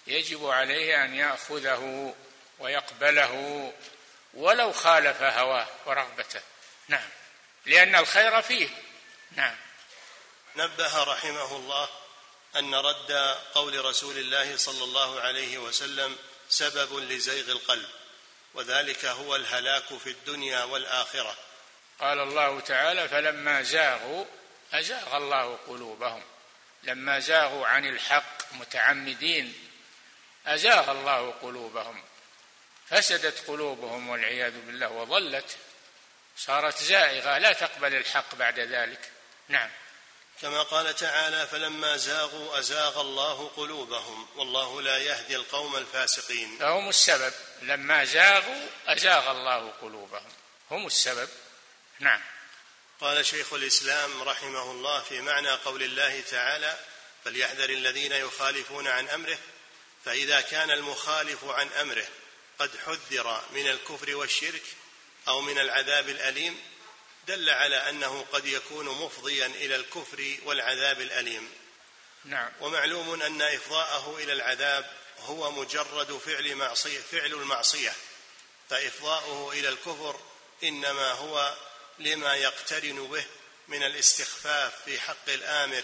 يجب 0.06 0.46
عليه 0.46 1.04
أن 1.04 1.14
يأخذه 1.14 2.14
ويقبله 2.58 3.72
ولو 4.34 4.72
خالف 4.72 5.22
هواه 5.22 5.66
ورغبته. 5.86 6.40
نعم. 6.88 7.08
لأن 7.66 7.96
الخير 7.96 8.42
فيه. 8.42 8.68
نعم. 9.32 9.56
نبه 10.56 11.04
رحمه 11.04 11.56
الله 11.56 11.88
أن 12.56 12.74
رد 12.74 13.12
قول 13.54 13.84
رسول 13.84 14.18
الله 14.18 14.56
صلى 14.56 14.84
الله 14.84 15.20
عليه 15.20 15.58
وسلم 15.58 16.16
سبب 16.48 16.98
لزيغ 16.98 17.52
القلب 17.52 17.88
وذلك 18.54 19.04
هو 19.04 19.36
الهلاك 19.36 19.98
في 19.98 20.10
الدنيا 20.10 20.64
والآخرة. 20.64 21.36
قال 22.00 22.20
الله 22.20 22.60
تعالى 22.60 23.08
فلما 23.08 23.62
زاغوا 23.62 24.24
أزاغ 24.74 25.16
الله 25.16 25.58
قلوبهم. 25.68 26.22
لما 26.82 27.18
زاغوا 27.18 27.66
عن 27.66 27.86
الحق 27.86 28.52
متعمدين 28.52 29.70
أزاغ 30.46 30.90
الله 30.90 31.30
قلوبهم. 31.30 32.02
فسدت 32.88 33.48
قلوبهم 33.48 34.08
والعياذ 34.08 34.60
بالله 34.66 34.88
وظلت. 34.88 35.56
صارت 36.36 36.82
زائغة 36.82 37.38
لا 37.38 37.52
تقبل 37.52 37.94
الحق 37.94 38.34
بعد 38.34 38.60
ذلك. 38.60 39.10
نعم. 39.48 39.70
كما 40.42 40.62
قال 40.62 40.96
تعالى 40.96 41.46
فلما 41.46 41.96
زاغوا 41.96 42.58
أزاغ 42.58 43.00
الله 43.00 43.48
قلوبهم. 43.56 44.28
والله 44.36 44.82
لا 44.82 44.98
يهدي 44.98 45.36
القوم 45.36 45.76
الفاسقين. 45.76 46.58
فهم 46.58 46.88
السبب. 46.88 47.32
لما 47.62 48.04
زاغوا 48.04 48.66
أزاغ 48.86 49.30
الله 49.30 49.72
قلوبهم. 49.82 50.32
هم 50.70 50.86
السبب. 50.86 51.28
نعم. 52.00 52.20
قال 53.00 53.26
شيخ 53.26 53.52
الإسلام 53.52 54.22
رحمه 54.22 54.70
الله 54.70 55.00
في 55.00 55.20
معنى 55.20 55.50
قول 55.50 55.82
الله 55.82 56.20
تعالى 56.20 56.78
فليحذر 57.24 57.70
الذين 57.70 58.12
يخالفون 58.12 58.88
عن 58.88 59.08
أمره 59.08 59.38
فإذا 60.04 60.40
كان 60.40 60.70
المخالف 60.70 61.44
عن 61.44 61.68
أمره 61.68 62.06
قد 62.58 62.70
حذر 62.86 63.42
من 63.50 63.70
الكفر 63.70 64.16
والشرك 64.16 64.62
أو 65.28 65.40
من 65.40 65.58
العذاب 65.58 66.08
الأليم 66.08 66.60
دل 67.26 67.50
على 67.50 67.76
أنه 67.88 68.26
قد 68.32 68.46
يكون 68.46 68.86
مفضيا 68.86 69.46
إلى 69.46 69.76
الكفر 69.76 70.36
والعذاب 70.44 71.00
الأليم. 71.00 71.50
نعم. 72.24 72.52
ومعلوم 72.60 73.22
أن 73.22 73.42
إفضاءه 73.42 74.16
إلى 74.18 74.32
العذاب 74.32 74.90
هو 75.18 75.50
مجرد 75.50 76.18
فعل 76.18 76.54
معصية 76.54 77.00
فعل 77.00 77.32
المعصية 77.32 77.92
فإفضاؤه 78.70 79.52
إلى 79.52 79.68
الكفر 79.68 80.20
إنما 80.64 81.12
هو 81.12 81.54
لما 81.98 82.34
يقترن 82.34 83.06
به 83.08 83.24
من 83.68 83.82
الاستخفاف 83.82 84.84
في 84.84 85.00
حق 85.00 85.28
الآمر 85.28 85.82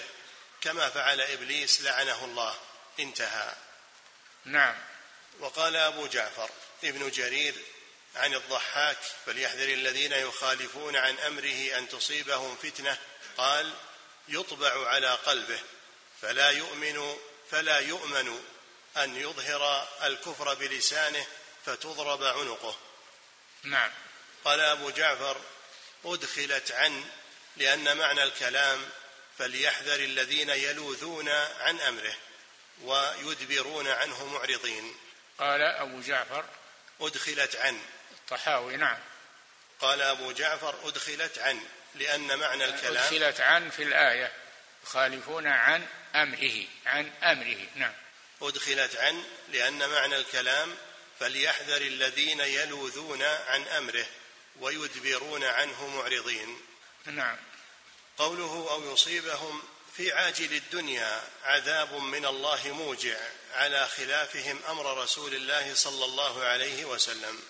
كما 0.61 0.91
فعل 0.91 1.21
إبليس 1.21 1.81
لعنه 1.81 2.25
الله. 2.25 2.59
انتهى. 2.99 3.55
نعم. 4.45 4.77
وقال 5.39 5.77
أبو 5.77 6.07
جعفر 6.07 6.51
ابن 6.85 7.11
جرير 7.11 7.55
عن 8.17 8.35
الضحاك 8.35 8.99
فليحذر 9.27 9.69
الذين 9.69 10.13
يخالفون 10.13 10.97
عن 10.97 11.19
أمره 11.19 11.79
أن 11.79 11.89
تصيبهم 11.89 12.57
فتنة 12.57 12.99
قال 13.37 13.75
يطبع 14.29 14.89
على 14.89 15.11
قلبه 15.11 15.61
فلا 16.23 16.51
يؤمن 16.51 17.17
فلا 17.51 17.79
يؤمن 17.79 18.45
أن 18.97 19.17
يظهر 19.17 19.89
الكفر 20.03 20.55
بلسانه 20.55 21.27
فتضرب 21.67 22.25
عنقه. 22.25 22.77
نعم. 23.63 23.93
قال 24.45 24.61
أبو 24.61 24.91
جعفر 24.91 25.41
أدخلت 26.05 26.73
عن 26.73 27.05
لأن 27.57 27.97
معنى 27.97 28.23
الكلام 28.23 28.89
فليحذر 29.39 30.01
الذين 30.01 30.51
يلوذون 30.51 31.29
عن 31.61 31.81
أمره 31.81 32.17
ويدبرون 32.83 33.89
عنه 33.89 34.27
معرضين. 34.27 34.95
قال 35.39 35.63
أبو 35.63 36.01
جعفر 36.01 36.45
أدخلت 37.01 37.57
عن. 37.57 37.81
الطحاوي 38.11 38.77
نعم. 38.77 38.99
قال 39.81 40.01
أبو 40.01 40.33
جعفر 40.33 40.89
أدخلت 40.89 41.39
عن 41.39 41.61
لأن 41.95 42.39
معنى 42.39 42.65
الكلام 42.65 43.05
أدخلت 43.05 43.41
عن 43.41 43.71
في 43.71 43.83
الآية 43.83 44.33
يخالفون 44.85 45.47
عن 45.47 45.87
أمره 46.15 46.65
عن 46.87 47.13
أمره 47.23 47.67
نعم. 47.75 47.95
أدخلت 48.43 48.97
عن 48.97 49.25
لأن 49.49 49.89
معنى 49.89 50.17
الكلام 50.17 50.77
فليحذر 51.21 51.77
الذين 51.77 52.41
يلوذون 52.41 53.23
عن 53.23 53.63
أمره. 53.63 54.07
ويدبرون 54.61 55.45
عنه 55.45 55.87
معرضين. 55.87 56.61
نعم. 57.07 57.37
قوله 58.19 58.67
أو 58.71 58.93
يصيبهم 58.93 59.63
في 59.97 60.13
عاجل 60.13 60.53
الدنيا 60.53 61.23
عذاب 61.45 61.95
من 61.95 62.27
الله 62.27 62.73
موجع 62.73 63.17
على 63.53 63.89
خلافهم 63.89 64.61
أمر 64.69 65.03
رسول 65.03 65.35
الله 65.35 65.75
صلى 65.75 66.05
الله 66.05 66.45
عليه 66.45 66.85
وسلم. 66.85 67.41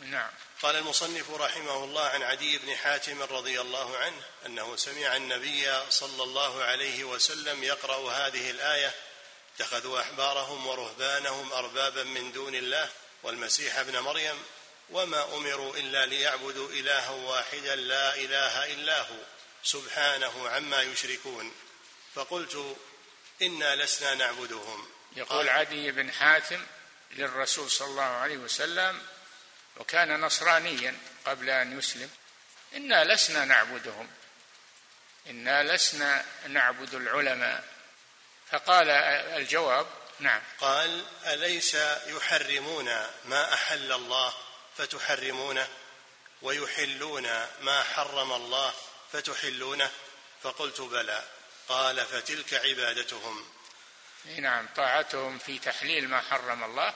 نعم. 0.00 0.30
قال 0.62 0.76
المصنف 0.76 1.30
رحمه 1.30 1.84
الله 1.84 2.02
عن 2.02 2.22
عدي 2.22 2.58
بن 2.58 2.76
حاتم 2.76 3.22
رضي 3.22 3.60
الله 3.60 3.98
عنه 3.98 4.22
أنه 4.46 4.76
سمع 4.76 5.16
النبي 5.16 5.90
صلى 5.90 6.22
الله 6.22 6.62
عليه 6.62 7.04
وسلم 7.04 7.64
يقرأ 7.64 8.10
هذه 8.10 8.50
الآية 8.50 8.94
اتخذوا 9.56 10.00
أحبارهم 10.00 10.66
ورهبانهم 10.66 11.52
أربابا 11.52 12.04
من 12.04 12.32
دون 12.32 12.54
الله 12.54 12.88
والمسيح 13.22 13.78
ابن 13.78 13.98
مريم 13.98 14.44
وما 14.90 15.34
أمروا 15.34 15.76
إلا 15.76 16.06
ليعبدوا 16.06 16.70
إلها 16.70 17.10
واحدا 17.10 17.76
لا 17.76 18.14
إله 18.14 18.72
إلا 18.72 19.00
هو 19.00 19.16
سبحانه 19.64 20.48
عما 20.48 20.82
يشركون. 20.82 21.52
فقلت 22.14 22.76
إنا 23.42 23.76
لسنا 23.76 24.14
نعبدهم. 24.14 24.88
يقول 25.16 25.48
عدي 25.48 25.90
بن 25.90 26.12
حاتم 26.12 26.66
للرسول 27.10 27.70
صلى 27.70 27.88
الله 27.88 28.02
عليه 28.02 28.36
وسلم 28.36 29.02
وكان 29.76 30.20
نصرانيا 30.20 30.98
قبل 31.26 31.50
أن 31.50 31.78
يسلم 31.78 32.10
إنا 32.74 33.04
لسنا 33.04 33.44
نعبدهم. 33.44 34.10
إنا 35.26 35.74
لسنا 35.74 36.24
نعبد 36.48 36.94
العلماء. 36.94 37.64
فقال 38.50 38.90
الجواب 38.90 39.86
نعم. 40.20 40.42
قال 40.60 41.04
أليس 41.26 41.74
يحرمون 42.06 42.84
ما 43.24 43.54
أحل 43.54 43.92
الله؟ 43.92 44.34
فتحرمونه 44.80 45.68
ويحلون 46.42 47.22
ما 47.60 47.82
حرم 47.82 48.32
الله 48.32 48.74
فتحلونه 49.12 49.90
فقلت 50.42 50.80
بلى. 50.80 51.24
قال 51.68 52.06
فتلك 52.06 52.54
عبادتهم. 52.54 53.44
نعم 54.24 54.68
طاعتهم 54.76 55.38
في 55.38 55.58
تحليل 55.58 56.08
ما 56.08 56.20
حرم 56.20 56.64
الله 56.64 56.94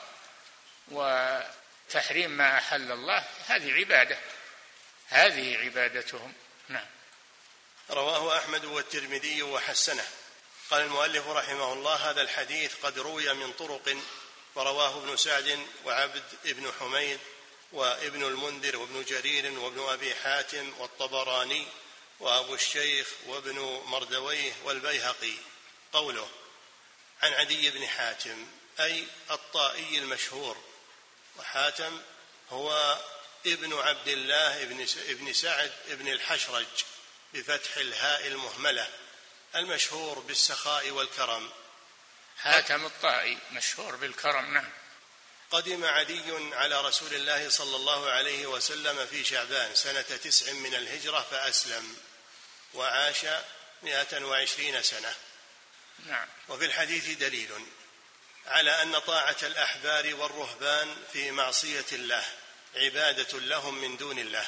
وتحريم 0.89 2.30
ما 2.30 2.59
أحل 2.59 2.93
الله 2.93 3.24
هذه 3.47 3.72
عبادة. 3.72 4.18
هذه 5.09 5.57
عبادتهم. 5.57 6.32
نعم. 6.68 6.87
رواه 7.91 8.39
أحمد 8.39 8.64
والترمذي 8.64 9.43
وحسنه. 9.43 10.07
قال 10.70 10.82
المؤلف 10.82 11.26
رحمه 11.26 11.72
الله 11.72 11.95
هذا 11.95 12.22
الحديث 12.22 12.74
قد 12.82 12.99
روي 12.99 13.35
من 13.35 13.53
طرق 13.53 13.97
ورواه 14.55 14.99
ابن 14.99 15.16
سعد 15.16 15.66
وعبد 15.85 16.22
بن 16.45 16.72
حميد 16.80 17.20
وابن 17.75 18.22
المنذر 18.22 18.77
وابن 18.77 19.05
جرير 19.05 19.59
وابن 19.59 19.89
أبي 19.89 20.14
حاتم 20.14 20.72
والطبراني 20.79 21.66
وأبو 22.20 22.55
الشيخ 22.55 23.09
وابن 23.27 23.83
مردويه 23.87 24.53
والبيهقي. 24.64 25.35
قوله 25.93 26.31
عن 27.22 27.33
عدي 27.33 27.70
بن 27.70 27.87
حاتم 27.87 28.47
أي 28.81 29.07
الطائي 29.31 29.99
المشهور. 29.99 30.57
وحاتم 31.39 32.01
هو 32.51 32.99
ابن 33.47 33.75
عبد 33.75 34.09
الله 34.09 34.62
ابن 35.09 35.33
سعد 35.33 35.72
ابن 35.89 36.09
الحشرج 36.09 36.66
بفتح 37.35 37.77
الهاء 37.77 38.27
المهملة 38.27 38.91
المشهور 39.55 40.18
بالسخاء 40.18 40.91
والكرم. 40.91 41.51
حاتم 42.39 42.87
الطائي 42.87 43.39
مشهور 43.53 43.97
بالكرم 43.97 44.55
نعم. 44.55 44.84
قدم 45.51 45.85
عدي 45.85 46.55
على 46.55 46.81
رسول 46.81 47.15
الله 47.15 47.49
صلى 47.49 47.77
الله 47.77 48.11
عليه 48.11 48.47
وسلم 48.47 49.07
في 49.07 49.25
شعبان 49.25 49.75
سنة 49.75 50.03
تسع 50.03 50.53
من 50.53 50.75
الهجرة 50.75 51.21
فأسلم 51.31 51.97
وعاش 52.75 53.27
مئة 53.83 54.25
وعشرين 54.25 54.83
سنة. 54.83 55.15
نعم. 56.07 56.29
وفي 56.49 56.65
الحديث 56.65 57.09
دليل 57.09 57.67
على 58.47 58.83
أن 58.83 58.99
طاعة 58.99 59.37
الأحبار 59.43 60.15
والرهبان 60.15 60.97
في 61.13 61.31
معصية 61.31 61.87
الله 61.93 62.25
عبادة 62.77 63.39
لهم 63.39 63.75
من 63.81 63.97
دون 63.97 64.19
الله. 64.19 64.47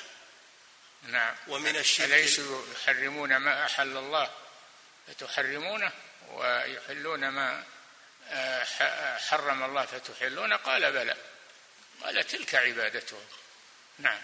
نعم. 1.02 1.36
ومن 1.48 1.76
الشرك 1.76 2.06
أليسوا 2.06 2.62
يحرمون 2.74 3.36
ما 3.36 3.64
أحل 3.64 3.96
الله؟ 3.96 4.30
فتحرمونه 5.06 5.92
ويحلون 6.30 7.28
ما 7.28 7.64
حرم 9.28 9.64
الله 9.64 9.86
فتحلون 9.86 10.52
قال 10.52 10.92
بلى. 10.92 11.16
قال 12.02 12.26
تلك 12.26 12.54
عبادتهم. 12.54 13.26
نعم. 13.98 14.20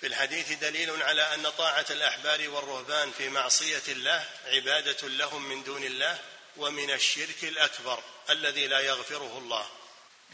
في 0.00 0.06
الحديث 0.06 0.52
دليل 0.52 1.02
على 1.02 1.34
أن 1.34 1.50
طاعة 1.50 1.86
الأحبار 1.90 2.48
والرهبان 2.48 3.12
في 3.12 3.28
معصية 3.28 3.82
الله 3.88 4.24
عبادة 4.46 5.08
لهم 5.08 5.48
من 5.48 5.64
دون 5.64 5.84
الله 5.84 6.18
ومن 6.56 6.90
الشرك 6.90 7.44
الأكبر 7.44 8.02
الذي 8.30 8.66
لا 8.66 8.80
يغفره 8.80 9.38
الله. 9.38 9.70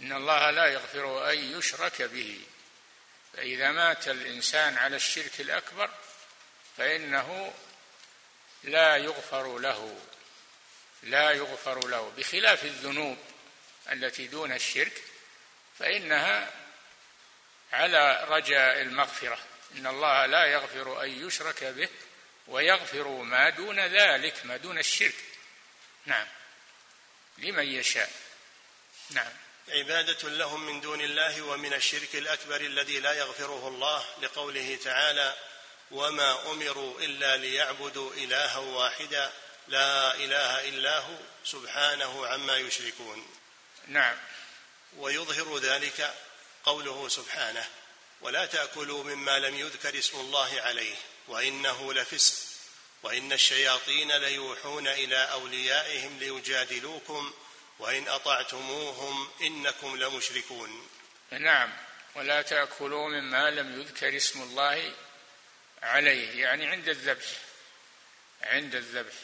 إن 0.01 0.13
الله 0.13 0.51
لا 0.51 0.67
يغفر 0.67 1.31
أن 1.31 1.59
يشرك 1.59 2.03
به. 2.03 2.41
فإذا 3.33 3.71
مات 3.71 4.09
الإنسان 4.09 4.79
على 4.79 4.97
الشرك 4.97 5.41
الأكبر 5.41 5.91
فإنه 6.77 7.55
لا 8.63 8.97
يغفر 8.97 9.59
له. 9.59 9.99
لا 11.05 11.31
يغفر 11.31 11.89
له. 11.89 12.13
بخلاف 12.17 12.65
الذنوب 12.65 13.19
التي 13.93 14.27
دون 14.27 14.53
الشرك 14.53 15.03
فإنها 15.79 16.51
على 17.73 18.27
رجاء 18.29 18.83
المغفرة. 18.83 19.39
إن 19.75 19.87
الله 19.87 20.27
لا 20.27 20.45
يغفر 20.45 21.03
أن 21.03 21.27
يشرك 21.27 21.65
به 21.65 21.89
ويغفر 22.47 23.09
ما 23.09 23.51
دون 23.51 23.81
ذلك 23.81 24.47
ما 24.47 24.57
دون 24.57 24.79
الشرك. 24.79 25.15
نعم. 26.07 26.27
لمن 27.39 27.67
يشاء. 27.67 28.11
نعم. 29.11 29.33
عبادة 29.69 30.29
لهم 30.29 30.67
من 30.67 30.81
دون 30.81 31.01
الله 31.01 31.43
ومن 31.43 31.75
الشرك 31.75 32.15
الأكبر 32.15 32.61
الذي 32.61 33.01
لا 33.01 33.13
يغفره 33.13 33.69
الله 33.69 34.05
لقوله 34.23 34.79
تعالى 34.85 35.37
وما 35.91 36.51
أمروا 36.51 37.01
إلا 37.01 37.37
ليعبدوا 37.37 38.13
إلها 38.15 38.59
واحدا 38.59 39.33
لا 39.69 40.15
إله 40.15 40.69
إلا 40.69 40.99
هو 40.99 41.17
سبحانه 41.45 42.27
عما 42.27 42.57
يشركون. 42.57 43.27
نعم. 43.87 44.17
ويظهر 44.97 45.59
ذلك 45.59 46.15
قوله 46.65 47.09
سبحانه 47.09 47.67
ولا 48.21 48.47
تأكلوا 48.47 49.05
مما 49.05 49.39
لم 49.39 49.55
يذكر 49.55 49.99
اسم 49.99 50.21
الله 50.21 50.61
عليه 50.61 50.95
وإنه 51.29 51.93
لفسق 51.93 52.35
وإن 53.03 53.33
الشياطين 53.33 54.17
ليوحون 54.17 54.89
إلى 54.89 55.17
أوليائهم 55.17 56.19
ليجادلوكم 56.19 57.33
وإن 57.79 58.09
أطعتموهم 58.09 59.31
إنكم 59.41 59.97
لمشركون. 59.97 60.89
نعم. 61.31 61.73
ولا 62.15 62.43
تأكلوا 62.43 63.09
مما 63.09 63.51
لم 63.51 63.81
يذكر 63.81 64.17
اسم 64.17 64.43
الله 64.43 64.93
عليه 65.83 66.41
يعني 66.41 66.67
عند 66.67 66.89
الذبح 66.89 67.27
عند 68.43 68.75
الذبح. 68.75 69.15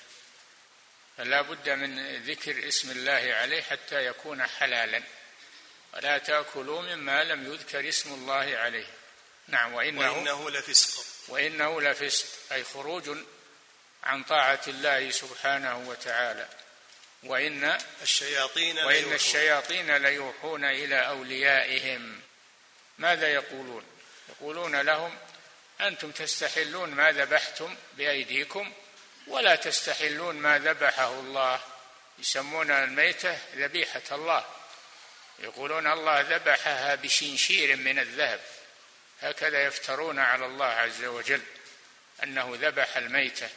فلا 1.20 1.42
بد 1.42 1.68
من 1.68 2.16
ذكر 2.22 2.68
اسم 2.68 2.90
الله 2.90 3.34
عليه 3.34 3.62
حتى 3.62 4.06
يكون 4.06 4.46
حلالا. 4.46 5.02
ولا 5.94 6.18
تأكلوا 6.18 6.82
مما 6.82 7.24
لم 7.24 7.52
يذكر 7.52 7.88
اسم 7.88 8.14
الله 8.14 8.56
عليه. 8.56 8.86
نعم 9.48 9.74
وإنه, 9.74 10.12
وإنه 10.12 10.50
لفسق. 10.50 11.04
وإنه 11.28 11.80
لفسق 11.80 12.26
أي 12.52 12.64
خروج 12.64 13.18
عن 14.04 14.22
طاعة 14.22 14.60
الله 14.68 15.10
سبحانه 15.10 15.88
وتعالى. 15.88 16.48
وإن 17.22 17.78
الشياطين 18.02 18.76
ليوحون 18.76 19.12
الشياطين 19.12 19.96
ليوحون 19.96 20.64
إلى 20.64 21.06
أوليائهم. 21.06 22.20
ماذا 22.98 23.28
يقولون؟ 23.32 23.84
يقولون 24.28 24.80
لهم 24.80 25.18
أنتم 25.80 26.10
تستحلون 26.10 26.90
ما 26.90 27.12
ذبحتم 27.12 27.76
بأيديكم 27.96 28.72
ولا 29.30 29.56
تستحلون 29.56 30.36
ما 30.36 30.58
ذبحه 30.58 31.08
الله. 31.08 31.60
يسمون 32.18 32.70
الميتة 32.70 33.38
ذبيحة 33.56 34.02
الله. 34.12 34.44
يقولون 35.38 35.92
الله 35.92 36.20
ذبحها 36.20 36.94
بشنشير 36.94 37.76
من 37.76 37.98
الذهب. 37.98 38.40
هكذا 39.22 39.64
يفترون 39.64 40.18
على 40.18 40.46
الله 40.46 40.66
عز 40.66 41.04
وجل 41.04 41.42
أنه 42.22 42.58
ذبح 42.60 42.96
الميتة 42.96 43.48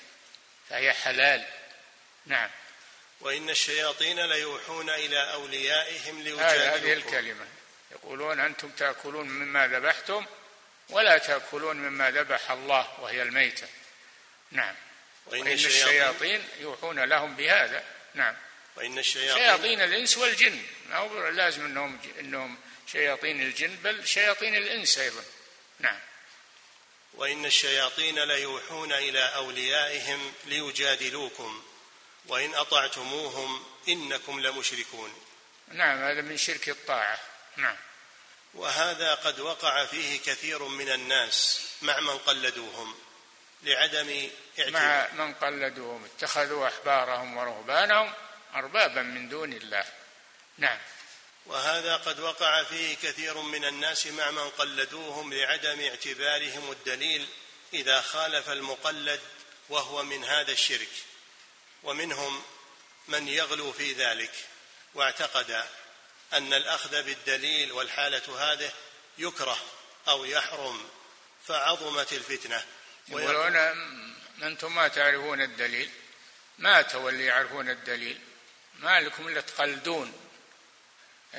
فهي 0.70 0.94
حلال. 0.94 1.46
نعم. 2.26 2.50
وإن 3.20 3.50
الشياطين 3.50 4.26
ليوحون 4.26 4.90
إلى 4.90 5.34
أوليائهم 5.34 6.22
ليجادلوكم. 6.22 6.86
هذه 6.86 6.94
الكلمة. 6.94 7.46
يقولون 7.92 8.40
أنتم 8.40 8.70
تأكلون 8.70 9.28
مما 9.28 9.68
ذبحتم 9.68 10.26
ولا 10.90 11.18
تأكلون 11.18 11.76
مما 11.76 12.12
ذبح 12.12 12.52
الله 12.52 13.00
وهي 13.00 13.22
الميتة. 13.22 13.68
نعم. 14.52 14.76
وإن, 15.26 15.48
الشياطين 15.48 16.44
يوحون 16.60 17.00
لهم 17.00 17.36
بهذا. 17.36 17.84
نعم. 18.14 18.36
وإن 18.76 19.00
الشياطين 19.00 19.44
شياطين 19.44 19.82
الإنس 19.82 20.18
والجن. 20.18 20.62
ما 20.90 20.98
هو 20.98 21.28
لازم 21.28 21.66
أنهم 21.66 22.00
أنهم 22.20 22.58
شياطين 22.92 23.42
الجن 23.42 23.76
بل 23.76 24.08
شياطين 24.08 24.56
الإنس 24.56 24.98
أيضا. 24.98 25.24
نعم. 25.80 26.00
وإن 27.14 27.46
الشياطين 27.46 28.24
ليوحون 28.24 28.94
إلى 28.94 29.36
أوليائهم 29.36 30.34
ليجادلوكم. 30.46 31.64
وإن 32.26 32.56
أطعتموهم 32.56 33.66
إنكم 33.88 34.40
لمشركون. 34.40 35.22
نعم 35.68 35.98
هذا 35.98 36.22
من 36.22 36.38
شرك 36.38 36.70
الطاعة. 36.70 37.20
نعم. 37.58 37.78
وهذا 38.54 39.14
قد 39.14 39.40
وقع 39.40 39.86
فيه 39.86 40.20
كثير 40.20 40.64
من 40.64 40.90
الناس 40.90 41.62
مع 41.82 42.00
من 42.00 42.18
قلدوهم 42.18 42.96
لعدم 43.64 44.30
مع 44.60 45.08
من 45.14 45.34
قلدوهم 45.34 46.06
اتخذوا 46.06 46.68
أحبارهم 46.68 47.38
ورهبانهم 47.38 48.14
أربابا 48.56 49.02
من 49.02 49.30
دون 49.30 49.54
الله. 49.54 49.86
نعم. 50.58 50.80
وهذا 51.46 51.96
قد 51.96 52.20
وقع 52.20 52.64
فيه 52.64 52.96
كثير 52.96 53.38
من 53.38 53.66
الناس 53.66 54.08
مع 54.08 54.32
من 54.32 54.50
قلدوهم 54.50 55.34
لعدم 55.34 55.82
اعتبارهم 55.82 56.72
الدليل 56.72 57.28
إذا 57.74 58.02
خالف 58.02 58.50
المقلد 58.50 59.20
وهو 59.70 60.04
من 60.04 60.24
هذا 60.26 60.52
الشرك. 60.52 60.92
ومنهم 61.84 62.44
من 63.08 63.28
يغلو 63.28 63.72
في 63.72 63.94
ذلك 63.94 64.32
واعتقد 64.94 65.66
أن 66.34 66.54
الأخذ 66.54 67.04
بالدليل 67.04 67.72
والحالة 67.72 68.52
هذه 68.52 68.72
يكره 69.18 69.58
أو 70.08 70.26
يحرم 70.26 70.90
فعظمت 71.48 72.14
الفتنة. 72.14 72.66
يقولون 73.08 73.56
أنتم 74.44 74.76
ما 74.76 74.88
تعرفون 74.88 75.42
الدليل 75.42 75.90
ماتوا 76.58 77.10
اللي 77.10 77.26
يعرفون 77.26 77.70
الدليل 77.70 78.22
ما 78.80 79.00
لكم 79.00 79.28
إلا 79.28 79.42
تقلدون. 79.42 80.30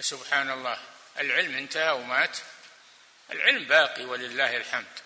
سبحان 0.00 0.50
الله 0.50 0.80
العلم 1.18 1.56
انتهى 1.56 1.90
ومات. 1.90 2.38
العلم 3.30 3.64
باقي 3.64 4.04
ولله 4.04 4.56
الحمد 4.56 4.98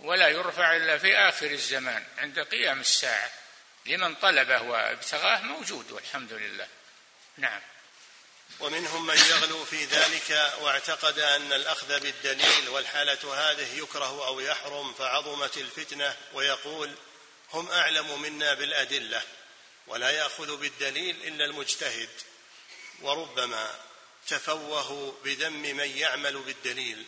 ولا 0.00 0.28
يرفع 0.28 0.76
إلا 0.76 0.98
في 0.98 1.16
آخر 1.16 1.50
الزمان 1.50 2.06
عند 2.18 2.40
قيام 2.40 2.80
الساعة. 2.80 3.30
لمن 3.86 4.14
طلبه 4.14 4.62
وابتغاه 4.62 5.42
موجود 5.42 5.92
والحمد 5.92 6.32
لله. 6.32 6.68
نعم. 7.36 7.60
ومنهم 8.60 9.06
من 9.06 9.16
يغلو 9.16 9.64
في 9.64 9.84
ذلك 9.84 10.54
واعتقد 10.60 11.18
أن 11.18 11.52
الأخذ 11.52 12.00
بالدليل 12.00 12.68
والحالة 12.68 13.34
هذه 13.34 13.78
يكره 13.78 14.26
أو 14.26 14.40
يحرم 14.40 14.92
فعظمت 14.92 15.56
الفتنة 15.56 16.16
ويقول 16.32 16.94
هم 17.52 17.70
أعلم 17.70 18.22
منا 18.22 18.54
بالأدلة 18.54 19.22
ولا 19.86 20.10
يأخذ 20.10 20.56
بالدليل 20.56 21.16
إلا 21.26 21.44
المجتهد 21.44 22.10
وربما 23.02 23.74
تفوهوا 24.26 25.12
بذم 25.24 25.52
من 25.52 25.96
يعمل 25.96 26.38
بالدليل 26.38 27.06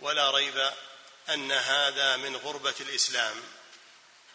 ولا 0.00 0.30
ريب 0.30 0.72
أن 1.28 1.52
هذا 1.52 2.16
من 2.16 2.36
غربة 2.36 2.74
الإسلام. 2.80 3.42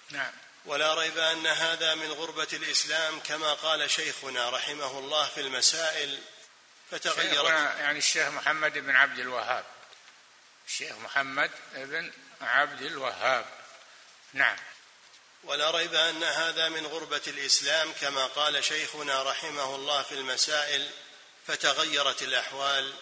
نعم. 0.09 0.33
ولا 0.67 0.93
ريب 0.93 1.17
أن 1.17 1.47
هذا 1.47 1.95
من 1.95 2.11
غربة 2.11 2.47
الإسلام 2.53 3.19
كما 3.19 3.53
قال 3.53 3.91
شيخنا 3.91 4.49
رحمه 4.49 4.99
الله 4.99 5.27
في 5.27 5.41
المسائل 5.41 6.19
فتغيرت. 6.91 7.49
يعني 7.79 7.97
الشيخ 7.97 8.27
محمد 8.27 8.73
بن 8.73 8.95
عبد 8.95 9.19
الوهاب. 9.19 9.65
الشيخ 10.67 10.95
محمد 10.95 11.51
بن 11.73 12.11
عبد 12.41 12.81
الوهاب. 12.81 13.45
نعم. 14.33 14.57
ولا 15.43 15.71
ريب 15.71 15.93
أن 15.93 16.23
هذا 16.23 16.69
من 16.69 16.87
غربة 16.87 17.21
الإسلام 17.27 17.93
كما 18.01 18.25
قال 18.25 18.63
شيخنا 18.63 19.23
رحمه 19.23 19.75
الله 19.75 20.01
في 20.01 20.11
المسائل 20.11 20.89
فتغيرت 21.47 22.21
الأحوال 22.21 22.93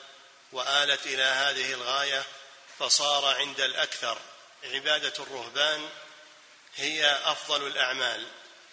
وآلت 0.52 1.06
إلى 1.06 1.24
هذه 1.24 1.74
الغاية 1.74 2.24
فصار 2.80 3.26
عند 3.26 3.60
الأكثر 3.60 4.18
عبادة 4.64 5.14
الرهبان 5.24 5.90
هي 6.76 7.20
أفضل 7.24 7.68
الأعمال 7.68 8.28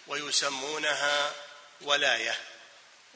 ويسمونها 0.07 1.33
ولاية 1.81 2.39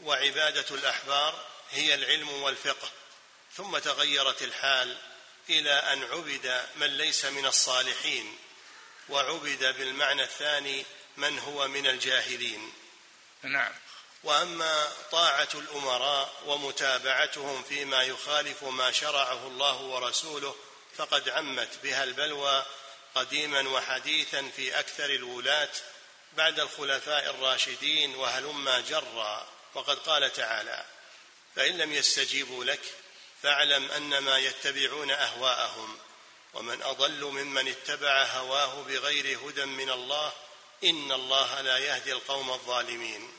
وعبادة 0.04 0.76
الأحبار 0.76 1.46
هي 1.72 1.94
العلم 1.94 2.30
والفقه. 2.30 2.90
ثم 3.56 3.78
تغيرت 3.78 4.42
الحال 4.42 4.98
إلى 5.50 5.72
أن 5.72 6.04
عبد 6.04 6.66
من 6.76 6.98
ليس 6.98 7.26
من 7.26 7.46
الصالحين 7.46 8.38
وعبد 9.10 9.78
بالمعنى 9.78 10.24
الثاني 10.24 10.86
من 11.18 11.40
هو 11.40 11.68
من 11.68 11.88
الجاهلين. 11.88 12.74
نعم. 13.44 13.72
وأما 14.24 14.92
طاعة 15.12 15.50
الأمراء 15.54 16.34
ومتابعتهم 16.46 17.64
فيما 17.64 18.04
يخالف 18.04 18.64
ما 18.64 18.92
شرعه 18.92 19.48
الله 19.48 19.82
ورسوله 19.82 20.56
فقد 20.98 21.30
عمت 21.30 21.70
بها 21.84 22.04
البلوى 22.04 22.66
قديما 23.16 23.70
وحديثا 23.70 24.51
في 24.55 24.80
أكثر 24.80 25.05
الولاة 25.05 25.70
بعد 26.38 26.60
الخلفاء 26.60 27.30
الراشدين 27.30 28.16
وهلما 28.16 28.82
جرا. 28.82 29.47
وقد 29.74 29.99
قال 29.99 30.34
تعالى 30.34 30.86
فإن 31.55 31.78
لم 31.78 31.93
يستجيبوا 31.93 32.66
لك 32.66 32.82
فاعلم 33.43 33.91
انما 33.91 34.38
يتبعون 34.38 35.12
أهواءهم. 35.12 35.99
ومن 36.53 36.82
أضل 36.82 37.24
ممن 37.24 37.68
اتبع 37.68 38.24
هواه 38.24 38.84
بغير 38.84 39.39
هدى 39.39 39.66
من 39.66 39.89
الله 39.89 40.34
إن 40.84 41.12
الله 41.12 41.62
لا 41.62 41.78
يهدي 41.78 42.14
القوم 42.14 42.51
الظالمين. 42.51 43.32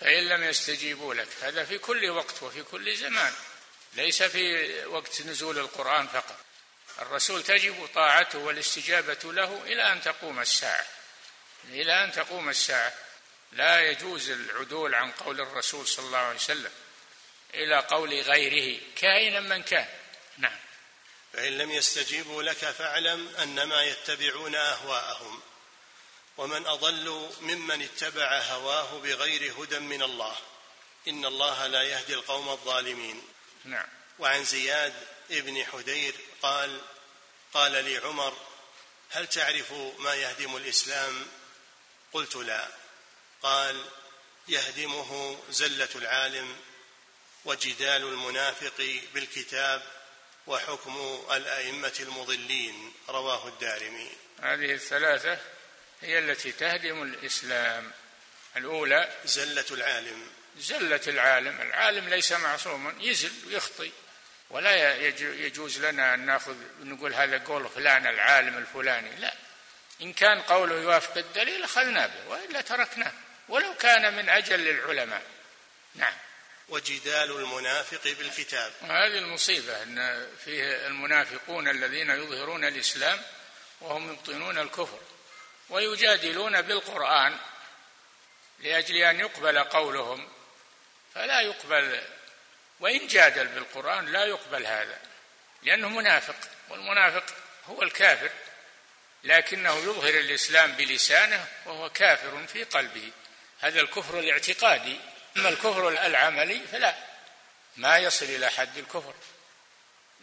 فإن 0.00 0.28
لم 0.28 0.44
يستجيبوا 0.44 1.14
لك 1.14 1.28
هذا 1.40 1.64
في 1.64 1.78
كل 1.78 2.10
وقت 2.10 2.42
وفي 2.42 2.62
كل 2.62 2.96
زمان. 2.96 3.32
ليس 3.94 4.22
في 4.22 4.66
وقت 4.86 5.22
نزول 5.22 5.58
القرآن 5.58 6.08
فقط. 6.08 6.36
الرسول 6.98 7.42
تجب 7.42 7.88
طاعته 7.94 8.38
والاستجابة 8.38 9.32
له 9.32 9.62
إلى 9.64 9.92
أن 9.92 10.02
تقوم 10.02 10.40
الساعة. 10.40 10.86
إلى 11.64 12.04
أن 12.04 12.12
تقوم 12.12 12.48
الساعة. 12.48 12.92
لا 13.52 13.80
يجوز 13.80 14.30
العدول 14.30 14.94
عن 14.94 15.10
قول 15.12 15.40
الرسول 15.40 15.86
صلى 15.86 16.06
الله 16.06 16.18
عليه 16.18 16.36
وسلم 16.36 16.72
إلى 17.54 17.78
قول 17.78 18.20
غيره 18.20 18.80
كائنا 18.96 19.40
من 19.40 19.62
كان. 19.62 19.88
نعم. 20.38 20.58
فإن 21.32 21.58
لم 21.58 21.70
يستجيبوا 21.70 22.42
لك 22.42 22.56
فاعلم 22.56 23.36
أنما 23.36 23.82
يتبعون 23.82 24.54
أهواءهم. 24.54 25.42
ومن 26.36 26.66
أضل 26.66 27.30
ممن 27.40 27.82
اتبع 27.82 28.38
هواه 28.38 28.98
بغير 28.98 29.52
هدى 29.58 29.78
من 29.78 30.02
الله. 30.02 30.36
إن 31.08 31.24
الله 31.24 31.66
لا 31.66 31.82
يهدي 31.82 32.14
القوم 32.14 32.48
الظالمين. 32.48 33.22
نعم. 33.64 33.88
وعن 34.18 34.44
زياد 34.44 34.94
ابن 35.30 35.64
حدير 35.64 36.14
قال 36.42 36.80
قال 37.54 37.84
لي 37.84 37.96
عمر 37.96 38.36
هل 39.10 39.26
تعرف 39.26 39.72
ما 39.98 40.14
يهدم 40.14 40.56
الإسلام؟ 40.56 41.26
قلت 42.12 42.36
لا. 42.36 42.68
قال 43.42 43.84
يهدمه 44.48 45.40
زلة 45.50 45.88
العالم 45.94 46.56
وجدال 47.44 48.02
المنافق 48.02 49.00
بالكتاب 49.14 49.82
وحكم 50.46 51.24
الأئمة 51.32 51.92
المضلين 52.00 52.92
رواه 53.08 53.48
الدارمي. 53.48 54.10
هذه 54.40 54.74
الثلاثة 54.74 55.38
هي 56.00 56.18
التي 56.18 56.52
تهدم 56.52 57.02
الإسلام. 57.02 57.92
الأولى 58.56 59.20
زلة 59.24 59.66
العالم. 59.70 60.30
زلة 60.58 61.00
العالم. 61.06 61.60
العالم 61.60 62.08
ليس 62.08 62.32
معصوما 62.32 62.94
يزل 63.00 63.32
ويخطي. 63.46 63.92
ولا 64.50 64.96
يجوز 65.20 65.84
لنا 65.84 66.14
أن 66.14 66.26
ناخذ 66.26 66.56
نقول 66.80 67.14
هذا 67.14 67.38
قول 67.38 67.68
فلان 67.68 68.06
العالم 68.06 68.58
الفلاني. 68.58 69.16
لا. 69.16 69.34
إن 70.02 70.12
كان 70.12 70.42
قوله 70.42 70.74
يوافق 70.74 71.16
الدليل 71.16 71.64
أخذنا 71.64 72.06
به 72.06 72.28
وإلا 72.28 72.60
تركناه. 72.60 73.12
ولو 73.48 73.74
كان 73.74 74.16
من 74.16 74.28
أجل 74.28 74.68
العلماء. 74.68 75.22
نعم. 75.94 76.14
وجدال 76.68 77.30
المنافق 77.30 78.02
بالكتاب. 78.04 78.72
هذه 78.82 79.18
المصيبة 79.18 79.82
أن 79.82 80.26
فيه 80.44 80.86
المنافقون 80.86 81.68
الذين 81.68 82.10
يظهرون 82.10 82.64
الإسلام 82.64 83.22
وهم 83.80 84.12
يبطنون 84.12 84.58
الكفر 84.58 85.00
ويجادلون 85.68 86.62
بالقرآن 86.62 87.38
لأجل 88.58 88.96
أن 88.96 89.20
يقبل 89.20 89.58
قولهم. 89.58 90.28
فلا 91.14 91.40
يقبل 91.40 92.02
وإن 92.80 93.06
جادل 93.06 93.46
بالقرآن 93.46 94.06
لا 94.06 94.24
يقبل 94.24 94.66
هذا 94.66 94.98
لأنه 95.62 95.88
منافق 95.88 96.36
والمنافق 96.68 97.24
هو 97.68 97.82
الكافر 97.82 98.30
لكنه 99.24 99.76
يظهر 99.76 100.14
الإسلام 100.14 100.72
بلسانه 100.72 101.46
وهو 101.66 101.90
كافر 101.90 102.46
في 102.46 102.64
قلبه. 102.64 103.10
هذا 103.60 103.80
الكفر 103.80 104.18
الاعتقادي 104.18 104.96
أما 105.36 105.48
الكفر 105.48 105.88
العملي 105.88 106.60
فلا 106.72 106.94
ما 107.76 107.98
يصل 107.98 108.24
إلى 108.24 108.50
حد 108.50 108.78
الكفر. 108.78 109.14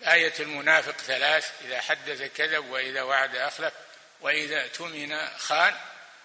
آية 0.08 0.34
المنافق 0.40 0.98
ثلاث 0.98 1.52
إذا 1.66 1.82
حدث 1.82 2.22
كذب 2.22 2.70
وإذا 2.70 3.02
وعد 3.02 3.36
أخلف 3.36 3.74
وإذا 4.22 4.64
اؤتمن 4.64 5.38
خان. 5.38 5.76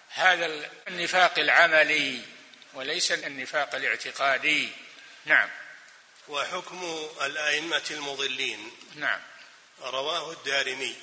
هذا 0.09 0.69
النفاق 0.87 1.39
العملي 1.39 2.21
وليس 2.73 3.11
النفاق 3.11 3.75
الاعتقادي. 3.75 4.69
نعم. 5.25 5.49
وحكم 6.29 7.09
الأئمة 7.21 7.83
المضلين. 7.91 8.71
نعم. 8.95 9.21
رواه 9.81 10.31
الدارمي 10.31 10.95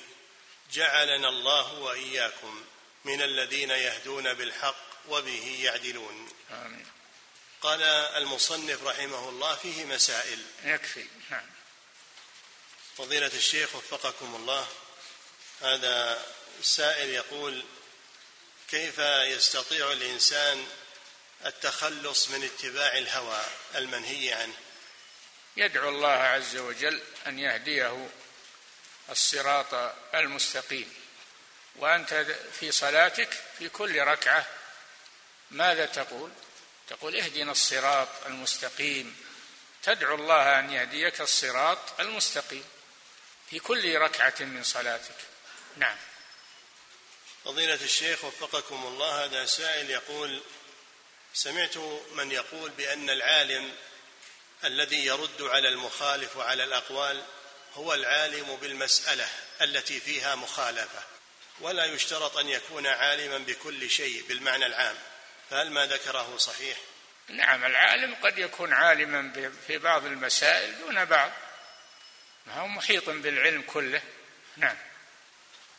جعلنا 0.71 1.29
الله 1.29 1.73
وإياكم 1.73 2.65
من 3.05 3.21
الذين 3.21 3.69
يهدون 3.69 4.33
بالحق 4.33 4.87
وبه 5.07 5.57
يعدلون. 5.61 6.29
آمين. 6.51 6.87
قال 7.61 7.83
المصنف 7.83 8.83
رحمه 8.83 9.29
الله 9.29 9.55
فيه 9.55 9.85
مسائل. 9.85 10.45
يكفي. 10.63 11.05
نعم. 11.29 11.45
فضيلة 12.97 13.31
الشيخ 13.33 13.75
وفقكم 13.75 14.35
الله 14.35 14.67
هذا 15.61 16.25
السائل 16.59 17.09
يقول 17.09 17.63
كيف 18.69 18.99
يستطيع 18.99 19.91
الإنسان 19.91 20.67
التخلص 21.45 22.27
من 22.29 22.43
اتباع 22.43 22.97
الهوى 22.97 23.45
المنهي 23.75 24.33
عنه؟ 24.33 24.53
يدعو 25.57 25.89
الله 25.89 26.09
عز 26.09 26.57
وجل 26.57 27.01
أن 27.27 27.39
يهديه 27.39 28.09
الصراط 29.09 29.93
المستقيم. 30.15 30.93
وأنت 31.75 32.13
في 32.59 32.71
صلاتك 32.71 33.29
في 33.57 33.69
كل 33.69 34.01
ركعة 34.01 34.45
ماذا 35.51 35.85
تقول؟ 35.85 36.31
تقول 36.89 37.15
اهدنا 37.15 37.51
الصراط 37.51 38.07
المستقيم. 38.25 39.17
تدعو 39.83 40.15
الله 40.15 40.59
أن 40.59 40.71
يهديك 40.71 41.21
الصراط 41.21 41.99
المستقيم. 41.99 42.65
في 43.49 43.59
كل 43.59 43.95
ركعة 43.95 44.35
من 44.39 44.63
صلاتك. 44.63 45.15
نعم. 45.77 45.97
فضيلة 47.45 47.83
الشيخ 47.83 48.23
وفقكم 48.23 48.85
الله 48.85 49.25
هذا 49.25 49.45
سائل 49.45 49.89
يقول 49.89 50.41
سمعت 51.33 51.77
من 52.11 52.31
يقول 52.31 52.69
بأن 52.69 53.09
العالم 53.09 53.75
الذي 54.63 55.05
يرد 55.05 55.41
على 55.41 55.69
المخالف 55.69 56.37
وعلى 56.37 56.63
الأقوال 56.63 57.23
هو 57.73 57.93
العالم 57.93 58.55
بالمسألة 58.55 59.29
التي 59.61 59.99
فيها 59.99 60.35
مخالفة. 60.35 61.03
ولا 61.59 61.85
يشترط 61.85 62.37
أن 62.37 62.49
يكون 62.49 62.87
عالما 62.87 63.37
بكل 63.37 63.89
شيء 63.89 64.23
بالمعنى 64.27 64.65
العام. 64.65 64.95
فهل 65.49 65.71
ما 65.71 65.85
ذكره 65.85 66.37
صحيح؟ 66.37 66.77
نعم 67.27 67.65
العالم 67.65 68.15
قد 68.15 68.37
يكون 68.37 68.73
عالما 68.73 69.51
في 69.67 69.77
بعض 69.77 70.05
المسائل 70.05 70.79
دون 70.79 71.05
بعض. 71.05 71.31
ما 72.45 72.53
هو 72.53 72.67
محيط 72.67 73.09
بالعلم 73.09 73.61
كله. 73.61 74.01
نعم. 74.57 74.77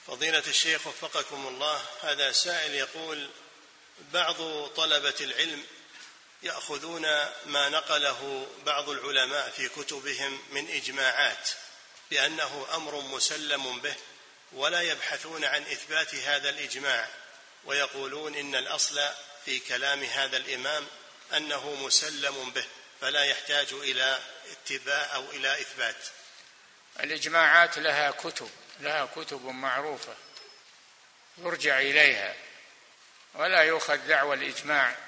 فضيلة 0.07 0.43
الشيخ 0.47 0.87
وفقكم 0.87 1.47
الله 1.47 1.85
هذا 2.03 2.33
سائل 2.33 2.75
يقول 2.75 3.31
بعض 4.13 4.67
طلبة 4.67 5.15
العلم 5.21 5.65
يأخذون 6.43 7.03
ما 7.47 7.69
نقله 7.69 8.47
بعض 8.67 8.89
العلماء 8.89 9.51
في 9.51 9.69
كتبهم 9.69 10.43
من 10.51 10.71
إجماعات 10.71 11.51
بانه 12.11 12.67
أمر 12.75 13.01
مسلم 13.01 13.79
به 13.79 13.95
ولا 14.53 14.81
يبحثون 14.81 15.45
عن 15.45 15.63
إثبات 15.63 16.15
هذا 16.15 16.49
الإجماع 16.49 17.09
ويقولون 17.65 18.35
إن 18.35 18.55
الأصل 18.55 19.09
في 19.45 19.59
كلام 19.59 20.05
هذا 20.05 20.37
الإمام 20.37 20.87
أنه 21.37 21.75
مسلم 21.75 22.51
به 22.51 22.65
فلا 23.01 23.25
يحتاج 23.25 23.73
إلى 23.73 24.21
اتباع 24.51 25.15
أو 25.15 25.31
إلى 25.31 25.61
إثبات. 25.61 25.97
الإجماعات 27.01 27.79
لها 27.79 28.11
كتب 28.11 28.51
لها 28.81 29.05
كتب 29.17 29.45
معروفة 29.45 30.15
يرجع 31.39 31.81
إليها 31.81 32.35
ولا 33.35 33.63
يؤخذ 33.63 33.97
دعوى 33.97 34.37
الإجماع 34.37 35.08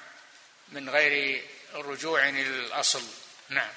من 0.71 0.89
غير 0.89 1.43
رجوع 1.73 2.29
إلى 2.29 2.41
الأصل. 2.41 3.03
نعم. 3.49 3.71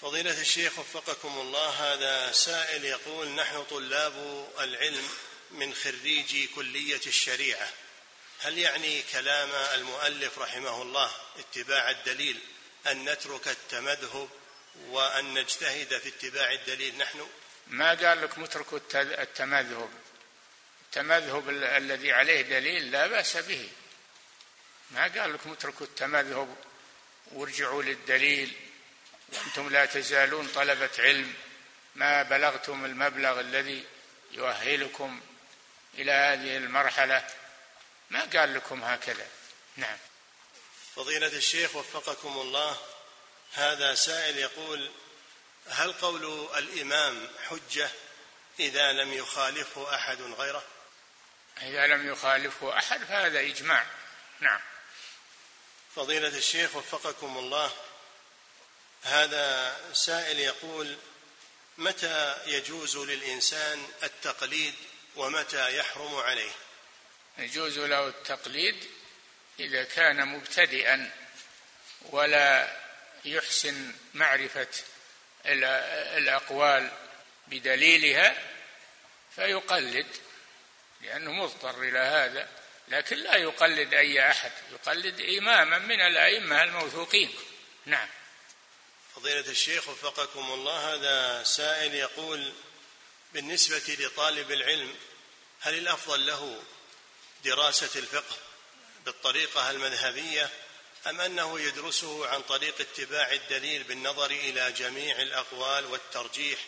فضيلة 0.00 0.40
الشيخ 0.40 0.78
وفقكم 0.78 1.40
الله 1.40 1.68
هذا 1.68 2.32
سائل 2.32 2.84
يقول 2.84 3.28
نحن 3.28 3.64
طلاب 3.64 4.48
العلم 4.60 5.08
من 5.50 5.74
خريجي 5.74 6.46
كلية 6.46 7.00
الشريعة. 7.06 7.68
هل 8.40 8.58
يعني 8.58 9.02
كلام 9.02 9.50
المؤلف 9.74 10.38
رحمه 10.38 10.82
الله 10.82 11.10
اتباع 11.38 11.90
الدليل 11.90 12.38
أن 12.86 13.04
نترك 13.04 13.48
التمذهب 13.48 14.28
وأن 14.88 15.34
نجتهد 15.34 15.98
في 15.98 16.08
اتباع 16.08 16.52
الدليل 16.52 16.96
نحن؟ 16.96 17.28
ما 17.66 17.88
قال 17.88 18.22
لكم 18.22 18.44
اتركوا 18.44 18.78
التمذهب؟ 18.94 19.90
التمذهب 20.86 21.48
الذي 21.50 22.12
عليه 22.12 22.42
دليل 22.42 22.90
لا 22.90 23.06
بأس 23.06 23.36
به. 23.36 23.68
ما 24.90 25.02
قال 25.02 25.32
لكم 25.32 25.52
اتركوا 25.52 25.86
التمذهب 25.86 26.56
وارجعوا 27.32 27.82
للدليل 27.82 28.56
وأنتم 29.28 29.68
لا 29.68 29.86
تزالون 29.86 30.48
طلبة 30.48 30.90
علم. 30.98 31.34
ما 31.94 32.22
بلغتم 32.22 32.84
المبلغ 32.84 33.40
الذي 33.40 33.84
يؤهلكم 34.30 35.20
إلى 35.94 36.12
هذه 36.12 36.56
المرحلة؟ 36.56 37.26
ما 38.10 38.20
قال 38.20 38.54
لكم 38.54 38.84
هكذا. 38.84 39.26
نعم. 39.76 39.98
فضيلة 40.96 41.26
الشيخ 41.26 41.76
وفقكم 41.76 42.28
الله 42.28 42.78
هذا 43.52 43.94
سائل 43.94 44.38
يقول 44.38 44.90
هل 45.68 45.92
قول 45.92 46.48
الإمام 46.58 47.28
حجة 47.48 47.90
إذا 48.60 48.92
لم 48.92 49.12
يخالفه 49.12 49.94
أحد 49.94 50.22
غيره؟ 50.22 50.64
إذا 51.62 51.86
لم 51.86 52.08
يخالفه 52.08 52.78
أحد 52.78 53.04
فهذا 53.04 53.40
إجماع. 53.40 53.86
نعم. 54.40 54.60
فضيلة 55.96 56.28
الشيخ 56.28 56.76
وفقكم 56.76 57.38
الله 57.38 57.72
هذا 59.02 59.76
سائل 59.92 60.38
يقول 60.38 60.96
متى 61.78 62.36
يجوز 62.46 62.96
للإنسان 62.96 63.88
التقليد 64.02 64.74
ومتى 65.16 65.78
يحرم 65.78 66.14
عليه؟ 66.14 66.50
يجوز 67.38 67.78
له 67.78 68.08
التقليد 68.08 68.90
إذا 69.60 69.84
كان 69.84 70.28
مبتدئا 70.28 71.12
ولا 72.02 72.76
يحسن 73.24 73.94
معرفة 74.14 74.68
الأقوال 76.16 76.90
بدليلها 77.46 78.36
فيقلد 79.36 80.06
لأنه 81.00 81.32
مضطر 81.32 81.82
إلى 81.82 81.98
هذا. 81.98 82.48
لكن 82.90 83.16
لا 83.16 83.36
يقلد 83.36 83.94
أي 83.94 84.30
أحد 84.30 84.52
يقلد 84.72 85.20
إماما 85.20 85.78
من 85.78 86.00
الأئمة 86.00 86.62
الموثوقين. 86.62 87.34
نعم. 87.86 88.08
فضيلة 89.16 89.50
الشيخ 89.50 89.88
وفقكم 89.88 90.52
الله 90.52 90.94
هذا 90.94 91.42
سائل 91.44 91.94
يقول 91.94 92.52
بالنسبة 93.34 93.96
لطالب 93.98 94.50
العلم 94.52 94.94
هل 95.60 95.78
الأفضل 95.78 96.26
له 96.26 96.62
دراسة 97.44 97.98
الفقه 97.98 98.36
بالطريقة 99.04 99.70
المذهبية 99.70 100.50
أم 101.06 101.20
أنه 101.20 101.60
يدرسه 101.60 102.28
عن 102.28 102.42
طريق 102.42 102.80
اتباع 102.80 103.32
الدليل 103.32 103.82
بالنظر 103.82 104.30
إلى 104.30 104.72
جميع 104.72 105.22
الأقوال 105.22 105.86
والترجيح؟ 105.86 106.58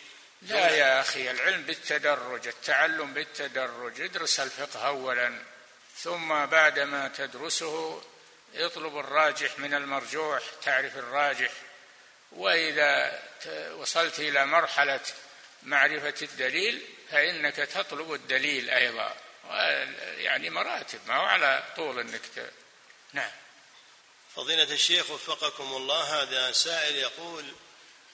لا 0.41 0.69
يا 0.69 1.01
أخي 1.01 1.31
العلم 1.31 1.63
بالتدرج 1.63 2.47
التعلم 2.47 3.13
بالتدرج 3.13 4.01
ادرس 4.01 4.39
الفقه 4.39 4.87
أولا. 4.87 5.52
ثم 5.97 6.45
بعدما 6.45 7.07
تدرسه 7.07 8.01
اطلب 8.55 8.97
الراجح 8.97 9.59
من 9.59 9.73
المرجوح 9.73 10.43
تعرف 10.63 10.97
الراجح. 10.97 11.51
وإذا 12.31 13.23
وصلت 13.75 14.19
إلى 14.19 14.45
مرحلة 14.45 15.01
معرفة 15.63 16.15
الدليل 16.21 16.85
فإنك 17.11 17.55
تطلب 17.55 18.13
الدليل 18.13 18.69
أيضا. 18.69 19.15
يعني 20.17 20.49
مراتب 20.49 20.99
ما 21.07 21.15
هو 21.15 21.25
على 21.25 21.63
طول 21.75 21.99
إنك 21.99 22.51
نعم. 23.13 23.31
فضيلة 24.35 24.73
الشيخ 24.73 25.09
وفقكم 25.09 25.63
الله 25.63 26.21
هذا 26.21 26.51
سائل 26.51 26.95
يقول 26.95 27.53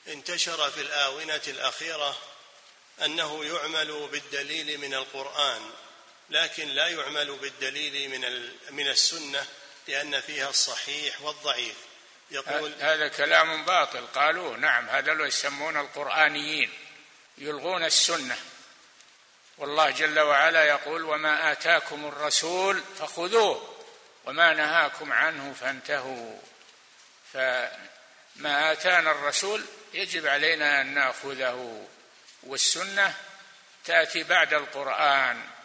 انتشر 0.07 0.71
في 0.71 0.81
الآونة 0.81 1.41
الأخيرة 1.47 2.17
أنه 3.05 3.45
يعمل 3.45 4.07
بالدليل 4.11 4.77
من 4.77 4.93
القرآن. 4.93 5.71
لكن 6.29 6.67
لا 6.67 6.87
يعمل 6.87 7.35
بالدليل 7.35 8.09
من 8.09 8.49
من 8.75 8.87
السنة 8.87 9.45
لأن 9.87 10.21
فيها 10.21 10.49
الصحيح 10.49 11.21
والضعيف. 11.21 11.75
يقول 12.31 12.73
هذا 12.79 13.07
كلام 13.07 13.65
باطل. 13.65 14.07
قالوه 14.07 14.57
نعم 14.57 14.89
هذا 14.89 15.13
لو 15.13 15.25
يسمون 15.25 15.77
القرآنيين. 15.77 16.71
يلغون 17.37 17.83
السنة. 17.83 18.37
والله 19.57 19.89
جل 19.89 20.19
وعلا 20.19 20.63
يقول 20.63 21.03
وما 21.03 21.51
آتاكم 21.51 22.05
الرسول 22.05 22.83
فخذوه 22.99 23.75
وما 24.25 24.53
نهاكم 24.53 25.13
عنه 25.13 25.53
فانتهوا. 25.53 26.39
فما 27.33 28.71
آتانا 28.71 29.11
الرسول 29.11 29.65
يجب 29.93 30.27
علينا 30.27 30.81
أن 30.81 30.93
نأخذه 30.93 31.87
والسنة 32.43 33.15
تأتي 33.85 34.23
بعد 34.23 34.53
القرآن. 34.53 35.58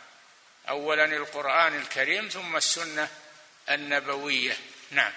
أولا 0.69 1.05
القرآن 1.05 1.81
الكريم 1.81 2.29
ثم 2.29 2.57
السنة 2.57 3.09
النبوية. 3.69 4.57
نعم. 4.91 5.13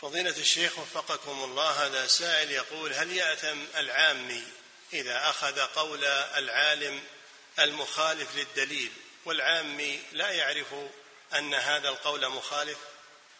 فضيلة 0.00 0.36
الشيخ 0.36 0.78
وفقكم 0.78 1.44
الله 1.44 1.86
هذا 1.86 2.06
سائل 2.06 2.50
يقول 2.50 2.92
هل 2.92 3.12
يأثم 3.12 3.58
العامي 3.76 4.44
إذا 4.92 5.30
أخذ 5.30 5.60
قول 5.60 6.04
العالم 6.04 7.02
المخالف 7.58 8.36
للدليل 8.36 8.92
والعامي 9.24 10.02
لا 10.12 10.30
يعرف 10.30 10.74
أن 11.34 11.54
هذا 11.54 11.88
القول 11.88 12.28
مخالف؟ 12.28 12.78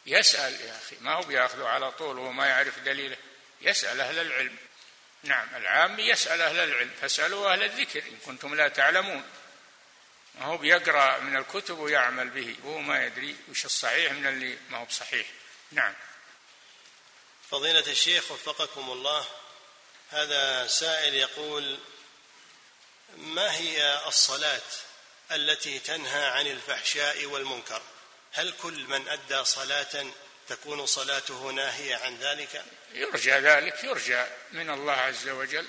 يسأل 0.06 0.60
يا 0.60 0.76
أخي 0.76 0.96
ما 1.00 1.14
هو 1.14 1.22
بيأخذه 1.22 1.66
على 1.66 1.92
طول 1.92 2.18
وما 2.18 2.46
يعرف 2.46 2.78
دليله؟ 2.78 3.16
يسأل 3.60 4.00
أهل 4.00 4.18
العلم. 4.18 4.56
نعم 5.22 5.48
العامي 5.56 6.02
يسأل 6.02 6.40
أهل 6.40 6.58
العلم 6.58 6.90
فاسألوا 7.00 7.52
أهل 7.52 7.62
الذكر 7.62 8.02
إن 8.02 8.16
كنتم 8.26 8.54
لا 8.54 8.68
تعلمون. 8.68 9.24
ما 10.38 10.44
هو 10.44 10.56
بيقرأ 10.56 11.18
من 11.18 11.36
الكتب 11.36 11.78
ويعمل 11.78 12.28
به 12.28 12.56
وهو 12.64 12.78
ما 12.78 13.04
يدري 13.04 13.36
وش 13.48 13.64
الصحيح 13.64 14.12
من 14.12 14.26
اللي 14.26 14.58
ما 14.70 14.78
هو 14.78 14.84
بصحيح. 14.84 15.26
نعم. 15.72 15.94
فضيلة 17.50 17.90
الشيخ 17.90 18.30
وفقكم 18.30 18.90
الله 18.90 19.26
هذا 20.10 20.66
سائل 20.66 21.14
يقول 21.14 21.78
ما 23.16 23.54
هي 23.56 24.02
الصلاة 24.06 24.62
التي 25.32 25.78
تنهى 25.78 26.24
عن 26.24 26.46
الفحشاء 26.46 27.24
والمنكر؟ 27.24 27.82
هل 28.32 28.54
كل 28.62 28.84
من 28.84 29.08
أدى 29.08 29.44
صلاة 29.44 30.06
تكون 30.48 30.86
صلاته 30.86 31.50
ناهية 31.50 31.96
عن 31.96 32.16
ذلك؟ 32.16 32.64
يرجى 32.92 33.32
ذلك 33.32 33.84
يرجى 33.84 34.24
من 34.52 34.70
الله 34.70 34.92
عز 34.92 35.28
وجل 35.28 35.66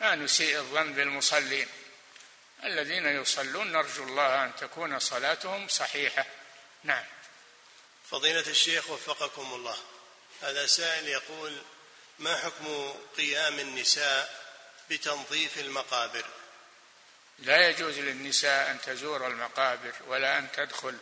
ما 0.00 0.14
نسيء 0.14 0.58
الظن 0.58 0.92
بالمصلين. 0.92 1.68
الذين 2.64 3.06
يصلون 3.06 3.72
نرجو 3.72 4.04
الله 4.04 4.44
أن 4.44 4.56
تكون 4.56 4.98
صلاتهم 4.98 5.68
صحيحة. 5.68 6.26
نعم. 6.84 7.04
فضيلة 8.10 8.40
الشيخ 8.46 8.90
وفقكم 8.90 9.54
الله. 9.54 9.76
هذا 10.42 10.66
سائل 10.66 11.08
يقول 11.08 11.62
ما 12.18 12.36
حكم 12.36 12.94
قيام 13.16 13.58
النساء 13.58 14.44
بتنظيف 14.90 15.58
المقابر؟ 15.58 16.24
لا 17.38 17.68
يجوز 17.68 17.98
للنساء 17.98 18.70
أن 18.70 18.80
تزور 18.80 19.26
المقابر 19.26 19.92
ولا 20.06 20.38
أن 20.38 20.52
تدخل 20.52 20.98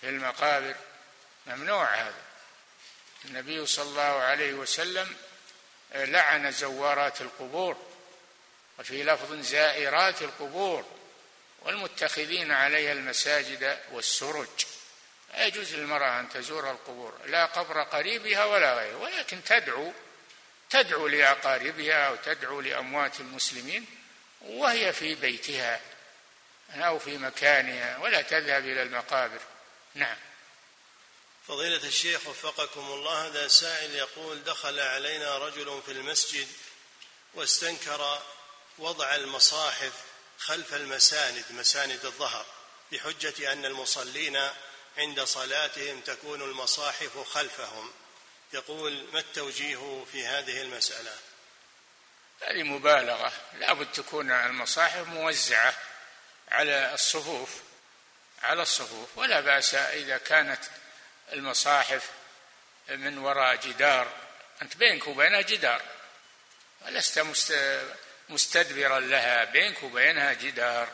في 0.00 0.08
المقابر. 0.08 0.74
ممنوع 1.46 1.94
هذا. 1.94 2.22
النبي 3.24 3.66
صلى 3.66 3.84
الله 3.84 4.02
عليه 4.02 4.52
وسلم 4.52 5.16
لعن 5.94 6.52
زوارات 6.52 7.20
القبور. 7.20 7.95
وفي 8.78 9.04
لفظ 9.04 9.40
زائرات 9.40 10.22
القبور 10.22 10.84
والمتخذين 11.62 12.52
عليها 12.52 12.92
المساجد 12.92 13.78
والسرج. 13.92 14.48
لا 15.34 15.46
يجوز 15.46 15.74
للمرأة 15.74 16.20
أن 16.20 16.28
تزور 16.28 16.70
القبور 16.70 17.18
لا 17.26 17.46
قبر 17.46 17.82
قريبها 17.82 18.44
ولا 18.44 18.74
غيره 18.74 18.96
ولكن 18.96 19.44
تدعو 19.44 19.92
تدعو 20.70 21.06
لأقاربها 21.06 22.08
أو 22.08 22.16
تدعو 22.16 22.60
لأموات 22.60 23.20
المسلمين 23.20 23.86
وهي 24.40 24.92
في 24.92 25.14
بيتها 25.14 25.80
أو 26.74 26.98
في 26.98 27.18
مكانها 27.18 27.98
ولا 27.98 28.22
تذهب 28.22 28.64
إلى 28.64 28.82
المقابر. 28.82 29.40
نعم. 29.94 30.16
فضيلة 31.48 31.86
الشيخ 31.88 32.26
وفقكم 32.26 32.80
الله 32.80 33.26
هذا 33.26 33.48
سائل 33.48 33.94
يقول 33.94 34.44
دخل 34.44 34.80
علينا 34.80 35.38
رجل 35.38 35.82
في 35.86 35.92
المسجد 35.92 36.48
واستنكر 37.34 38.22
وضع 38.78 39.14
المصاحف 39.14 39.92
خلف 40.38 40.74
المساند 40.74 41.44
مساند 41.50 42.04
الظهر 42.04 42.46
بحجة 42.92 43.52
أن 43.52 43.64
المصلين 43.64 44.50
عند 44.98 45.20
صلاتهم 45.20 46.00
تكون 46.00 46.42
المصاحف 46.42 47.18
خلفهم. 47.18 47.92
يقول 48.52 49.06
ما 49.12 49.18
التوجيه 49.18 50.04
في 50.12 50.26
هذه 50.26 50.62
المسألة؟ 50.62 51.14
هذه 52.42 52.62
مبالغة. 52.62 53.32
لابد 53.58 53.92
تكون 53.92 54.30
المصاحف 54.30 55.06
موزعة 55.06 55.74
على 56.48 56.94
الصفوف 56.94 57.50
على 58.42 58.62
الصفوف. 58.62 59.18
ولا 59.18 59.40
بأس 59.40 59.74
إذا 59.74 60.18
كانت 60.18 60.60
المصاحف 61.32 62.10
من 62.88 63.18
وراء 63.18 63.56
جدار. 63.56 64.12
أنت 64.62 64.76
بينك 64.76 65.06
وبينها 65.06 65.40
جدار. 65.40 65.82
ولست 66.80 67.18
مستدبرا 68.28 69.00
لها 69.00 69.44
بينك 69.44 69.82
وبينها 69.82 70.32
جدار. 70.32 70.88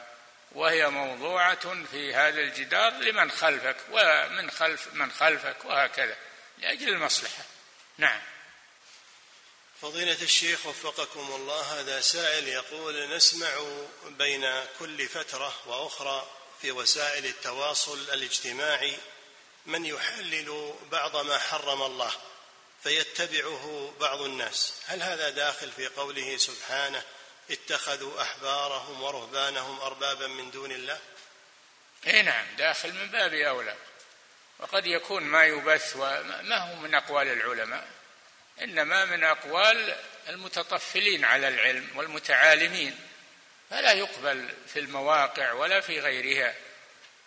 وهي 0.53 0.89
موضوعة 0.89 1.85
في 1.85 2.15
هذا 2.15 2.41
الجدار 2.41 2.93
لمن 2.93 3.31
خلفك 3.31 3.77
ومن 3.91 4.51
خلف 4.51 4.89
من 4.93 5.13
خلفك 5.13 5.65
وهكذا 5.65 6.17
لأجل 6.59 6.89
المصلحة. 6.89 7.45
نعم. 7.99 8.21
فضيلة 9.83 10.23
الشيخ 10.23 10.67
وفقكم 10.67 11.33
الله 11.35 11.81
هذا 11.81 12.01
سائل 12.01 12.49
يقول 12.49 13.17
نسمع 13.17 13.51
بين 14.07 14.65
كل 14.79 15.09
فترة 15.09 15.55
وأخرى 15.67 16.31
في 16.63 16.73
وسائل 16.73 17.27
التواصل 17.27 17.99
الاجتماعي 18.13 18.97
من 19.67 19.85
يحلل 19.85 20.75
بعض 20.91 21.17
ما 21.17 21.39
حرم 21.39 21.83
الله 21.83 22.13
فيتبعه 22.83 23.95
بعض 24.01 24.21
الناس. 24.21 24.73
هل 24.87 25.03
هذا 25.03 25.31
داخل 25.31 25.73
في 25.73 25.87
قوله 25.87 26.37
سبحانه 26.37 27.03
اتخذوا 27.51 28.23
أحبارهم 28.23 29.03
ورهبانهم 29.03 29.81
أربابا 29.81 30.27
من 30.27 30.51
دون 30.51 30.73
الله؟ 30.73 30.99
إي 32.07 32.23
نعم 32.23 32.47
داخل 32.59 32.93
من 32.93 33.11
باب 33.11 33.35
أولى. 33.35 33.77
وقد 34.59 34.87
يكون 34.87 35.23
ما 35.23 35.45
يبث 35.45 35.97
وما 35.97 36.57
هو 36.57 36.77
من 36.77 36.95
أقوال 36.95 37.29
العلماء 37.29 37.89
إنما 38.63 39.05
من 39.05 39.25
أقوال 39.25 39.97
المتطفلين 40.29 41.25
على 41.25 41.49
العلم 41.49 41.91
والمتعالمين. 41.97 42.99
فلا 43.71 43.93
يقبل 43.93 44.55
في 44.73 44.79
المواقع 44.79 45.53
ولا 45.53 45.81
في 45.81 46.01
غيرها 46.01 46.55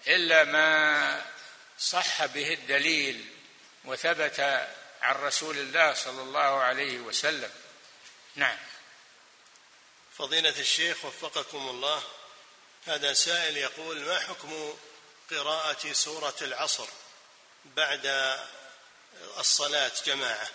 إلا 0.07 0.43
ما 0.43 1.26
صح 1.80 2.26
به 2.26 2.53
الدليل 2.53 3.26
وثبت 3.86 4.39
عن 5.01 5.16
رسول 5.16 5.57
الله 5.57 5.93
صلى 5.93 6.22
الله 6.22 6.61
عليه 6.63 6.97
وسلم. 6.99 7.51
نعم. 8.36 8.57
فضيلة 10.18 10.59
الشيخ 10.59 11.05
وفقكم 11.05 11.70
الله 11.70 12.03
هذا 12.86 13.13
سائل 13.13 13.57
يقول 13.57 13.99
ما 13.99 14.20
حكم 14.20 14.78
قراءة 15.32 15.93
سورة 15.93 16.36
العصر 16.41 16.88
بعد 17.66 18.38
الصلاة 19.38 19.91
جماعة؟ 20.05 20.49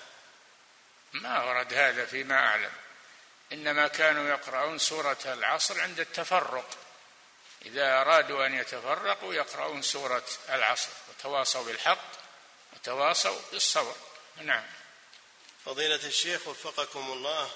ما 1.13 1.45
ورد 1.45 1.75
هذا 1.75 2.07
فيما 2.07 2.35
أعلم. 2.35 2.73
إنما 3.53 3.89
كانوا 3.89 4.29
يقرؤون 4.29 4.79
سورة 4.79 5.19
العصر 5.27 5.81
عند 5.81 6.01
التفرق. 6.01 6.71
إذا 7.67 8.01
أرادوا 8.01 8.47
أن 8.47 8.55
يتفرقوا 8.55 9.35
يقرؤون 9.35 9.83
سورة 9.83 10.25
العصر. 10.49 10.91
وتواصوا 11.09 11.65
بالحق 11.65 12.05
وتواصوا 12.73 13.41
بالصبر. 13.53 13.95
نعم. 14.37 14.67
فضيلة 15.65 16.07
الشيخ 16.07 16.49
وفقكم 16.49 17.13
الله 17.13 17.51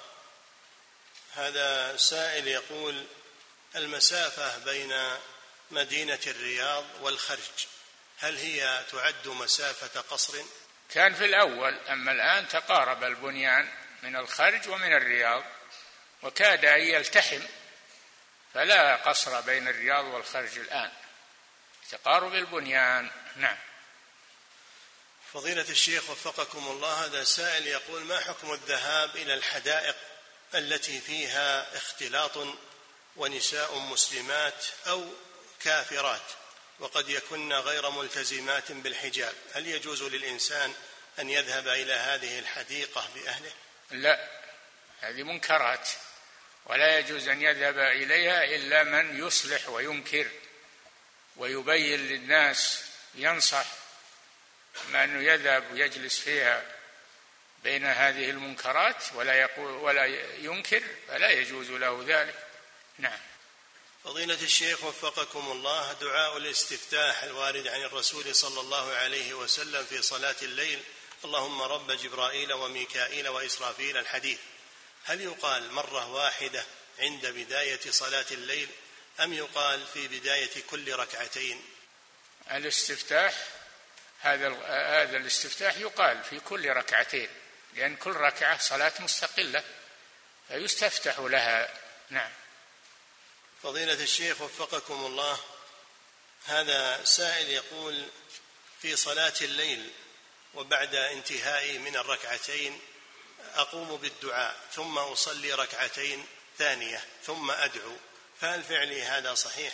هذا 1.37 1.97
سائل 1.97 2.49
يقول 2.49 3.05
المسافة 3.77 4.59
بين 4.59 4.95
مدينة 5.71 6.21
الرياض 6.27 6.85
والخرج 7.01 7.67
هل 8.19 8.37
هي 8.37 8.85
تعد 8.93 9.29
مسافة 9.29 10.01
قصر؟ 10.01 10.45
كان 10.91 11.15
في 11.15 11.25
الأول 11.25 11.79
أما 11.89 12.13
الآن 12.13 12.49
تقارب 12.49 13.05
البنيان 13.05 13.69
من 14.03 14.17
الخرج 14.17 14.69
ومن 14.69 14.97
الرياض 14.97 15.45
وكاد 16.23 16.65
أن 16.65 16.81
يلتحم 16.81 17.41
فلا 18.55 18.97
قصر 18.97 19.41
بين 19.41 19.69
الرياض 19.69 20.05
والخرج 20.05 20.59
الآن. 20.59 20.93
تقارب 21.91 22.35
البنيان 22.35 23.11
نعم. 23.37 23.57
فضيلة 25.33 25.71
الشيخ 25.71 26.11
وفقكم 26.11 26.67
الله 26.67 27.05
هذا 27.05 27.25
سائل 27.25 27.67
يقول 27.67 28.03
ما 28.03 28.21
حكم 28.21 28.53
الذهاب 28.53 29.17
إلى 29.17 29.35
الحدائق؟ 29.35 29.97
التي 30.55 31.01
فيها 31.01 31.77
اختلاط 31.77 32.39
ونساء 33.17 33.79
مسلمات 33.79 34.65
أو 34.87 35.05
كافرات 35.61 36.23
وقد 36.79 37.09
يكن 37.09 37.53
غير 37.53 37.91
ملتزمات 37.91 38.73
بالحجاب. 38.73 39.35
هل 39.53 39.67
يجوز 39.67 40.03
للإنسان 40.03 40.75
أن 41.19 41.31
يذهب 41.31 41.69
إلى 41.69 41.93
هذه 41.93 42.39
الحديقة 42.39 43.09
بأهله؟ 43.15 43.53
لا 43.91 44.29
هذه 45.01 45.23
منكرات 45.23 45.89
ولا 46.67 46.99
يجوز 46.99 47.29
أن 47.29 47.43
يذهب 47.43 47.79
إليها 47.79 48.45
إلا 48.45 48.85
من 48.85 49.27
يصلح 49.27 49.69
وينكر 49.69 50.31
ويبين 51.37 52.09
للناس 52.09 52.85
ينصح 53.15 53.67
اما 54.87 55.05
انه 55.05 55.33
يذهب 55.33 55.73
ويجلس 55.73 56.19
فيها. 56.19 56.74
بين 57.65 57.85
هذه 57.85 58.31
المنكرات 58.31 59.05
ولا 59.15 59.35
يقول 59.35 59.71
ولا 59.71 60.05
ينكر 60.39 60.83
فلا 61.09 61.31
يجوز 61.31 61.71
له 61.71 62.05
ذلك. 62.07 62.47
نعم. 62.99 63.19
فضيلة 64.05 64.43
الشيخ 64.43 64.85
وفقكم 64.85 65.53
الله 65.53 65.93
دعاء 65.93 66.37
الاستفتاح 66.37 67.23
الوارد 67.23 67.69
عن 67.69 67.83
الرسول 67.83 68.35
صلى 68.35 68.61
الله 68.61 68.93
عليه 68.93 69.35
وسلم 69.35 69.85
في 69.85 70.03
صلاة 70.03 70.37
الليل. 70.43 70.83
اللهم 71.25 71.63
رب 71.63 71.91
جبرائيل 71.93 72.53
وميكائيل 72.53 73.29
وإسرافيل 73.29 73.97
الحديث. 73.97 74.39
هل 75.05 75.21
يقال 75.21 75.73
مرة 75.73 76.11
واحدة 76.11 76.65
عند 76.99 77.27
بداية 77.27 77.91
صلاة 77.91 78.27
الليل 78.31 78.69
أم 79.21 79.33
يقال 79.33 79.87
في 79.87 80.09
بداية 80.09 80.63
كل 80.71 80.95
ركعتين؟ 80.95 81.65
الاستفتاح 82.51 83.35
هذا 84.21 84.49
هذا 85.03 85.17
الاستفتاح 85.17 85.77
يقال 85.77 86.25
في 86.25 86.41
كل 86.41 86.69
ركعتين. 86.69 87.29
لأن 87.75 87.97
كل 87.97 88.11
ركعة 88.11 88.59
صلاة 88.59 88.93
مستقلة 88.99 89.65
فيستفتح 90.49 91.19
لها. 91.19 91.69
نعم. 92.11 92.31
فضيلة 93.63 94.03
الشيخ 94.03 94.41
وفقكم 94.41 95.07
الله 95.07 95.41
هذا 96.47 97.05
سائل 97.05 97.51
يقول 97.51 98.09
في 98.83 98.97
صلاة 98.97 99.35
الليل 99.41 99.91
وبعد 100.55 100.95
انتهائي 100.95 101.79
من 101.79 101.97
الركعتين 101.97 102.81
أقوم 103.55 103.97
بالدعاء 103.97 104.57
ثم 104.73 104.99
أصلي 104.99 105.53
ركعتين 105.53 106.27
ثانية 106.59 107.05
ثم 107.27 107.51
أدعو 107.51 107.97
فهل 108.41 108.63
فعلي 108.63 109.03
هذا 109.03 109.35
صحيح؟ 109.35 109.73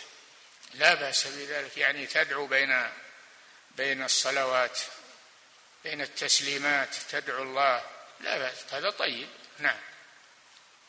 لا 0.74 0.94
بأس 0.94 1.26
بذلك. 1.26 1.76
يعني 1.76 2.06
تدعو 2.06 2.46
بين 2.46 2.90
بين 3.76 4.02
الصلوات. 4.02 4.78
بين 5.84 6.00
التسليمات 6.00 6.94
تدعو 7.10 7.42
الله. 7.42 7.82
لا 8.20 8.38
بأس 8.38 8.56
هذا 8.70 8.90
طيب. 8.90 9.28
نعم. 9.58 9.80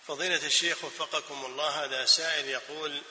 فضيلة 0.07 0.45
الشيخ 0.45 0.83
وفقكم 0.83 1.45
الله 1.45 1.85
هذا 1.85 2.05
سائل 2.05 2.47
يقول 2.47 3.01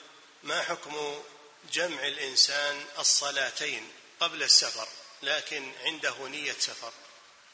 ما 0.43 0.61
حكم 0.61 1.23
جمع 1.71 2.07
الإنسان 2.07 2.85
الصلاتين 2.99 3.91
قبل 4.19 4.43
السفر 4.43 4.87
لكن 5.23 5.71
عنده 5.85 6.27
نية 6.27 6.53
سفر؟ 6.53 6.93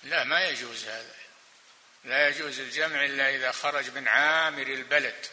لا 0.04 0.24
ما 0.24 0.48
يجوز 0.48 0.86
هذا. 0.86 1.16
لا 2.04 2.28
يجوز 2.28 2.60
الجمع 2.60 3.06
إلا 3.06 3.36
إذا 3.36 3.52
خرج 3.52 3.90
من 3.90 4.08
عامر 4.08 4.68
البلد. 4.68 5.26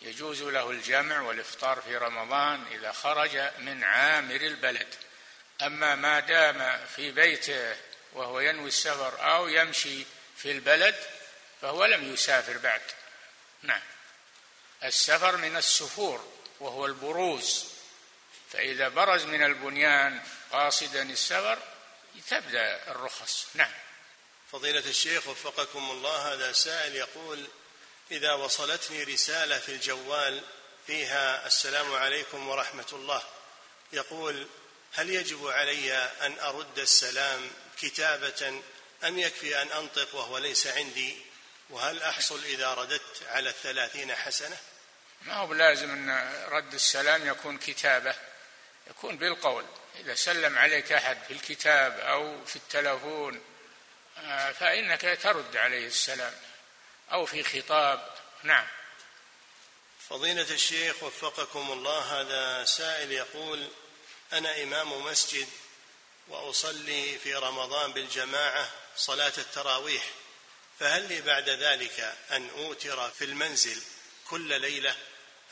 يجوز 0.00 0.42
له 0.42 0.70
الجمع 0.70 1.20
والإفطار 1.20 1.80
في 1.80 1.96
رمضان 1.96 2.66
إذا 2.72 2.92
خرج 2.92 3.36
من 3.58 3.84
عامر 3.84 4.40
البلد. 4.40 4.94
أما 5.62 5.94
ما 5.94 6.20
دام 6.20 6.86
في 6.86 7.10
بيته 7.10 7.76
وهو 8.12 8.40
ينوي 8.40 8.68
السفر 8.68 9.34
أو 9.34 9.48
يمشي 9.48 10.04
في 10.36 10.50
البلد 10.50 10.96
فهو 11.62 11.84
لم 11.84 12.14
يسافر 12.14 12.58
بعد. 12.58 12.82
نعم. 13.62 13.82
السفر 14.84 15.36
من 15.36 15.56
السفور 15.56 16.32
وهو 16.60 16.86
البروز. 16.86 17.64
فإذا 18.52 18.88
برز 18.88 19.24
من 19.24 19.42
البنيان 19.42 20.22
قاصدا 20.52 21.02
السفر 21.02 21.58
تبدأ 22.30 22.90
الرخص. 22.90 23.46
نعم. 23.54 23.72
فضيلة 24.52 24.90
الشيخ 24.90 25.26
وفقكم 25.26 25.90
الله 25.90 26.32
هذا 26.32 26.52
سائل 26.52 26.96
يقول 26.96 27.46
إذا 28.10 28.32
وصلتني 28.32 29.02
رسالة 29.02 29.58
في 29.58 29.68
الجوال 29.68 30.42
فيها 30.86 31.46
السلام 31.46 31.94
عليكم 31.94 32.48
ورحمة 32.48 32.86
الله 32.92 33.22
يقول 33.92 34.46
هل 34.92 35.10
يجب 35.10 35.46
علي 35.46 35.92
أن 35.94 36.38
أرد 36.38 36.78
السلام 36.78 37.50
كتابة 37.80 38.62
أم 39.04 39.18
يكفي 39.18 39.62
أن 39.62 39.72
أنطق 39.72 40.14
وهو 40.14 40.38
ليس 40.38 40.66
عندي؟ 40.66 41.16
وهل 41.70 42.02
أحصل 42.02 42.44
إذا 42.44 42.74
رددت 42.74 43.22
على 43.28 43.50
الثلاثين 43.50 44.14
حسنة؟ 44.14 44.56
ما 45.22 45.34
هو 45.34 45.54
لازم 45.54 45.90
أن 45.90 46.32
رد 46.48 46.74
السلام 46.74 47.26
يكون 47.26 47.58
كتابة 47.58 48.14
يكون 48.90 49.16
بالقول. 49.16 49.64
إذا 50.00 50.14
سلم 50.14 50.58
عليك 50.58 50.92
أحد 50.92 51.18
في 51.28 51.32
الكتاب 51.32 52.00
أو 52.00 52.44
في 52.44 52.56
التلفون 52.56 53.42
آه، 54.18 54.52
فإنك 54.52 55.18
ترد 55.22 55.56
عليه 55.56 55.86
السلام. 55.86 56.34
أو 57.12 57.26
في 57.26 57.42
خطاب. 57.42 58.14
نعم. 58.42 58.66
فضيلة 60.08 60.50
الشيخ 60.50 61.02
وفقكم 61.02 61.72
الله 61.72 62.20
هذا 62.20 62.64
سائل 62.64 63.12
يقول 63.12 63.68
أنا 64.32 64.62
إمام 64.62 65.04
مسجد 65.04 65.48
وأصلي 66.30 67.18
في 67.18 67.34
رمضان 67.34 67.92
بالجماعة 67.92 68.70
صلاة 68.96 69.32
التراويح. 69.38 70.04
فهل 70.80 71.08
لي 71.08 71.20
بعد 71.20 71.48
ذلك 71.48 72.14
أن 72.30 72.50
أوتر 72.50 73.10
في 73.10 73.24
المنزل 73.24 73.82
كل 74.24 74.60
ليلة 74.60 74.96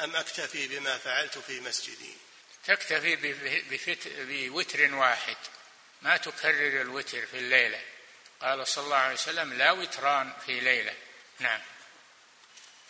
أم 0.01 0.16
أكتفي 0.16 0.68
بما 0.68 0.99
فعلت 0.99 1.39
في 1.39 1.61
مسجدي؟ 1.61 2.16
تكتفي 2.66 3.16
بوتر 4.49 4.95
واحد. 4.95 5.37
ما 6.03 6.16
تكرر 6.16 6.81
الوتر 6.81 7.26
في 7.26 7.39
الليلة. 7.39 7.81
قال 8.41 8.68
صلى 8.68 8.85
الله 8.85 8.97
عليه 8.97 9.14
وسلم 9.14 9.55
لا 9.55 9.70
وتران 9.72 10.33
في 10.47 10.61
ليلة. 10.61 10.95
نعم. 11.39 11.61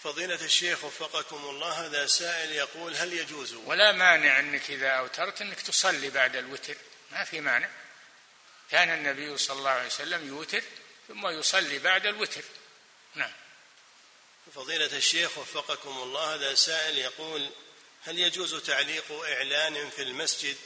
فضيلة 0.02 0.44
الشيخ 0.44 0.84
وفقكم 0.84 1.36
الله 1.36 1.86
هذا 1.86 2.06
سائل 2.06 2.52
يقول 2.52 2.96
هل 2.96 3.12
يجوز؟ 3.12 3.54
ولا 3.54 3.92
مانع 3.92 4.38
أنك 4.38 4.70
إذا 4.70 4.90
أوترت 4.90 5.40
أنك 5.40 5.60
تصلي 5.60 6.10
بعد 6.10 6.36
الوتر. 6.36 6.76
ما 7.10 7.24
في 7.24 7.40
مانع. 7.40 7.68
كان 8.70 8.90
النبي 8.90 9.38
صلى 9.38 9.58
الله 9.58 9.70
عليه 9.70 9.86
وسلم 9.86 10.28
يوتر 10.28 10.62
ثم 11.08 11.28
يصلي 11.28 11.78
بعد 11.78 12.06
الوتر. 12.06 12.42
نعم. 13.14 13.32
فضيلة 14.54 14.96
الشيخ 14.96 15.38
وفقكم 15.38 15.98
الله 15.98 16.34
هذا 16.34 16.54
سائل 16.54 16.98
يقول 16.98 17.50
هل 18.04 18.18
يجوز 18.18 18.54
تعليق 18.54 19.12
إعلان 19.12 19.90
في 19.90 20.02
المسجد 20.02 20.56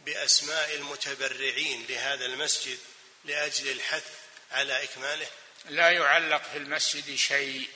بأسماء 0.00 0.74
المتبرعين 0.74 1.86
لهذا 1.88 2.26
المسجد 2.26 2.78
لأجل 3.24 3.70
الحث 3.70 4.04
على 4.52 4.82
إكماله؟ 4.82 5.26
لا 5.64 5.90
يعلق 5.90 6.42
في 6.52 6.58
المسجد 6.58 7.14
شيء 7.14 7.68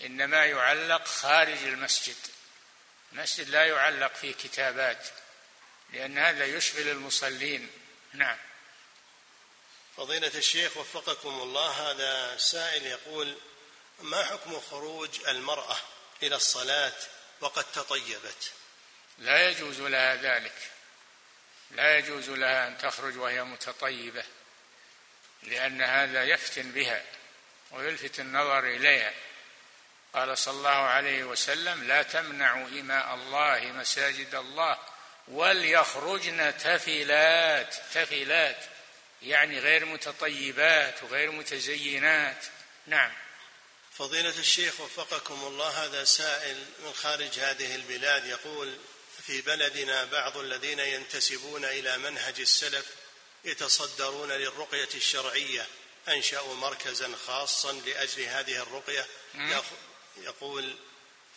إنما 0.00 0.44
يعلق 0.44 1.06
خارج 1.06 1.62
المسجد. 1.62 2.16
المسجد 3.12 3.48
لا 3.48 3.66
يعلق 3.66 4.14
فيه 4.14 4.32
كتابات. 4.32 5.06
لأن 5.92 6.18
هذا 6.18 6.44
يشغل 6.44 6.88
المصلين. 6.88 7.70
نعم. 8.12 8.38
فضيلة 9.96 10.32
الشيخ 10.34 10.76
وفقكم 10.76 11.28
الله 11.28 11.90
هذا 11.90 12.36
سائل 12.36 12.86
يقول 12.86 13.36
ما 14.00 14.24
حكم 14.24 14.60
خروج 14.60 15.28
المرأة 15.28 15.76
إلى 16.22 16.36
الصلاة 16.36 16.92
وقد 17.40 17.64
تطيبت؟ 17.64 18.52
لا 19.18 19.48
يجوز 19.48 19.80
لها 19.80 20.14
ذلك. 20.14 20.70
لا 21.70 21.98
يجوز 21.98 22.30
لها 22.30 22.68
أن 22.68 22.78
تخرج 22.78 23.16
وهي 23.16 23.44
متطيبة 23.44 24.24
لأن 25.42 25.82
هذا 25.82 26.24
يفتن 26.24 26.72
بها 26.72 27.04
ويلفت 27.70 28.20
النظر 28.20 28.58
إليها. 28.58 29.14
قال 30.14 30.38
صلى 30.38 30.54
الله 30.54 30.70
عليه 30.70 31.24
وسلم 31.24 31.84
لا 31.84 32.02
تمنعوا 32.02 32.68
إماء 32.68 33.14
الله 33.14 33.72
مساجد 33.72 34.34
الله 34.34 34.78
وليخرجن 35.28 36.58
تفلات 36.58 37.74
تفلات 37.94 38.64
يعني 39.22 39.58
غير 39.58 39.84
متطيبات 39.84 41.02
وغير 41.02 41.30
متزينات. 41.30 42.44
نعم. 42.86 43.12
فضيلة 43.98 44.38
الشيخ 44.38 44.80
وفقكم 44.80 45.34
الله 45.46 45.84
هذا 45.84 46.04
سائل 46.04 46.56
من 46.84 46.92
خارج 46.92 47.38
هذه 47.38 47.74
البلاد 47.74 48.26
يقول 48.26 48.76
في 49.26 49.40
بلدنا 49.40 50.04
بعض 50.04 50.36
الذين 50.36 50.78
ينتسبون 50.78 51.64
إلى 51.64 51.98
منهج 51.98 52.40
السلف 52.40 52.86
يتصدرون 53.44 54.32
للرقية 54.32 54.88
الشرعية. 54.94 55.66
أنشأوا 56.08 56.54
مركزا 56.54 57.10
خاصا 57.26 57.72
لأجل 57.72 58.22
هذه 58.22 58.62
الرقية. 58.62 59.06
يقول 60.16 60.76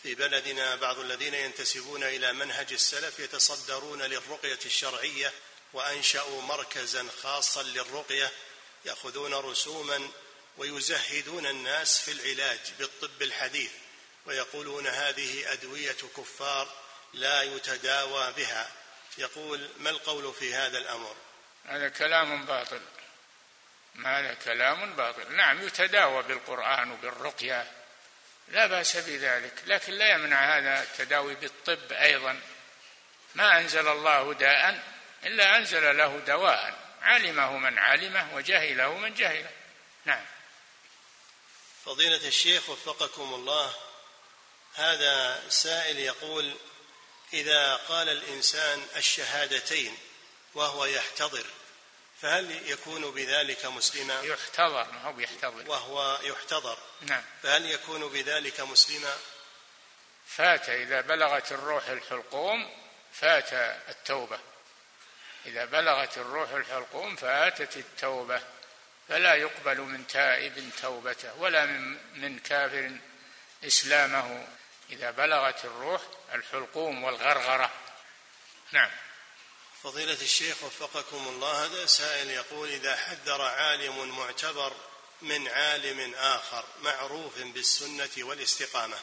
في 0.06 0.16
بلدنا 0.16 0.76
بعض 0.76 1.00
الذين 1.00 1.34
ينتسبون 1.34 2.04
إلى 2.04 2.34
منهج 2.34 2.74
السلف 2.74 3.20
يتصدرون 3.20 4.02
للرقية 4.02 4.60
الشرعية 4.66 5.34
وأنشأوا 5.74 6.42
مركزا 6.42 7.08
خاصا 7.24 7.64
للرقية 7.64 8.32
يأخذون 8.86 9.34
رسوما 9.34 10.10
ويزهدون 10.58 11.46
الناس 11.46 12.00
في 12.00 12.12
العلاج 12.12 12.60
بالطب 12.80 13.22
الحديث 13.22 13.72
ويقولون 14.26 14.88
هذه 14.88 15.54
أدوية 15.54 15.98
كفار 16.18 16.68
لا 17.14 17.44
يتداوى 17.44 18.34
بها. 18.38 18.72
يقول 19.18 19.70
ما 19.78 19.90
القول 19.90 20.34
في 20.34 20.54
هذا 20.54 20.78
الأمر؟ 20.78 21.16
هذا 21.66 21.90
كلام 21.90 22.46
باطل. 22.46 22.82
هذا 24.06 24.34
كلام 24.34 24.96
باطل. 24.96 25.32
نعم 25.32 25.68
يتداوى 25.68 26.24
بالقرآن 26.24 26.92
وبالرقية 26.92 27.85
لا 28.48 28.66
بأس 28.66 28.98
بذلك 28.98 29.54
لكن 29.66 29.94
لا 29.94 30.10
يمنع 30.10 30.58
هذا 30.58 30.84
التداوي 30.84 31.36
بالطب 31.36 31.92
أيضا. 31.92 32.42
ما 33.36 33.60
أنزل 33.60 33.88
الله 33.88 34.34
داء 34.34 34.84
إلا 35.24 35.58
أنزل 35.58 35.98
له 35.98 36.20
دواء. 36.28 36.80
علمه 37.02 37.58
من 37.58 37.80
علمه 37.80 38.36
وجهله 38.36 38.98
من 38.98 39.14
جهله. 39.14 39.50
نعم. 40.06 40.26
فضيلة 41.86 42.28
الشيخ 42.28 42.70
وفقكم 42.70 43.34
الله 43.34 43.76
هذا 44.76 45.44
سائل 45.50 46.00
يقول 46.00 46.56
إذا 47.34 47.76
قال 47.76 48.10
الإنسان 48.10 48.88
الشهادتين 48.96 49.98
وهو 50.54 50.86
يحتضر 50.86 51.46
فهل 52.22 52.70
يكون 52.70 53.12
بذلك 53.12 53.66
مسلما؟ 53.66 54.22
يحتضر 54.22 54.92
ما 54.92 55.02
هو 55.02 55.20
يحتضر 55.20 55.70
وهو 55.70 56.20
يحتضر. 56.24 56.78
نعم. 57.02 57.24
فهل 57.44 57.66
يكون 57.72 58.08
بذلك 58.08 58.60
مسلما؟ 58.62 59.18
فات 60.28 60.70
إذا 60.70 61.02
بلغت 61.02 61.52
الروح 61.52 61.88
الحلقوم 61.88 62.70
فات 63.14 63.54
التوبة. 63.90 64.40
إذا 65.46 65.66
بلغت 65.66 66.18
الروح 66.18 66.50
الحلقوم 66.50 67.16
فاتت 67.16 67.78
التوبة. 67.78 68.42
فلا 69.08 69.34
يقبل 69.34 69.82
من 69.82 70.08
تائب 70.08 70.70
توبته 70.82 71.36
ولا 71.36 71.66
من, 71.66 71.98
من 72.22 72.40
كافر 72.40 72.92
إسلامه. 73.64 74.48
إذا 74.90 75.12
بلغت 75.12 75.66
الروح 75.66 76.02
الحلقوم 76.34 77.04
والغرغرة. 77.04 77.72
نعم. 78.72 78.92
فضيلة 79.86 80.22
الشيخ 80.22 80.64
وفقكم 80.64 81.28
الله 81.28 81.66
هذا 81.66 81.86
سائل 81.86 82.30
يقول 82.30 82.70
إذا 82.70 82.96
حذر 82.96 83.42
عالم 83.42 84.18
معتبر 84.18 84.74
من 85.22 85.48
عالم 85.48 86.14
آخر 86.16 86.66
معروف 86.82 87.40
بالسنة 87.40 88.10
والاستقامة 88.18 88.98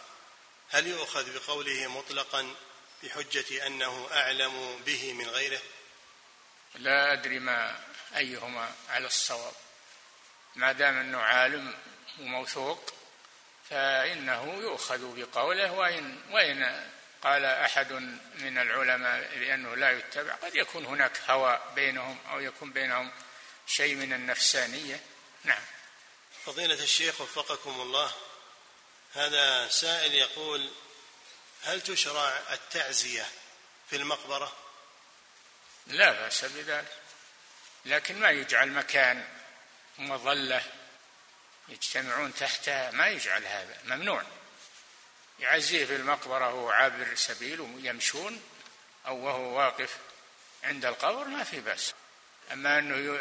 هل 0.70 0.86
يؤخذ 0.86 1.38
بقوله 1.38 1.86
مطلقا 1.86 2.54
بحجة 3.02 3.66
أنه 3.66 4.08
أعلم 4.12 4.82
به 4.86 5.12
من 5.12 5.28
غيره؟ 5.28 5.60
لا 6.74 7.12
أدري 7.12 7.38
ما 7.38 7.80
أيهما 8.16 8.74
على 8.88 9.06
الصواب. 9.06 9.54
ما 10.56 10.72
دام 10.72 10.98
أنه 10.98 11.18
عالم 11.18 11.74
وموثوق 12.20 12.94
فإنه 13.70 14.54
يؤخذ 14.54 15.16
بقوله 15.16 15.72
وإن 15.72 16.20
وإن 16.30 16.90
قال 17.22 17.44
أحد 17.44 17.92
من 18.34 18.58
العلماء 18.58 19.38
بأنه 19.38 19.76
لا 19.76 19.90
يتبع. 19.90 20.34
قد 20.34 20.54
يكون 20.54 20.84
هناك 20.84 21.20
هوى 21.30 21.60
بينهم 21.74 22.18
أو 22.30 22.40
يكون 22.40 22.72
بينهم 22.72 23.12
شيء 23.66 23.94
من 23.94 24.12
النفسانية. 24.12 25.00
نعم. 25.44 25.62
فضيلة 26.44 26.82
الشيخ 26.82 27.20
وفقكم 27.20 27.80
الله 27.80 28.12
هذا 29.14 29.68
سائل 29.68 30.14
يقول 30.14 30.70
هل 31.62 31.80
تشرع 31.80 32.40
التعزية 32.50 33.26
في 33.90 33.96
المقبرة؟ 33.96 34.56
لا 35.86 36.12
بأس 36.12 36.44
بذلك. 36.44 36.92
لكن 37.84 38.20
ما 38.20 38.30
يجعل 38.30 38.68
مكان 38.68 39.28
مظلة 39.98 40.62
يجتمعون 41.68 42.34
تحتها 42.34 42.90
ما 42.90 43.08
يجعل 43.08 43.46
هذا 43.46 43.78
ممنوع. 43.84 44.22
يعزيه 45.40 45.84
في 45.84 45.96
المقبرة 45.96 46.54
وهو 46.54 46.70
عابر 46.70 47.14
سبيل 47.14 47.60
ويمشون 47.60 48.42
أو 49.06 49.16
وهو 49.16 49.58
واقف 49.58 49.96
عند 50.64 50.84
القبر 50.84 51.24
ما 51.24 51.44
في 51.44 51.60
بأس. 51.60 51.94
أما 52.52 52.78
أنه 52.78 53.20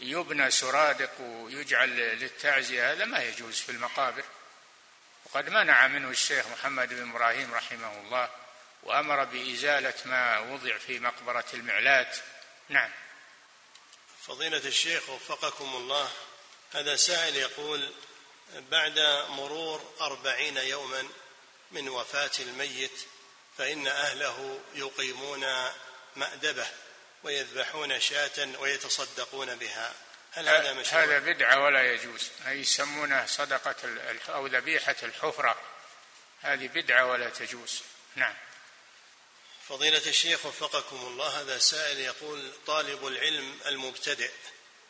يبنى 0.00 0.50
سرادق 0.50 1.20
ويجعل 1.20 1.88
للتعزية 1.96 2.92
هذا 2.92 3.04
ما 3.04 3.24
يجوز 3.24 3.60
في 3.60 3.72
المقابر. 3.72 4.24
وقد 5.24 5.48
منع 5.48 5.86
منه 5.86 6.10
الشيخ 6.10 6.46
محمد 6.46 6.88
بن 6.88 7.10
إبراهيم 7.10 7.54
رحمه 7.54 8.00
الله 8.00 8.30
وأمر 8.82 9.24
بإزالة 9.24 9.94
ما 10.04 10.38
وضع 10.38 10.78
في 10.78 10.98
مقبرة 10.98 11.44
المعلات. 11.54 12.16
نعم. 12.68 12.90
فضيلة 14.26 14.66
الشيخ 14.66 15.10
وفقكم 15.10 15.76
الله 15.76 16.10
هذا 16.72 16.96
سائل 16.96 17.36
يقول 17.36 17.92
بعد 18.70 18.98
مرور 19.28 19.94
أربعين 20.00 20.56
يوما 20.56 21.08
من 21.72 21.88
وفاة 21.88 22.30
الميت 22.40 23.06
فإن 23.58 23.86
أهله 23.86 24.60
يقيمون 24.74 25.46
مأدبة 26.16 26.66
ويذبحون 27.22 28.00
شاة 28.00 28.58
ويتصدقون 28.58 29.56
بها. 29.56 29.94
هل 30.32 30.48
هذا 30.48 30.72
مشروع؟ 30.72 31.04
هذا 31.04 31.18
بدعة 31.18 31.64
ولا 31.64 31.92
يجوز. 31.92 32.30
هذه 32.44 32.56
يسمونها 32.56 33.26
صدقة 33.26 33.76
أو 34.28 34.46
ذبيحة 34.46 34.96
الحفرة. 35.02 35.56
هذه 36.42 36.68
بدعة 36.68 37.06
ولا 37.06 37.30
تجوز. 37.30 37.82
نعم. 38.16 38.34
فضيلة 39.68 40.06
الشيخ 40.06 40.46
وفقكم 40.46 40.96
الله 40.96 41.40
هذا 41.40 41.58
سائل 41.58 41.98
يقول 41.98 42.52
طالب 42.66 43.06
العلم 43.06 43.58
المبتدئ 43.66 44.30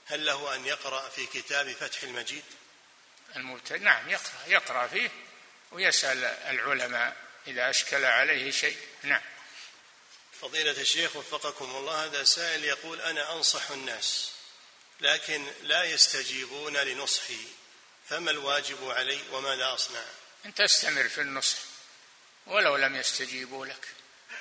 هل 0.07 0.27
له 0.27 0.55
أن 0.55 0.67
يقرأ 0.67 1.09
في 1.09 1.27
كتاب 1.27 1.73
فتح 1.73 2.03
المجيد؟ 2.03 2.45
المبتدئ 3.37 3.79
نعم 3.79 4.11
يقرأ 4.11 4.47
يقرأ 4.47 4.87
فيه. 4.87 5.11
ويسأل 5.73 6.25
العلماء 6.25 7.17
إذا 7.47 7.71
أشكل 7.71 8.05
عليه 8.05 8.51
شيء. 8.51 8.79
نعم. 9.03 9.23
فضيلة 10.41 10.81
الشيخ 10.81 11.17
وفقكم 11.17 11.65
الله 11.65 12.05
هذا 12.05 12.25
سائل 12.25 12.65
يقول 12.65 13.01
أنا 13.01 13.33
أنصح 13.33 13.71
الناس 13.71 14.31
لكن 15.01 15.47
لا 15.63 15.85
يستجيبون 15.85 16.77
لنصحي 16.77 17.47
فما 18.09 18.31
الواجب 18.31 18.91
علي 18.91 19.21
وماذا 19.31 19.75
أصنع؟ 19.75 20.05
أن 20.45 20.55
تستمر 20.55 21.09
في 21.09 21.21
النصح 21.21 21.59
ولو 22.47 22.77
لم 22.77 22.97
يستجيبوا 22.97 23.67
لك. 23.67 23.89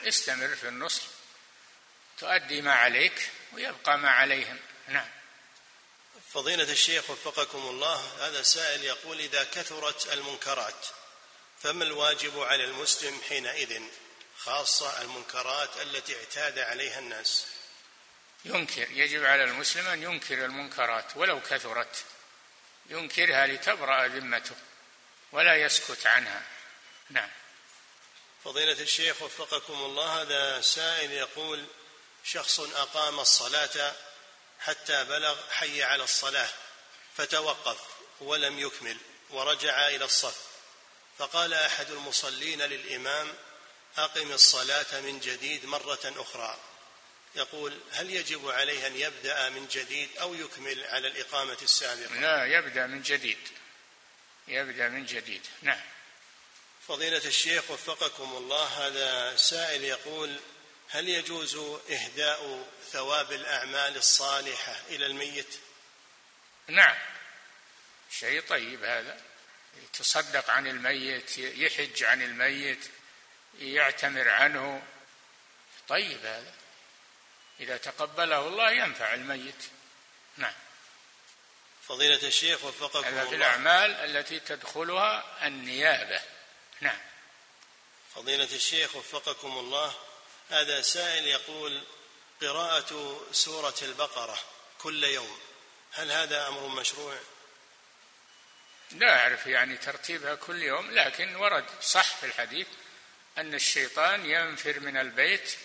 استمر 0.04 0.56
في 0.56 0.68
النصح 0.68 1.04
تؤدي 2.20 2.62
ما 2.62 2.74
عليك 2.74 3.30
ويبقى 3.54 3.98
ما 3.98 4.10
عليهم. 4.10 4.60
نعم. 4.88 5.10
فضيلة 6.34 6.72
الشيخ 6.72 7.10
وفقكم 7.10 7.60
الله 7.60 8.28
هذا 8.28 8.44
سائل 8.44 8.84
يقول 8.84 9.20
إذا 9.20 9.44
كثرت 9.44 10.14
المنكرات 10.14 10.88
فما 11.64 11.84
الواجب 11.84 12.40
على 12.40 12.64
المسلم 12.64 13.22
حينئذ 13.30 13.82
خاصة 14.38 15.02
المنكرات 15.02 15.82
التي 15.82 16.16
اعتاد 16.20 16.60
عليها 16.60 17.00
الناس؟ 17.00 17.46
ينكر 18.46 18.92
يجب 18.92 19.26
على 19.26 19.44
المسلم 19.44 19.88
أن 19.88 20.04
ينكر 20.04 20.46
المنكرات 20.46 21.06
ولو 21.16 21.42
كثرت. 21.42 22.04
ينكرها 22.90 23.48
لتبرأ 23.48 24.08
ذمته 24.08 24.56
ولا 25.32 25.56
يسكت 25.56 26.08
عنها. 26.08 26.44
نعم. 27.10 27.30
فضيلة 28.44 28.82
الشيخ 28.82 29.22
وفقكم 29.22 29.74
الله 29.74 30.22
هذا 30.22 30.62
سائل 30.62 31.12
يقول 31.12 31.66
شخص 32.24 32.60
أقام 32.60 33.20
الصلاة 33.20 33.94
حتى 34.60 35.04
بلغ 35.04 35.50
حي 35.52 35.84
على 35.84 36.04
الصلاة 36.04 36.50
فتوقف 37.18 37.80
ولم 38.22 38.60
يكمل 38.60 38.98
ورجع 39.30 39.88
إلى 39.88 40.06
الصف. 40.06 40.51
فقال 41.22 41.54
أحد 41.54 41.92
المصلين 41.92 42.62
للإمام 42.62 43.34
أقم 43.98 44.32
الصلاة 44.32 45.02
من 45.02 45.20
جديد 45.20 45.66
مرة 45.66 46.00
أخرى. 46.04 46.60
يقول 47.36 47.80
هل 47.92 48.10
يجب 48.10 48.50
عليه 48.50 48.88
أن 48.88 48.96
يبدأ 48.96 49.50
من 49.50 49.68
جديد 49.68 50.18
أو 50.18 50.34
يكمل 50.34 50.84
على 50.84 51.08
الإقامة 51.08 51.58
السابقة؟ 51.62 52.20
لا 52.20 52.46
يبدأ 52.46 52.88
من 52.88 53.02
جديد. 53.02 53.38
يبدأ 54.48 54.90
من 54.90 55.06
جديد. 55.06 55.42
نعم. 55.62 55.82
فضيلة 56.88 57.26
الشيخ 57.26 57.72
وفقكم 57.72 58.38
الله 58.38 58.88
هذا 58.88 59.36
سائل 59.36 59.84
يقول 59.84 60.40
هل 60.90 61.10
يجوز 61.10 61.56
إهداء 61.92 62.68
ثواب 62.92 63.32
الأعمال 63.32 63.98
الصالحة 63.98 64.76
إلى 64.90 65.06
الميت؟ 65.06 65.60
نعم. 66.68 66.98
شيء 68.12 68.42
طيب 68.42 68.84
هذا. 68.84 69.31
يتصدق 69.78 70.50
عن 70.50 70.68
الميت 70.68 71.38
يحج 71.38 72.04
عن 72.04 72.22
الميت 72.22 72.90
يعتمر 73.60 74.30
عنه. 74.30 74.84
طيب 75.88 76.26
هذا. 76.26 76.54
إذا 77.60 77.78
تقبله 77.78 78.48
الله 78.48 78.72
ينفع 78.72 79.14
الميت. 79.14 79.64
نعم. 80.38 80.54
فضيلة 81.88 82.28
الشيخ 82.28 82.64
وفقكم 82.64 83.08
هذا 83.08 83.26
في 83.26 83.36
الأعمال 83.36 83.92
التي 83.92 84.40
تدخلها 84.40 85.48
النيابة. 85.48 86.22
نعم. 86.82 87.00
فضيلة 88.16 88.56
الشيخ 88.56 88.96
وفقكم 88.96 89.58
الله 89.58 89.94
هذا 90.50 90.82
سائل 90.82 91.28
يقول 91.28 91.84
قراءة 92.42 93.22
سورة 93.32 93.76
البقرة 93.82 94.40
كل 94.80 95.04
يوم 95.04 95.40
هل 95.92 96.12
هذا 96.12 96.48
أمر 96.48 96.68
مشروع؟ 96.68 97.18
لا 98.94 99.20
أعرف 99.20 99.48
يعني 99.48 99.78
ترتيبها 99.78 100.36
كل 100.36 100.64
يوم 100.64 100.92
لكن 100.92 101.36
ورد 101.36 101.66
صح 101.82 102.16
في 102.16 102.26
الحديث 102.26 102.68
أن 103.38 103.54
الشيطان 103.54 104.26
ينفر 104.26 104.80
من 104.80 104.98
البيت 104.98 105.58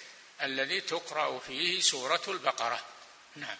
الذي 0.43 0.81
تقرأ 0.81 1.39
فيه 1.39 1.81
سورة 1.81 2.23
البقرة. 2.29 2.85
نعم. 3.37 3.57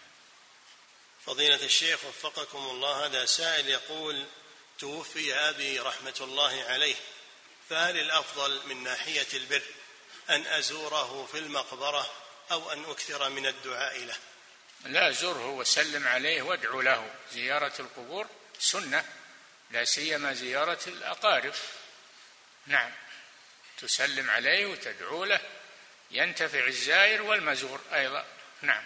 فضيلة 1.25 1.65
الشيخ 1.65 2.05
وفقكم 2.05 2.57
الله 2.57 3.05
هذا 3.05 3.25
سائل 3.25 3.69
يقول 3.69 4.25
توفي 4.79 5.33
أبي 5.33 5.79
رحمة 5.79 6.15
الله 6.21 6.63
عليه 6.63 6.95
فهل 7.69 7.99
الأفضل 7.99 8.61
من 8.67 8.83
ناحية 8.83 9.27
البر 9.33 9.63
أن 10.29 10.47
أزوره 10.47 11.29
في 11.31 11.37
المقبرة 11.37 12.11
أو 12.51 12.71
أن 12.71 12.85
أكثر 12.85 13.29
من 13.29 13.45
الدعاء 13.45 13.99
له؟ 13.99 14.17
لا 14.85 15.11
زره 15.11 15.49
وسلم 15.49 16.07
عليه 16.07 16.41
وادعو 16.41 16.81
له. 16.81 17.15
زيارة 17.31 17.73
القبور 17.79 18.27
سنة. 18.59 19.05
لا 19.71 19.85
سيما 19.85 20.33
زيارة 20.33 20.79
الأقارب. 20.87 21.53
نعم. 22.67 22.91
تسلم 23.77 24.29
عليه 24.29 24.65
وتدعو 24.65 25.25
له. 25.25 25.41
ينتفع 26.11 26.67
الزائر 26.67 27.21
والمزور 27.21 27.81
أيضا. 27.93 28.25
نعم. 28.61 28.83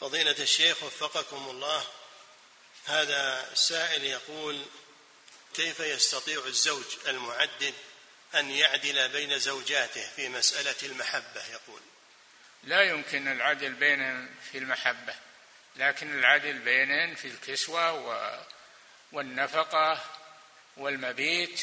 فضيلة 0.00 0.36
الشيخ 0.38 0.82
وفقكم 0.82 1.50
الله 1.50 1.86
هذا 2.86 3.54
سائل 3.54 4.04
يقول 4.04 4.64
كيف 5.54 5.80
يستطيع 5.80 6.46
الزوج 6.46 6.84
المعدد 7.06 7.74
أن 8.34 8.50
يعدل 8.50 9.08
بين 9.08 9.38
زوجاته 9.38 10.08
في 10.16 10.28
مسألة 10.28 10.76
المحبة؟ 10.82 11.46
يقول. 11.46 11.80
لا 12.62 12.82
يمكن 12.82 13.28
العدل 13.28 13.72
بينهم 13.72 14.34
في 14.52 14.58
المحبة 14.58 15.14
لكن 15.76 16.18
العدل 16.18 16.58
بينهم 16.58 17.14
في 17.14 17.28
الكسوة 17.28 17.92
والنفقة 19.12 20.04
والمبيت 20.76 21.60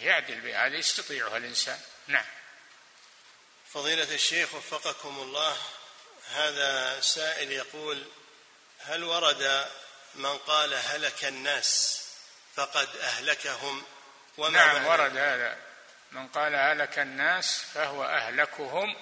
يعدل 0.00 0.40
بهذا 0.40 0.76
يستطيعها 0.76 1.36
الإنسان. 1.36 1.80
نعم. 2.06 2.24
فضيلة 3.72 4.14
الشيخ 4.14 4.54
وفقكم 4.54 5.18
الله 5.18 5.56
هذا 6.30 7.00
سائل 7.00 7.52
يقول 7.52 8.06
هل 8.78 9.04
ورد 9.04 9.68
من 10.14 10.38
قال 10.38 10.74
هلك 10.74 11.24
الناس 11.24 12.02
فقد 12.54 12.96
أهلكهم؟ 12.96 13.84
وما 14.38 14.50
نعم 14.50 14.86
ورد 14.86 15.16
هذا. 15.16 15.56
من 16.12 16.28
قال 16.28 16.54
هلك 16.54 16.98
الناس 16.98 17.62
فهو 17.74 18.04
أهلكهم 18.04 18.96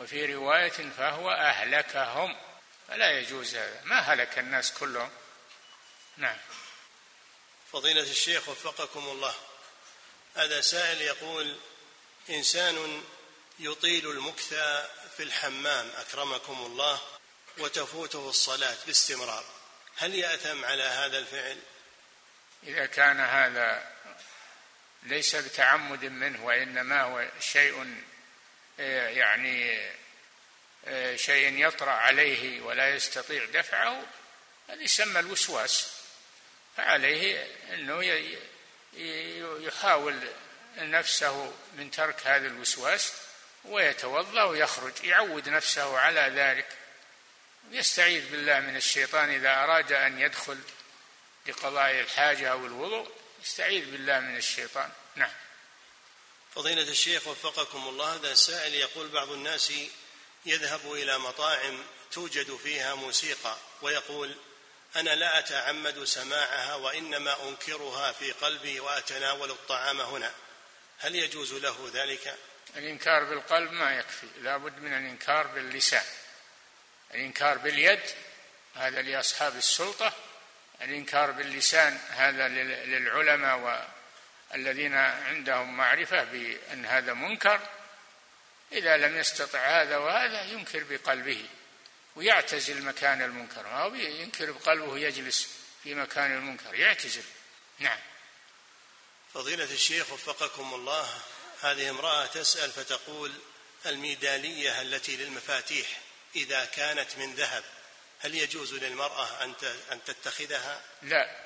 وفي 0.00 0.34
رواية 0.34 0.90
فهو 0.98 1.30
أهلكهم. 1.30 2.36
فلا 2.88 3.10
يجوز 3.10 3.54
هذا. 3.54 3.80
ما 3.84 3.98
هلك 3.98 4.38
الناس 4.38 4.72
كلهم؟ 4.72 5.10
نعم. 6.16 6.36
فضيلة 7.72 8.02
الشيخ 8.02 8.48
وفقكم 8.48 9.08
الله. 9.08 9.34
هذا 10.36 10.60
سائل 10.60 11.02
يقول 11.02 11.56
إنسان 12.30 13.04
يطيل 13.58 14.10
المكث 14.10 14.48
في 15.16 15.22
الحمام 15.22 15.90
أكرمكم 15.96 16.66
الله 16.66 17.00
وتفوته 17.58 18.28
الصلاة 18.28 18.76
باستمرار. 18.86 19.44
هل 19.96 20.14
يأثم 20.14 20.64
على 20.64 20.82
هذا 20.82 21.18
الفعل؟ 21.18 21.58
إذا 22.62 22.86
كان 22.86 23.20
هذا 23.20 23.92
ليس 25.02 25.36
بتعمد 25.36 26.04
منه 26.04 26.44
وإنما 26.44 27.02
هو 27.02 27.28
شيء 27.40 28.02
آه، 28.80 29.08
يعني 29.08 29.90
آه، 30.84 31.16
شيء 31.16 31.66
يطرأ 31.66 31.90
عليه 31.90 32.60
ولا 32.60 32.94
يستطيع 32.94 33.44
دفعه 33.44 34.06
هذا 34.68 34.82
يسمى 34.82 35.20
الوسواس. 35.20 36.03
فعليه 36.76 37.46
أنه 37.74 38.04
يحاول 39.66 40.28
نفسه 40.76 41.52
من 41.74 41.90
ترك 41.90 42.26
هذا 42.26 42.46
الوسواس 42.46 43.12
ويتوضأ 43.64 44.42
ويخرج 44.42 45.04
يعود 45.04 45.48
نفسه 45.48 45.98
على 45.98 46.20
ذلك. 46.20 46.68
يستعيذ 47.70 48.30
بالله 48.30 48.60
من 48.60 48.76
الشيطان 48.76 49.30
إذا 49.30 49.54
أراد 49.54 49.92
أن 49.92 50.20
يدخل 50.20 50.58
لقضاء 51.46 51.90
الحاجة 52.00 52.52
أو 52.52 52.66
الوضوء 52.66 53.12
يستعيذ 53.44 53.90
بالله 53.90 54.20
من 54.20 54.36
الشيطان. 54.36 54.90
نعم. 55.16 55.32
فضيلة 56.54 56.82
الشيخ 56.82 57.26
وفقكم 57.26 57.88
الله 57.88 58.14
هذا 58.14 58.34
سائل 58.34 58.74
يقول 58.74 59.08
بعض 59.08 59.30
الناس 59.30 59.72
يذهب 60.46 60.92
إلى 60.92 61.18
مطاعم 61.18 61.84
توجد 62.12 62.56
فيها 62.56 62.94
موسيقى 62.94 63.56
ويقول 63.82 64.36
أنا 64.96 65.10
لا 65.10 65.38
أتعمد 65.38 66.04
سماعها 66.04 66.74
وإنما 66.74 67.48
أنكرها 67.48 68.12
في 68.12 68.32
قلبي 68.32 68.80
وأتناول 68.80 69.50
الطعام 69.50 70.00
هنا. 70.00 70.30
هل 70.98 71.14
يجوز 71.14 71.54
له 71.54 71.90
ذلك؟ 71.94 72.34
الإنكار 72.76 73.24
بالقلب 73.24 73.72
ما 73.72 73.98
يكفي. 73.98 74.26
لا 74.40 74.56
بد 74.56 74.78
من 74.78 74.92
الإنكار 74.92 75.46
باللسان. 75.46 76.04
الإنكار 77.14 77.58
باليد 77.58 78.00
هذا 78.74 79.02
لأصحاب 79.02 79.56
السلطة. 79.56 80.12
الإنكار 80.82 81.30
باللسان 81.30 81.98
هذا 82.10 82.48
للعلماء 82.48 83.88
والذين 84.52 84.94
عندهم 84.94 85.76
معرفة 85.76 86.24
بأن 86.24 86.86
هذا 86.86 87.12
منكر. 87.12 87.60
إذا 88.72 88.96
لم 88.96 89.16
يستطع 89.16 89.82
هذا 89.82 89.96
وهذا 89.96 90.42
ينكر 90.42 90.84
بقلبه. 90.84 91.46
ويعتزل 92.16 92.82
مكان 92.82 93.22
المنكر. 93.22 93.62
ما 93.62 93.82
هو 93.82 93.94
ينكر 93.94 94.52
بقلبه 94.52 94.98
يجلس 94.98 95.48
في 95.82 95.94
مكان 95.94 96.32
المنكر. 96.36 96.74
يعتزل. 96.74 97.22
نعم. 97.78 97.98
فضيلة 99.34 99.64
الشيخ 99.64 100.12
وفقكم 100.12 100.74
الله 100.74 101.20
هذه 101.60 101.90
امرأة 101.90 102.26
تسأل 102.26 102.70
فتقول 102.70 103.32
الميدالية 103.86 104.82
التي 104.82 105.16
للمفاتيح 105.16 106.00
إذا 106.36 106.64
كانت 106.64 107.16
من 107.16 107.34
ذهب 107.34 107.64
هل 108.20 108.34
يجوز 108.34 108.74
للمرأة 108.74 109.44
أن 109.44 109.54
أن 109.92 110.04
تتخذها؟ 110.04 110.80
لا. 111.02 111.44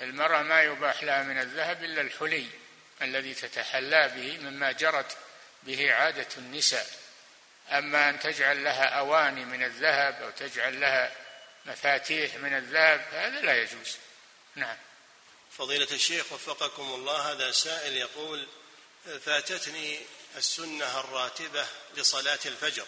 المرأة 0.00 0.42
ما 0.42 0.62
يباح 0.62 1.02
لها 1.02 1.22
من 1.22 1.38
الذهب 1.40 1.84
إلا 1.84 2.00
الحلي 2.00 2.48
الذي 3.02 3.34
تتحلى 3.34 4.08
به 4.08 4.38
مما 4.38 4.72
جرت 4.72 5.16
به 5.62 5.92
عادة 5.92 6.28
النساء. 6.38 6.86
أما 7.70 8.10
أن 8.10 8.20
تجعل 8.20 8.64
لها 8.64 8.84
أواني 8.84 9.44
من 9.44 9.64
الذهب 9.64 10.22
أو 10.22 10.30
تجعل 10.30 10.80
لها 10.80 11.12
مفاتيح 11.66 12.34
من 12.34 12.56
الذهب 12.56 13.00
هذا 13.12 13.40
لا 13.40 13.62
يجوز. 13.62 13.96
نعم. 14.54 14.76
فضيلة 15.58 15.88
الشيخ 15.90 16.32
وفقكم 16.32 16.82
الله 16.82 17.32
هذا 17.32 17.52
سائل 17.52 17.96
يقول 17.96 18.46
فاتتني 19.24 20.00
السنة 20.36 21.00
الراتبة 21.00 21.66
لصلاة 21.96 22.38
الفجر 22.46 22.86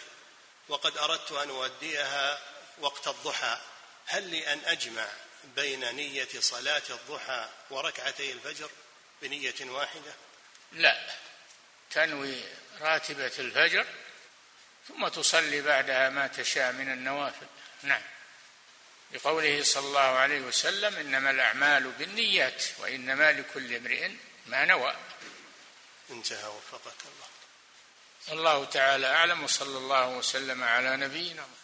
وقد 0.67 0.97
أردت 0.97 1.31
أن 1.31 1.49
اؤديها 1.49 2.39
وقت 2.79 3.07
الضحى 3.07 3.57
هل 4.05 4.23
لي 4.23 4.53
أن 4.53 4.61
أجمع 4.65 5.07
بين 5.43 5.95
نية 5.95 6.27
صلاة 6.39 6.81
الضحى 6.89 7.49
وركعتي 7.69 8.31
الفجر 8.31 8.69
بنية 9.21 9.55
واحدة؟ 9.61 10.13
لا. 10.71 11.09
تنوي 11.91 12.43
راتبة 12.81 13.31
الفجر 13.39 13.85
ثم 14.89 15.07
تصلي 15.07 15.61
بعدها 15.61 16.09
ما 16.09 16.27
تشاء 16.27 16.71
من 16.71 16.91
النوافل. 16.91 17.47
نعم. 17.83 18.01
لقوله 19.11 19.63
صلى 19.63 19.87
الله 19.87 19.99
عليه 19.99 20.41
وسلم 20.41 20.95
إنما 20.95 21.29
الأعمال 21.29 21.91
بالنيات 21.91 22.63
وإنما 22.79 23.31
لكل 23.31 23.75
امرئ 23.75 24.11
ما 24.47 24.65
نوى. 24.65 24.95
انتهى 26.09 26.47
وفقك 26.47 27.01
الله. 27.01 27.29
الله 28.31 28.65
تعالى 28.65 29.07
أعلم 29.07 29.43
وصلى 29.43 29.77
الله 29.77 30.07
وسلم 30.07 30.63
على 30.63 30.97
نبينا 30.97 31.41
محمد. 31.41 31.58